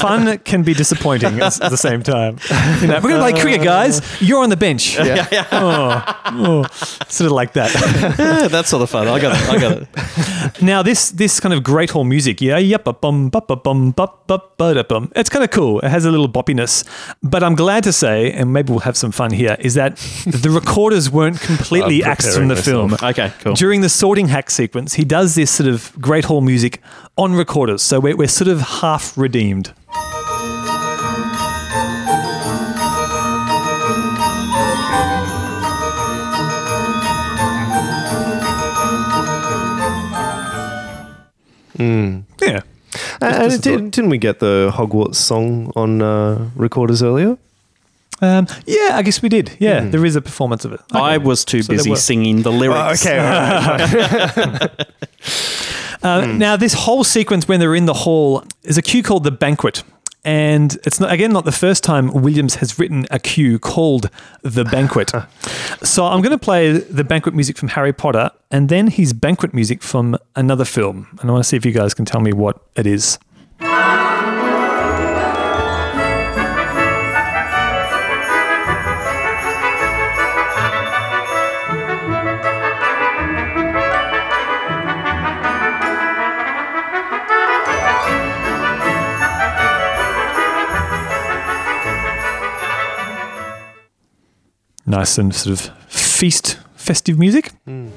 [0.00, 2.38] fun can be disappointing at, the same time.
[2.80, 4.00] You know, we're going to play cricket, guys.
[4.00, 4.96] Uh, you're on the bench.
[4.96, 5.26] Yeah.
[5.30, 5.46] yeah.
[5.52, 6.62] Oh, oh.
[7.08, 7.72] Sort of like that.
[8.18, 9.06] yeah, that's sort of fun.
[9.06, 9.48] I got it.
[9.48, 10.62] I got it.
[10.62, 15.30] now, this this kind of great hall music, yeah, yep, bum, bum, bum, bum, It's
[15.30, 15.80] kind of cool.
[15.80, 16.84] It has a little boppiness.
[17.22, 19.96] But I'm glad to say, and maybe we'll have some fun here, is that
[20.26, 22.98] the recorders weren't completely axed from the myself.
[23.00, 23.10] film.
[23.10, 23.54] Okay, cool.
[23.54, 26.80] During the sorting hat scene, sequence, he does this sort of great hall music
[27.16, 29.74] on recorders, so we're, we're sort of half redeemed.
[42.40, 42.60] Yeah.
[43.20, 47.36] And just a did, didn't we get the Hogwarts song on uh, recorders earlier?
[48.24, 49.56] Um, yeah, I guess we did.
[49.58, 50.80] Yeah, there is a performance of it.
[50.92, 53.04] I was too So busy were- singing the lyrics.
[56.02, 59.30] Uh, Now, this whole sequence when they're in the hall is a cue called the
[59.30, 59.82] banquet.
[60.22, 64.10] And it's not, again not the first time Williams has written a cue called
[64.42, 65.12] the banquet.
[65.82, 69.54] so I'm going to play the banquet music from Harry Potter and then his banquet
[69.54, 71.08] music from another film.
[71.20, 73.18] And I want to see if you guys can tell me what it is.
[94.86, 97.52] Nice and sort of feast festive music.
[97.66, 97.88] Hmm.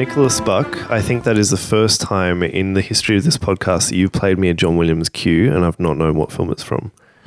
[0.00, 3.90] Nicholas Buck, I think that is the first time in the history of this podcast
[3.90, 6.62] that you've played me a John Williams cue, and I've not known what film it's
[6.62, 6.90] from.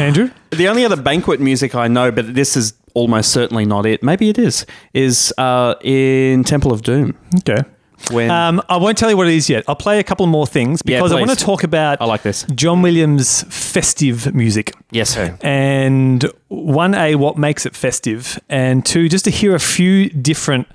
[0.00, 0.30] Andrew?
[0.50, 4.02] The only other banquet music I know, but this is almost certainly not it.
[4.02, 4.64] Maybe it is.
[4.94, 7.62] Is uh, in Temple of Doom Okay.
[8.10, 9.62] when Um, I won't tell you what it is yet.
[9.68, 12.22] I'll play a couple more things Yeah, because I want to talk about I like
[12.22, 12.46] this.
[12.54, 14.72] John Williams' festive music.
[14.92, 15.14] Yes.
[15.42, 20.68] and one a what makes it festive and two just to hear a few different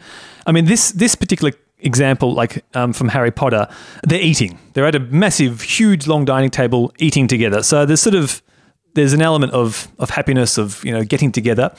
[0.49, 3.65] i mean this this particular example like um, from harry potter
[4.07, 8.15] they're eating they're at a massive huge long dining table eating together so there's sort
[8.15, 8.41] of
[8.95, 11.71] there's an element of of happiness of you know getting together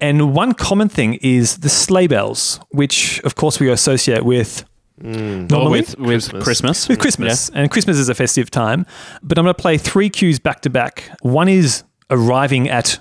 [0.00, 4.64] and one common thing is the sleigh bells which of course we associate with
[5.04, 6.88] Or normally with, with Christmas.
[6.88, 7.50] with Christmas.
[7.50, 8.86] And Christmas is a festive time.
[9.22, 11.10] But I'm going to play three cues back to back.
[11.20, 12.98] One is arriving at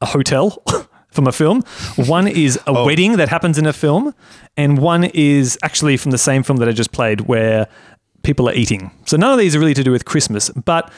[0.00, 0.62] a hotel
[1.16, 1.62] from a film,
[1.96, 2.86] one is a oh.
[2.86, 4.14] wedding that happens in a film,
[4.56, 7.66] and one is actually from the same film that I just played where
[8.22, 8.92] people are eating.
[9.06, 10.92] So none of these are really to do with Christmas, but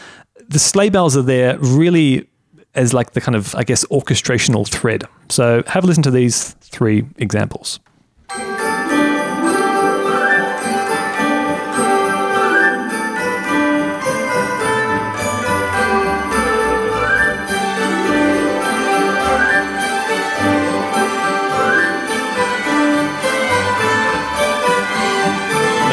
[0.49, 2.28] the sleigh bells are there really
[2.74, 5.05] as like the kind of, I guess, orchestrational thread.
[5.31, 7.81] So have a listen to these three examples.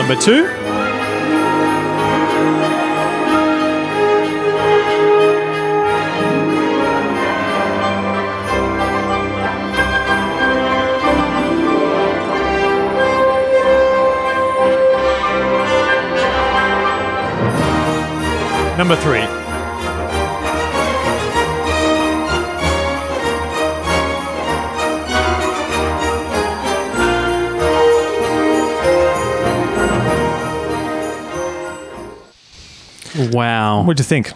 [0.08, 0.46] number two.
[18.78, 19.35] Number three.
[33.32, 33.84] Wow.
[33.84, 34.32] What do you think?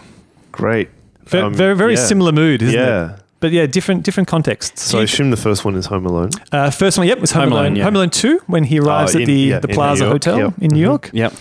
[0.52, 0.88] Great.
[1.26, 2.04] Very, Um, very, very yeah.
[2.04, 3.10] similar mood, isn't Yeah.
[3.14, 3.16] it?
[3.40, 4.82] But yeah, different different contexts.
[4.82, 6.28] So I assume the first one is Home Alone.
[6.52, 7.64] Uh, first one, yep, was Home, Home Alone.
[7.66, 7.84] Alone, yeah.
[7.84, 10.12] Home Alone 2, when he arrives Oh, at the, yeah, the in New Plaza York,
[10.12, 10.52] Hotel yep.
[10.60, 11.08] in New York.
[11.14, 11.32] Yep.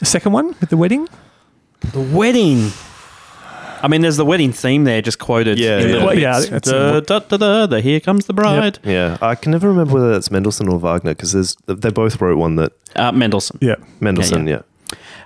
[0.00, 1.08] The second one with the wedding.
[1.92, 2.72] The wedding.
[3.82, 5.58] I mean, there's the wedding theme there, just quoted.
[5.58, 5.92] Yeah, in yeah.
[5.94, 6.48] little Well, yeah, bits.
[6.50, 8.78] that's- Da, da, da, da, the Here Comes the Bride.
[8.84, 12.36] Yeah, I can never remember whether that's Mendelssohn or Wagner because there's they both wrote
[12.38, 13.58] one that Uh, Mendelssohn.
[13.62, 13.76] Yeah.
[14.00, 14.46] Mendelssohn.
[14.46, 14.62] Yeah, Yeah,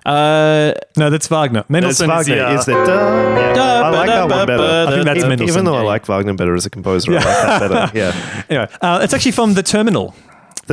[0.06, 1.60] Uh, No, that's Wagner.
[1.60, 2.34] It's Mendelssohn Wagner.
[2.34, 3.52] is the, Is the yeah.
[3.54, 4.62] Da, I like that ba, one da, better.
[4.88, 5.54] I think that's even, Mendelssohn.
[5.54, 7.90] even though I like Wagner better as a composer, I like that better.
[7.98, 10.14] Yeah, Anyway, uh, it's actually from The Terminal.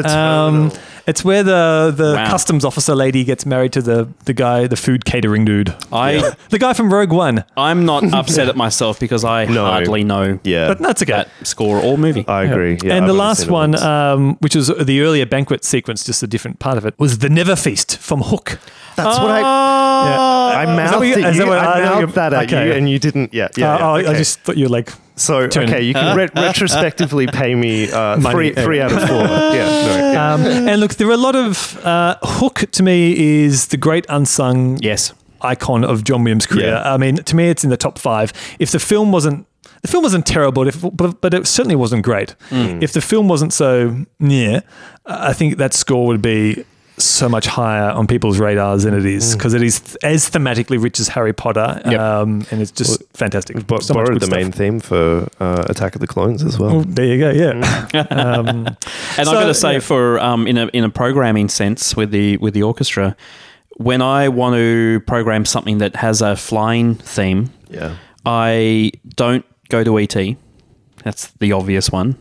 [0.04, 0.72] The Um,
[1.06, 2.30] it's where the, the Wow.
[2.30, 5.74] customs officer lady gets married to the, the guy, the food catering dude.
[5.92, 7.46] I, The guy from Rogue One.
[7.56, 9.66] I'm not upset at myself because I No.
[9.66, 11.14] hardly know yeah, But that's okay.
[11.14, 12.26] that score or movie.
[12.28, 12.78] I agree.
[12.84, 16.28] Yeah, and I've the last one, um, which was the earlier banquet sequence, just a
[16.28, 18.60] different part of it, was The Never Feast from Hook.
[18.98, 19.40] that's what I.
[19.40, 20.18] Yeah.
[20.58, 21.18] I Is that mouthed what you- it.
[21.18, 22.66] is that You, what- I I mouthed you- that at okay.
[22.68, 23.34] you, and you didn't.
[23.34, 23.76] Yeah, yeah.
[23.76, 25.64] Uh, yeah, oh, I just thought you were like, So Turn.
[25.70, 28.52] okay, you can re- retrospectively pay me uh, Money.
[28.54, 29.18] three three out of four.
[29.58, 30.34] Yeah, no, yeah.
[30.34, 32.64] um, and look, there are a lot of uh, Hook.
[32.72, 35.14] To me, is the great unsung Yes.
[35.42, 36.68] icon of John Williams' career.
[36.70, 36.94] Yeah.
[36.94, 38.32] I mean, to me, it's in the top five.
[38.60, 39.46] If the film wasn't,
[39.82, 42.36] the film wasn't terrible, if, but, but it certainly wasn't great.
[42.52, 44.60] If the film wasn't so yeah,
[45.06, 46.64] I think that score would be
[47.00, 51.00] so much higher on people's radars than it is because it is as thematically rich
[51.00, 52.00] as Harry Potter, Yep.
[52.00, 53.66] um, and it's just fantastic.
[53.68, 56.78] Bo- So borrowed good the main theme for uh, Attack of the Clones as well.
[56.78, 57.30] Oh, there you go.
[57.30, 58.08] Yeah.
[58.10, 58.66] um,
[59.18, 59.80] And So, I've got to say, yeah.
[59.80, 63.16] for um, in a in a programming sense with the with the orchestra,
[63.78, 67.96] when I want to program something that has a flying theme, Yeah,
[68.26, 70.16] I don't go to ET.
[71.04, 72.18] That's the obvious one.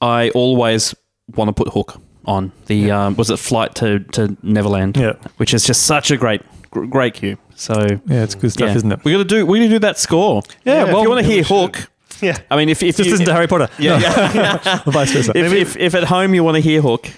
[0.00, 0.94] I always
[1.34, 4.96] want to put Hook on the um, was it Flight to, to Neverland?
[4.96, 5.14] Yeah.
[5.36, 7.38] which is just such a great great cue.
[7.54, 8.76] So yeah, it's good stuff, yeah.
[8.76, 9.04] isn't it?
[9.04, 10.42] We got to do we got to do that score.
[10.64, 11.76] Yeah, if well, you want to hear we should.
[11.76, 11.90] Hook,
[12.20, 12.38] yeah.
[12.50, 13.68] I mean, if if Just you, listen to Harry Potter.
[13.78, 13.98] yeah,
[14.34, 14.82] yeah.
[14.86, 15.32] vice versa.
[15.34, 17.10] if, if, if at home you want to hear Hook,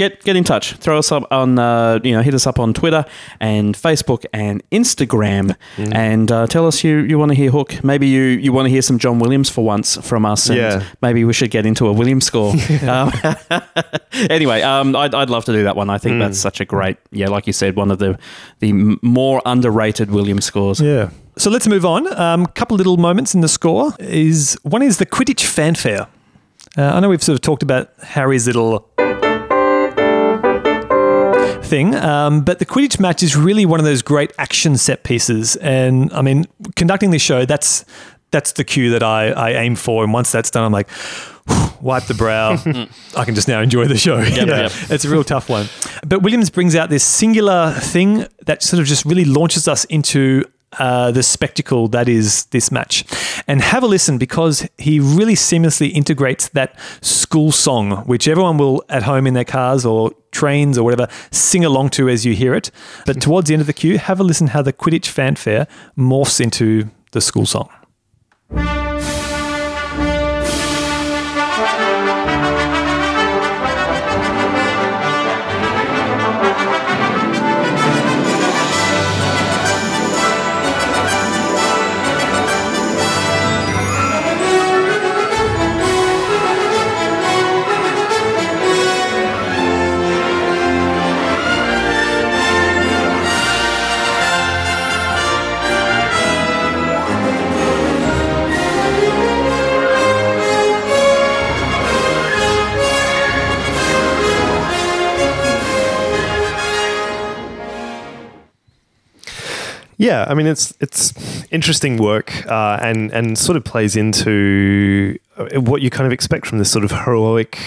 [0.00, 0.72] get get in touch.
[0.84, 3.04] Throw us up on uh, you know hit us up on Twitter
[3.40, 5.94] and Facebook and Instagram, Mm.
[5.94, 7.84] and uh, tell us you, you want to hear Hook.
[7.84, 10.48] Maybe you, you want to hear some John Williams for once from us.
[10.48, 10.82] And Yeah.
[11.02, 12.52] Maybe we should get into a Williams score.
[12.88, 13.12] um,
[14.30, 15.90] anyway, um, I'd, I'd love to do that one.
[15.90, 16.20] I think Mm.
[16.20, 18.18] that's such a great yeah, like you said, one of the
[18.60, 18.72] the
[19.02, 20.80] more underrated Williams scores.
[20.80, 21.10] Yeah.
[21.36, 22.06] So let's move on.
[22.06, 26.06] A um, couple little moments in the score is one is the Quidditch fanfare.
[26.78, 28.88] Uh, I know we've sort of talked about Harry's little
[31.70, 35.56] thing, um, but the Quidditch match is really one of those great action set pieces.
[35.56, 36.44] And I mean,
[36.76, 37.84] conducting this show, that's
[38.32, 40.04] that's the cue that I, I aim for.
[40.04, 40.88] And once that's done, I'm like,
[41.80, 42.52] wipe the brow.
[43.16, 44.18] I can just now enjoy the show.
[44.18, 44.60] Yep, Yeah.
[44.62, 44.72] yep.
[44.90, 45.66] It's a real tough one.
[46.06, 50.44] But Williams brings out this singular thing that sort of just really launches us into
[50.78, 53.04] uh, the spectacle that is this match.
[53.46, 58.84] And have a listen because he really seamlessly integrates that school song, which everyone will
[58.88, 62.54] at home in their cars or trains or whatever sing along to as you hear
[62.54, 62.70] it.
[63.06, 65.66] But towards the end of the cue, have a listen how the Quidditch fanfare
[65.98, 67.68] morphs into the school song.
[110.00, 111.12] Yeah, I mean it's it's
[111.50, 116.46] interesting work uh, and and sort of plays into uh, what you kind of expect
[116.46, 117.58] from this sort of heroic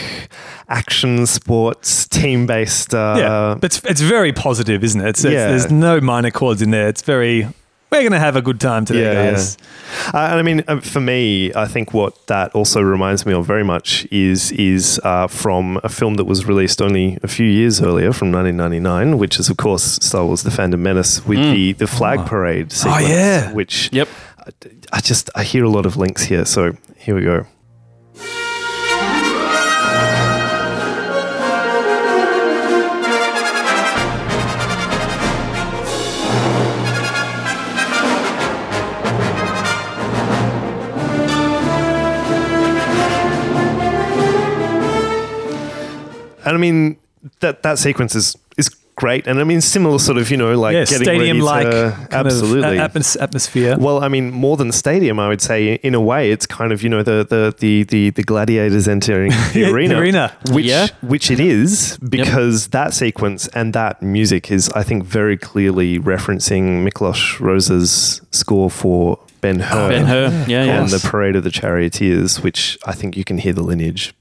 [0.68, 2.94] action sports team based.
[2.94, 5.10] Uh, yeah, but it's, it's very positive, isn't it?
[5.10, 5.48] It's, it's- Yeah.
[5.50, 6.88] there's no minor chords in there.
[6.88, 7.48] It's very,
[7.94, 9.58] we're going to have a good time today, Yeah, guys.
[10.14, 13.46] Uh, and I mean, uh, for me, I think what that also reminds me of
[13.46, 17.82] very much is is uh, from a film that was released only a few years
[17.82, 21.88] earlier, from 1999, which is of course Star Wars: The Phantom Menace with the the
[21.88, 23.08] flag parade sequence.
[23.10, 23.54] yeah.
[23.54, 24.08] which Yep.
[24.40, 24.50] I,
[24.92, 26.46] I just I hear a lot of links here.
[26.46, 27.46] So here we go.
[46.46, 46.98] And I mean
[47.40, 50.74] that that sequence is is great, and I mean similar sort of you know like
[50.74, 52.78] yeah, stadium like to, uh, absolutely.
[52.78, 53.78] atmosphere.
[53.80, 55.76] well, I mean, more than stadium, I would say.
[55.76, 59.32] In a way, it's kind of you know the the the the, the gladiators entering
[59.54, 60.38] the Yeah, the arena, arena.
[60.52, 60.88] which Yeah.
[61.02, 66.88] which it is because that sequence and that music is, I think, very clearly referencing
[66.88, 69.90] Miklos Rózsa's score for Ben Hur.
[69.90, 70.82] Ben Hur, yeah, yeah.
[70.82, 74.14] and the Parade of the Charioteers, which I think you can hear the lineage.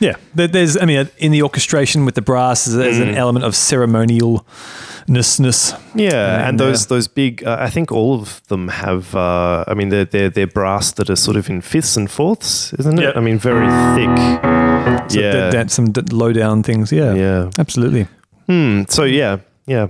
[0.00, 0.76] Yeah, there's.
[0.76, 3.08] I mean, in the orchestration with the brass, there's Mm.
[3.10, 4.42] an element of ceremonialness.
[5.94, 7.44] Yeah, and And, those uh, those big.
[7.44, 9.14] Uh, I think all of them have.
[9.14, 12.72] Uh, I mean, they're, they're they're brass that are sort of in fifths and fourths,
[12.78, 13.02] isn't it?
[13.02, 13.16] Yep.
[13.16, 14.18] I mean, very thick.
[15.10, 16.92] So yeah, that's some d- low down things.
[16.92, 17.50] Yeah, yeah.
[17.58, 18.06] absolutely.
[18.46, 18.82] Hmm.
[18.88, 19.88] So yeah, yeah.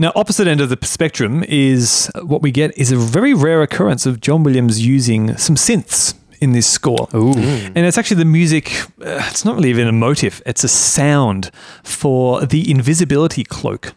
[0.00, 4.06] Now, opposite end of the spectrum is what we get is a very rare occurrence
[4.06, 7.08] of John Williams using some synths in this score.
[7.14, 7.32] Ooh.
[7.32, 11.50] And it's actually the music, uh, it's not really even a motif, it's a sound
[11.82, 13.92] for the invisibility cloak.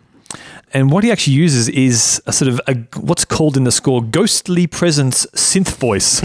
[0.74, 4.02] And what he actually uses is a sort of a, what's called in the score
[4.02, 6.22] ghostly presence synth voice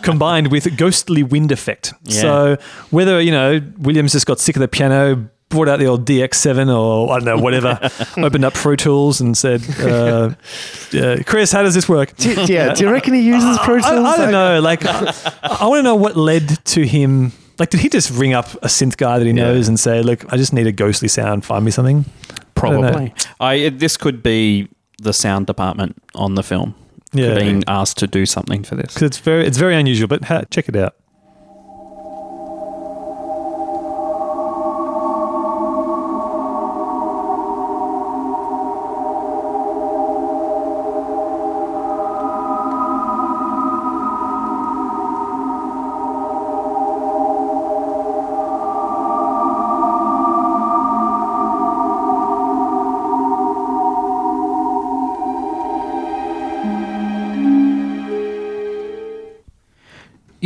[0.02, 1.94] combined with ghostly wind effect.
[2.04, 2.20] Yeah.
[2.20, 2.56] So
[2.90, 6.74] whether, you know, Williams just got sick of the piano, brought out the old DX7
[6.76, 7.78] or I don't know, whatever,
[8.18, 10.30] opened up Pro Tools and said, uh,
[10.94, 12.16] uh, Chris, how does this work?
[12.16, 12.74] Do, yeah.
[12.74, 13.86] Do you reckon he uses Pro Tools?
[13.86, 14.60] I, I don't know.
[14.60, 15.12] Like, I,
[15.42, 17.32] I want to know what led to him.
[17.58, 19.44] Like, did he just ring up a synth guy that he Yeah.
[19.44, 21.44] knows and say, "Look, I just need a ghostly sound.
[21.44, 22.34] Find me something." I.
[22.54, 23.14] Probably.
[23.40, 24.68] I, this could be
[25.00, 26.74] the sound department on the film
[27.12, 27.34] Yeah.
[27.38, 28.92] being asked to do something for this.
[28.94, 30.06] because it's very it's very unusual.
[30.08, 30.96] But ha, check it out.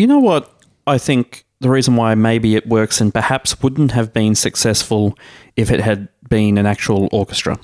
[0.01, 0.51] You know what?
[0.87, 5.15] I think the reason why maybe it works and perhaps wouldn't have been successful
[5.57, 7.59] if it had been an actual orchestra.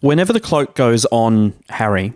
[0.00, 2.14] Whenever the cloak goes on Harry,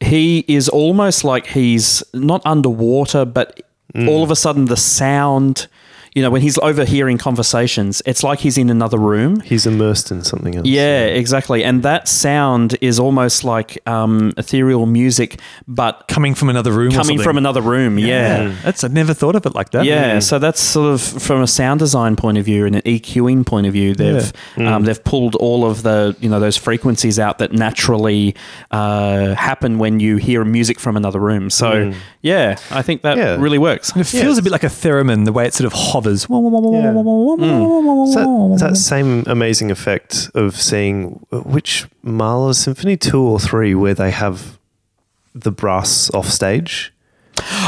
[0.00, 3.60] he is almost like he's not underwater, but
[3.94, 4.08] mm.
[4.08, 5.68] all of a sudden the sound,
[6.14, 9.40] you know, when he's overhearing conversations, it's like he's in another room.
[9.40, 10.66] He's immersed in something else.
[10.66, 11.62] Yeah, exactly.
[11.62, 15.38] And that sound is almost like um, ethereal music,
[15.68, 16.90] but Coming from another room.
[16.90, 17.22] coming something.
[17.22, 17.98] from another room.
[17.98, 18.54] Yeah.
[18.64, 19.84] that's I've never thought of it like that.
[19.84, 23.46] Yeah, so that's sort of from a sound design point of view and an EQing
[23.46, 23.94] point of view.
[23.94, 28.34] They've um, they've pulled all of the you know those frequencies out that naturally
[28.70, 31.50] uh, happen when you hear music from another room.
[31.50, 31.92] So
[32.22, 33.36] yeah, I think that Yeah.
[33.36, 33.92] really works.
[33.92, 36.22] And it feels a bit like a theremin, the way it sort of hovers.
[36.22, 36.28] Is
[38.14, 43.94] that, is that same amazing effect of seeing which Mahler Symphony two or three where
[43.94, 44.58] they have
[45.34, 46.92] the brass off stage?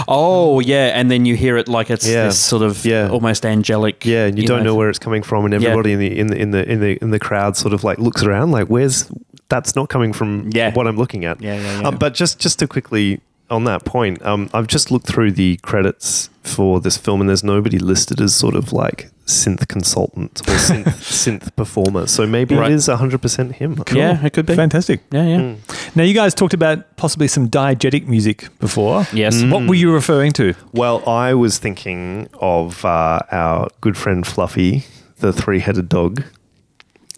[0.08, 2.26] Oh yeah, and then you hear it like it's Yeah.
[2.26, 3.08] this sort of Yeah.
[3.08, 4.04] almost angelic.
[4.04, 6.36] Yeah, and you, don't know, where it's coming from, and everybody in the in the
[6.38, 9.10] in the in the in the crowd sort of like looks around, like, "Where's
[9.48, 10.72] that's not coming from Yeah.
[10.74, 11.88] what I'm looking at." Yeah, yeah, yeah.
[11.88, 13.20] Um, but just just to quickly
[13.52, 17.44] on that point, um, I've just looked through the credits for this film, and there's
[17.44, 20.84] nobody listed as sort of like synth consultant or synth
[21.22, 22.06] synth performer.
[22.08, 22.70] So maybe Right.
[22.72, 23.80] it is 100 percent him.
[23.92, 24.56] Yeah, it could be.
[24.56, 25.00] Fantastic.
[25.12, 25.36] Yeah, yeah.
[25.38, 25.96] Mm.
[25.96, 29.06] Now, you guys talked about possibly some diegetic music before.
[29.12, 29.42] Yes.
[29.44, 30.54] What were you referring to?
[30.72, 34.84] Well, I was thinking of uh, our good friend Fluffy,
[35.18, 36.24] the three-headed dog,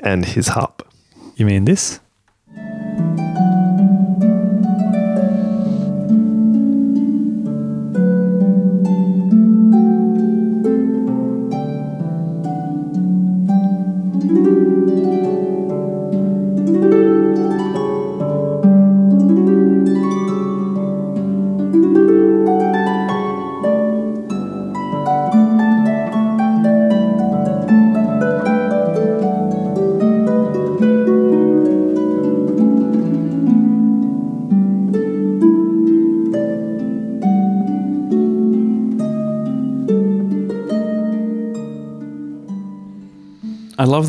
[0.00, 0.86] and his harp.
[1.36, 2.00] You mean this?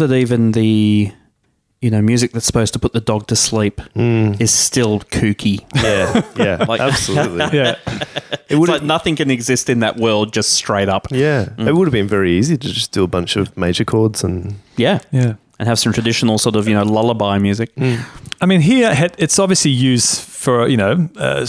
[0.07, 1.11] That even the
[1.81, 4.33] you know, music that's supposed to put the dog to sleep hmm.
[4.39, 5.63] is still kooky.
[5.75, 7.57] Yeah, yeah, Like- absolutely.
[7.57, 7.75] Yeah.
[8.47, 11.07] It would like nothing can exist in that world just straight up.
[11.09, 11.67] Yeah, mm.
[11.67, 14.55] it would have been very easy to just do a bunch of major chords and
[14.77, 14.99] Yeah.
[15.11, 15.33] Yeah.
[15.57, 17.71] And have some traditional sort of, you know, lullaby music.
[17.75, 17.95] Hmm.
[18.41, 21.47] I mean, here it's obviously used for you know a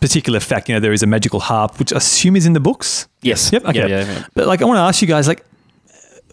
[0.00, 0.68] particular fact.
[0.68, 3.08] You know, there is a magical harp, which I assume is in the books.
[3.22, 3.50] Yes.
[3.52, 3.64] Yep.
[3.64, 3.78] Okay.
[3.78, 4.26] Yeah, yeah, yeah.
[4.34, 5.44] But like, I want to ask you guys, like,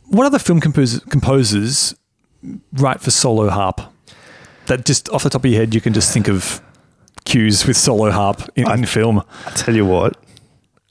[0.08, 1.96] what other film compos- composers
[2.74, 3.82] write for solo harp?
[4.68, 6.62] That just off the top of your head, you can just think of
[7.26, 9.22] cues with solo harp in, in film.
[9.46, 10.18] I tell you what,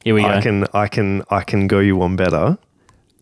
[0.04, 0.28] Here we go.
[0.28, 2.58] I can, I can, I can go you one better.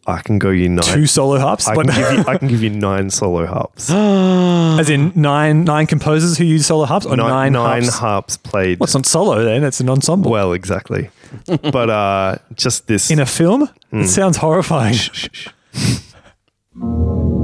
[0.05, 0.83] I can go you nine.
[0.83, 3.89] Two solo harps, I can, give you, I can give you nine solo harps.
[3.91, 7.99] as in nine nine composers who use solo harps, or nine, nine, nine harps.
[7.99, 8.81] harps played.
[8.81, 9.63] What's not solo then?
[9.63, 10.31] It's an ensemble.
[10.31, 11.11] well, exactly.
[11.47, 13.11] but uh, just this.
[13.13, 14.95] in a film, it sounds horrifying.
[14.95, 15.49] Shh, shh, shh.
[15.75, 17.39] In.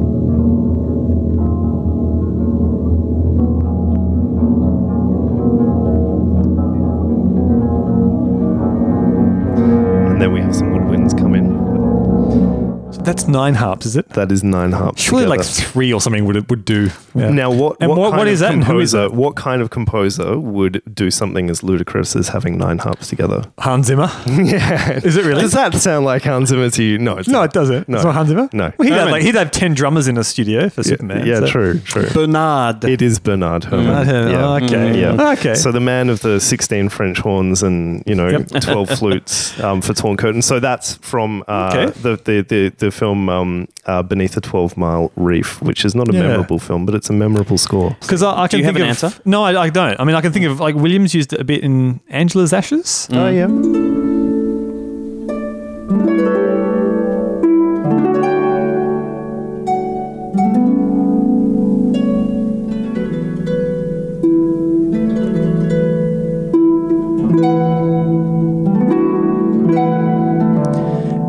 [13.09, 14.09] That's nine harps, is it?
[14.11, 15.01] That is nine harps.
[15.01, 16.91] Surely, like three or something would would do.
[17.15, 17.31] Yeah.
[17.31, 19.17] Now, what, And what, what- kind what of that and who is composer- that?
[19.17, 23.45] What kind of composer would do something as ludicrous as having nine harps together?
[23.59, 24.11] Hans Zimmer.
[24.27, 24.93] yeah.
[24.93, 25.41] Is it really?
[25.41, 26.99] Does that sound like Hans Zimmer to you?
[26.99, 27.45] No, it's No, not.
[27.47, 27.89] it doesn't.
[27.89, 27.97] No.
[27.97, 28.49] It's not Hans Zimmer.
[28.53, 28.73] No.
[28.79, 31.27] Well, he'd, I have, like, he'd have ten drummers in a studio for Yeah, Superman.
[31.27, 32.09] yeah so- true, true.
[32.11, 32.85] Bernard.
[32.85, 33.87] It is Bernard Herrmann.
[33.87, 34.47] Bernard Herrmann, Yeah.
[34.47, 35.01] oh, okay.
[35.01, 35.33] Yeah.
[35.33, 35.55] Okay.
[35.55, 38.49] So the man of the 16 French horns and, you know, Yep.
[38.63, 40.43] 12 flutes um, for Torn Curtain.
[40.43, 41.99] So that's from uh, Okay.
[42.01, 46.09] the, the, the, the film um, uh, Beneath a 12 Mile Reef, which is not
[46.09, 46.23] a Yeah.
[46.23, 47.97] memorable film, but it's a memorable score.
[48.01, 49.21] Because I, I can you have think an of answer?
[49.25, 49.99] no, I, I don't.
[50.01, 53.09] I mean, I can think of like Williams used it a bit in Angela's Ashes.
[53.13, 53.47] Oh, yeah.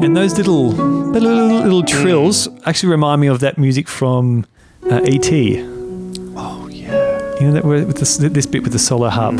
[0.01, 0.71] And those little
[1.13, 4.45] little, little trills actually remind me of that music from
[4.89, 5.61] uh, E.T.
[6.35, 7.35] Oh, yeah.
[7.39, 9.35] You know that with this this bit with the solo harp.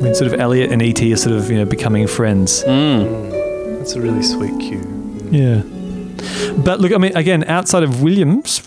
[0.00, 1.12] When sort of Elliott and E.T.
[1.12, 2.62] are sort of you know becoming friends.
[2.64, 4.82] That's a really sweet cue.
[5.30, 5.62] Yeah.
[6.64, 8.62] But look, I mean, again, outside of Williams,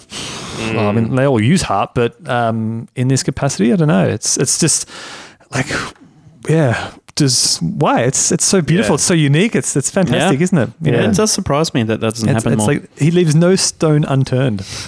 [0.60, 4.08] well, I mean, they all use harp, but um, in this capacity, I don't know.
[4.08, 4.90] It's it's just
[5.52, 5.68] like,
[6.50, 8.02] yeah, just why?
[8.02, 8.94] It's it's so beautiful.
[8.94, 8.96] Yeah.
[8.96, 9.56] It's so unique.
[9.56, 10.44] It's it's fantastic, Yeah.
[10.44, 10.70] isn't it?
[10.82, 12.74] You Yeah, it does surprise me that that doesn't It's, happen it's more.
[12.76, 14.66] like he leaves no stone unturned.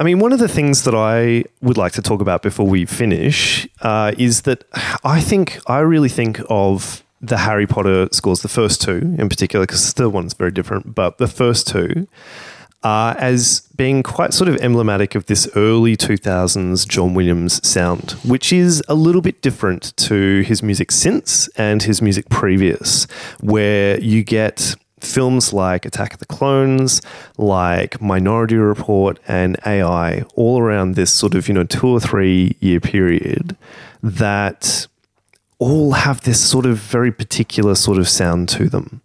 [0.00, 2.86] I mean, one of the things that I would like to talk about before we
[2.86, 4.62] finish uh, is that
[5.02, 9.66] I think I really think of the Harry Potter scores, the first two in particular,
[9.66, 12.06] because the third one's very different, but the first two
[12.82, 18.52] uh, as being quite sort of emblematic of this early 2000s John Williams sound, which
[18.52, 23.04] is a little bit different to his music since and his music previous,
[23.40, 27.00] where you get films like Attack of the Clones,
[27.36, 32.56] like Minority Report, and AI all around this sort of, you know, two or three
[32.60, 33.56] year period
[34.02, 34.86] that
[35.58, 39.00] all have this sort of very particular sort of sound to them.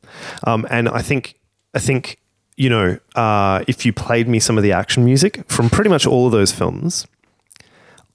[0.45, 1.39] Um, and I think,
[1.73, 2.19] I think,
[2.55, 6.05] you know, uh, if you played me some of the action music from pretty much
[6.05, 7.07] all of those films,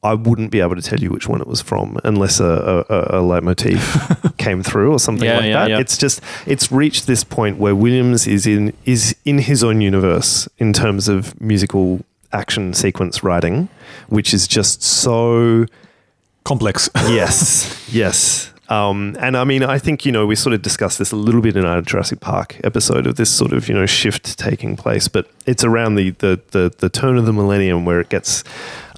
[0.03, 2.45] I wouldn't be able to tell you which one it was from unless a,
[2.89, 5.71] a, a- a leitmotif came through or something Yeah, like yeah, that.
[5.71, 5.79] yeah.
[5.81, 10.49] It's just it's reached this point where Williams is in is in his own universe
[10.59, 13.69] in terms of musical action sequence writing,
[14.09, 15.67] which is just so
[16.45, 16.89] Complex.
[17.09, 18.53] yes, yes.
[18.69, 21.41] Um, and I mean, I think you know we sort of discussed this a little
[21.41, 25.09] bit in our Jurassic Park episode of this sort of you know shift taking place,
[25.09, 28.45] but it's around the the the, the turn of the millennium where it gets,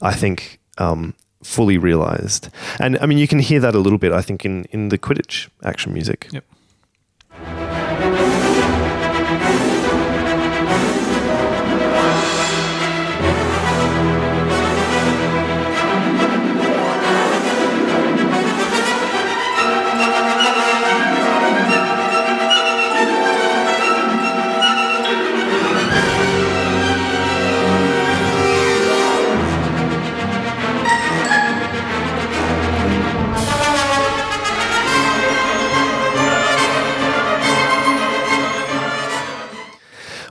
[0.03, 2.49] I think, um, fully realized.
[2.81, 4.13] And I mean, you can hear that a little bit.
[4.13, 6.29] I think in in the Quidditch action music.
[6.33, 6.45] Yep.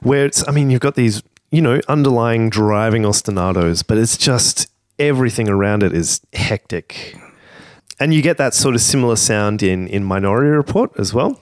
[0.01, 4.67] Where it's I mean you've got these you know underlying driving ostinatos, but it's just
[4.97, 7.15] everything around it is hectic,
[7.99, 11.39] and you get that sort of similar sound in in Minority Report as well.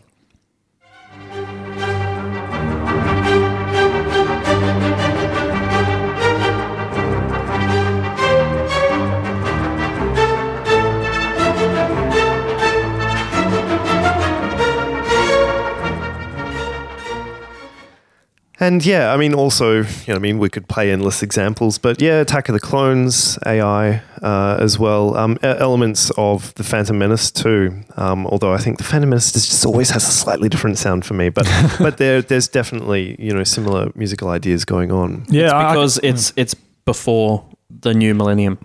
[18.59, 22.01] And yeah, I mean, also, you know, I mean, we could play endless examples, but
[22.01, 27.29] yeah, Attack of the Clones, AI uh, as well, um, elements of the Phantom Menace
[27.29, 27.83] too.
[27.97, 31.13] Um, although I think the Phantom Menace just always has a slightly different sound for
[31.13, 31.47] me, but
[31.79, 35.25] but there there's definitely you know similar musical ideas going on.
[35.29, 36.55] Yeah, I- I- because it's it's
[36.85, 38.57] before the new millennium.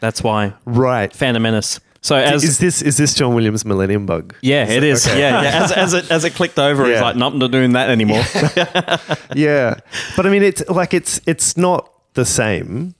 [0.00, 1.12] That's why Right.
[1.14, 1.80] Phantom Menace.
[2.06, 4.32] So as is this is this John Williams' Millennium Bug?
[4.40, 5.06] yeah, it is.
[5.08, 5.18] Okay.
[5.18, 5.64] Yeah, yeah.
[5.64, 7.02] As, as it as it clicked over, it's Yeah.
[7.02, 8.22] like not doing that anymore.
[9.34, 9.74] yeah,
[10.16, 12.94] but I mean, it's like it's it's not the same,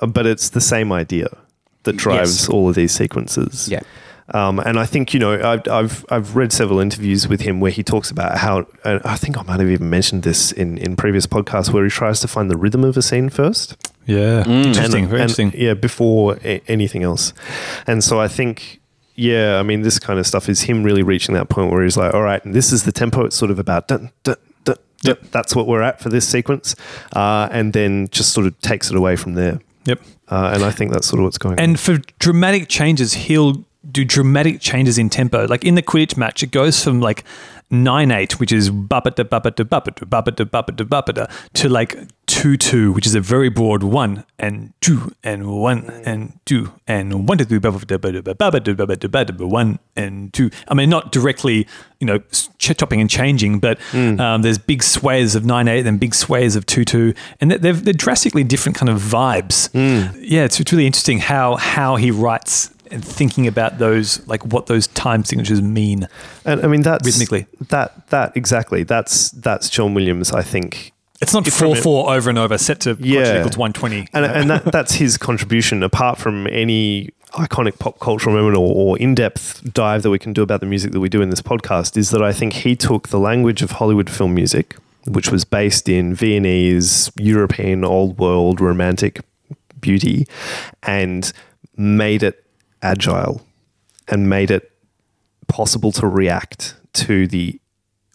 [0.00, 1.28] but it's the same idea
[1.82, 2.48] that drives Yes.
[2.48, 3.68] all of these sequences.
[3.68, 3.80] Yeah.
[4.32, 7.70] Um, and I think you know I've, I've I've read several interviews with him where
[7.72, 11.26] he talks about how I think I might have even mentioned this in in previous
[11.26, 13.76] podcasts where he tries to find the rhythm of a scene first.
[14.06, 15.52] Yeah, interesting, And- very and- interesting.
[15.56, 17.32] Yeah, before a- anything else.
[17.86, 18.80] And so I think,
[19.14, 21.96] yeah, I mean, this kind of stuff is him really reaching that point where he's
[21.96, 23.24] like, all right, and this is the tempo.
[23.24, 25.16] It's sort of about dun, dun, dun, dun.
[25.32, 26.74] That's what we're at for this sequence.
[27.14, 29.60] Uh, and then just sort of takes it away from there.
[29.86, 30.00] Yep.
[30.28, 31.64] Uh, and I think that's sort of what's going on.
[31.64, 35.46] And for dramatic changes, he'll do dramatic changes in tempo.
[35.46, 37.22] Like in the Quidditch match, it goes from like
[37.70, 41.96] nine eight, which is babada babada babada babada babada babada, to like
[42.36, 47.26] two two, which is a very broad one and two and one and two and
[47.26, 47.58] one two three
[49.46, 50.50] one and two.
[50.68, 51.66] I mean, not directly,
[51.98, 52.18] you know,
[52.58, 56.56] ch- chopping and changing, but um, there's big sways of nine eight and big sways
[56.56, 59.70] of two two, and they're, they're drastically different kind of vibes.
[60.20, 64.66] Yeah, it's, it's really interesting how how he writes and thinking about those like what
[64.66, 66.06] those time signatures mean.
[66.44, 67.46] And I mean, that's Rhythmically.
[67.70, 68.84] That, that, exactly.
[68.84, 70.92] That's, that's John Williams, I think.
[71.20, 73.38] It's not four four over and over set to Yeah.
[73.38, 74.08] equals one twenty.
[74.12, 78.98] and, and that, that's his contribution apart from any iconic pop cultural moment or, or
[78.98, 81.96] in-depth dive that we can do about the music that we do in this podcast
[81.96, 84.76] is that I think he took the language of Hollywood film music,
[85.06, 89.20] which was based in Viennese, European, old world, romantic
[89.80, 90.26] beauty,
[90.82, 91.30] and
[91.76, 92.44] made it
[92.82, 93.42] agile
[94.08, 94.70] and made it
[95.48, 97.60] possible to react to the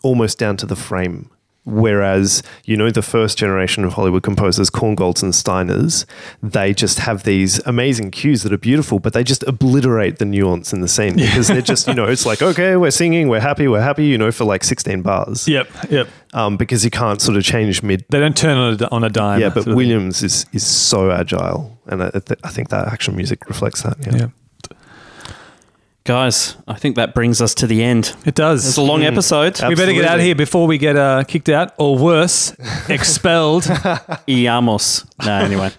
[0.03, 1.29] almost down to the frame.
[1.63, 6.05] Whereas, you know, the first generation of Hollywood composers, Korngolds and Steiners,
[6.41, 10.73] they just have these amazing cues that are beautiful, but they just obliterate the nuance
[10.73, 13.67] in the scene because they're just, you know, it's like, okay, we're singing, we're happy,
[13.67, 15.47] we're happy, you know, for like 16 bars.
[15.47, 16.07] Yep, yep.
[16.33, 18.05] Um, because you can't sort of change mid.
[18.09, 19.39] They don't turn on a, on a dime.
[19.39, 19.75] Yeah, but sort of thing.
[19.75, 21.77] Williams is, is so agile.
[21.85, 22.11] And I,
[22.43, 23.97] I think that action music reflects that.
[24.05, 24.15] Yeah.
[24.15, 24.27] Yeah,
[26.03, 28.15] Guys, I think that brings us to the end.
[28.25, 28.67] it does.
[28.67, 29.61] It's a long episode.
[29.61, 32.55] we better get out of here before we get uh, kicked out or worse,
[32.89, 33.63] expelled.
[34.27, 35.05] Iamos.
[35.23, 35.69] No, anyway.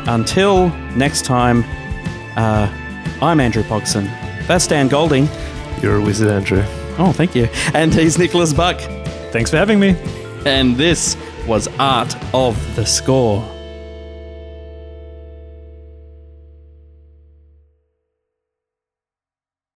[0.06, 1.64] until next time.
[2.36, 2.72] Uh,
[3.22, 4.06] I'm Andrew Pogson.
[4.46, 5.28] That's Dan Golding.
[5.82, 6.62] You're a wizard, Andrew.
[6.98, 7.48] Oh, thank you.
[7.74, 8.80] And he's Nicholas Buck.
[9.30, 9.94] Thanks for having me.
[10.46, 11.16] And this
[11.46, 13.46] was Art of the Score.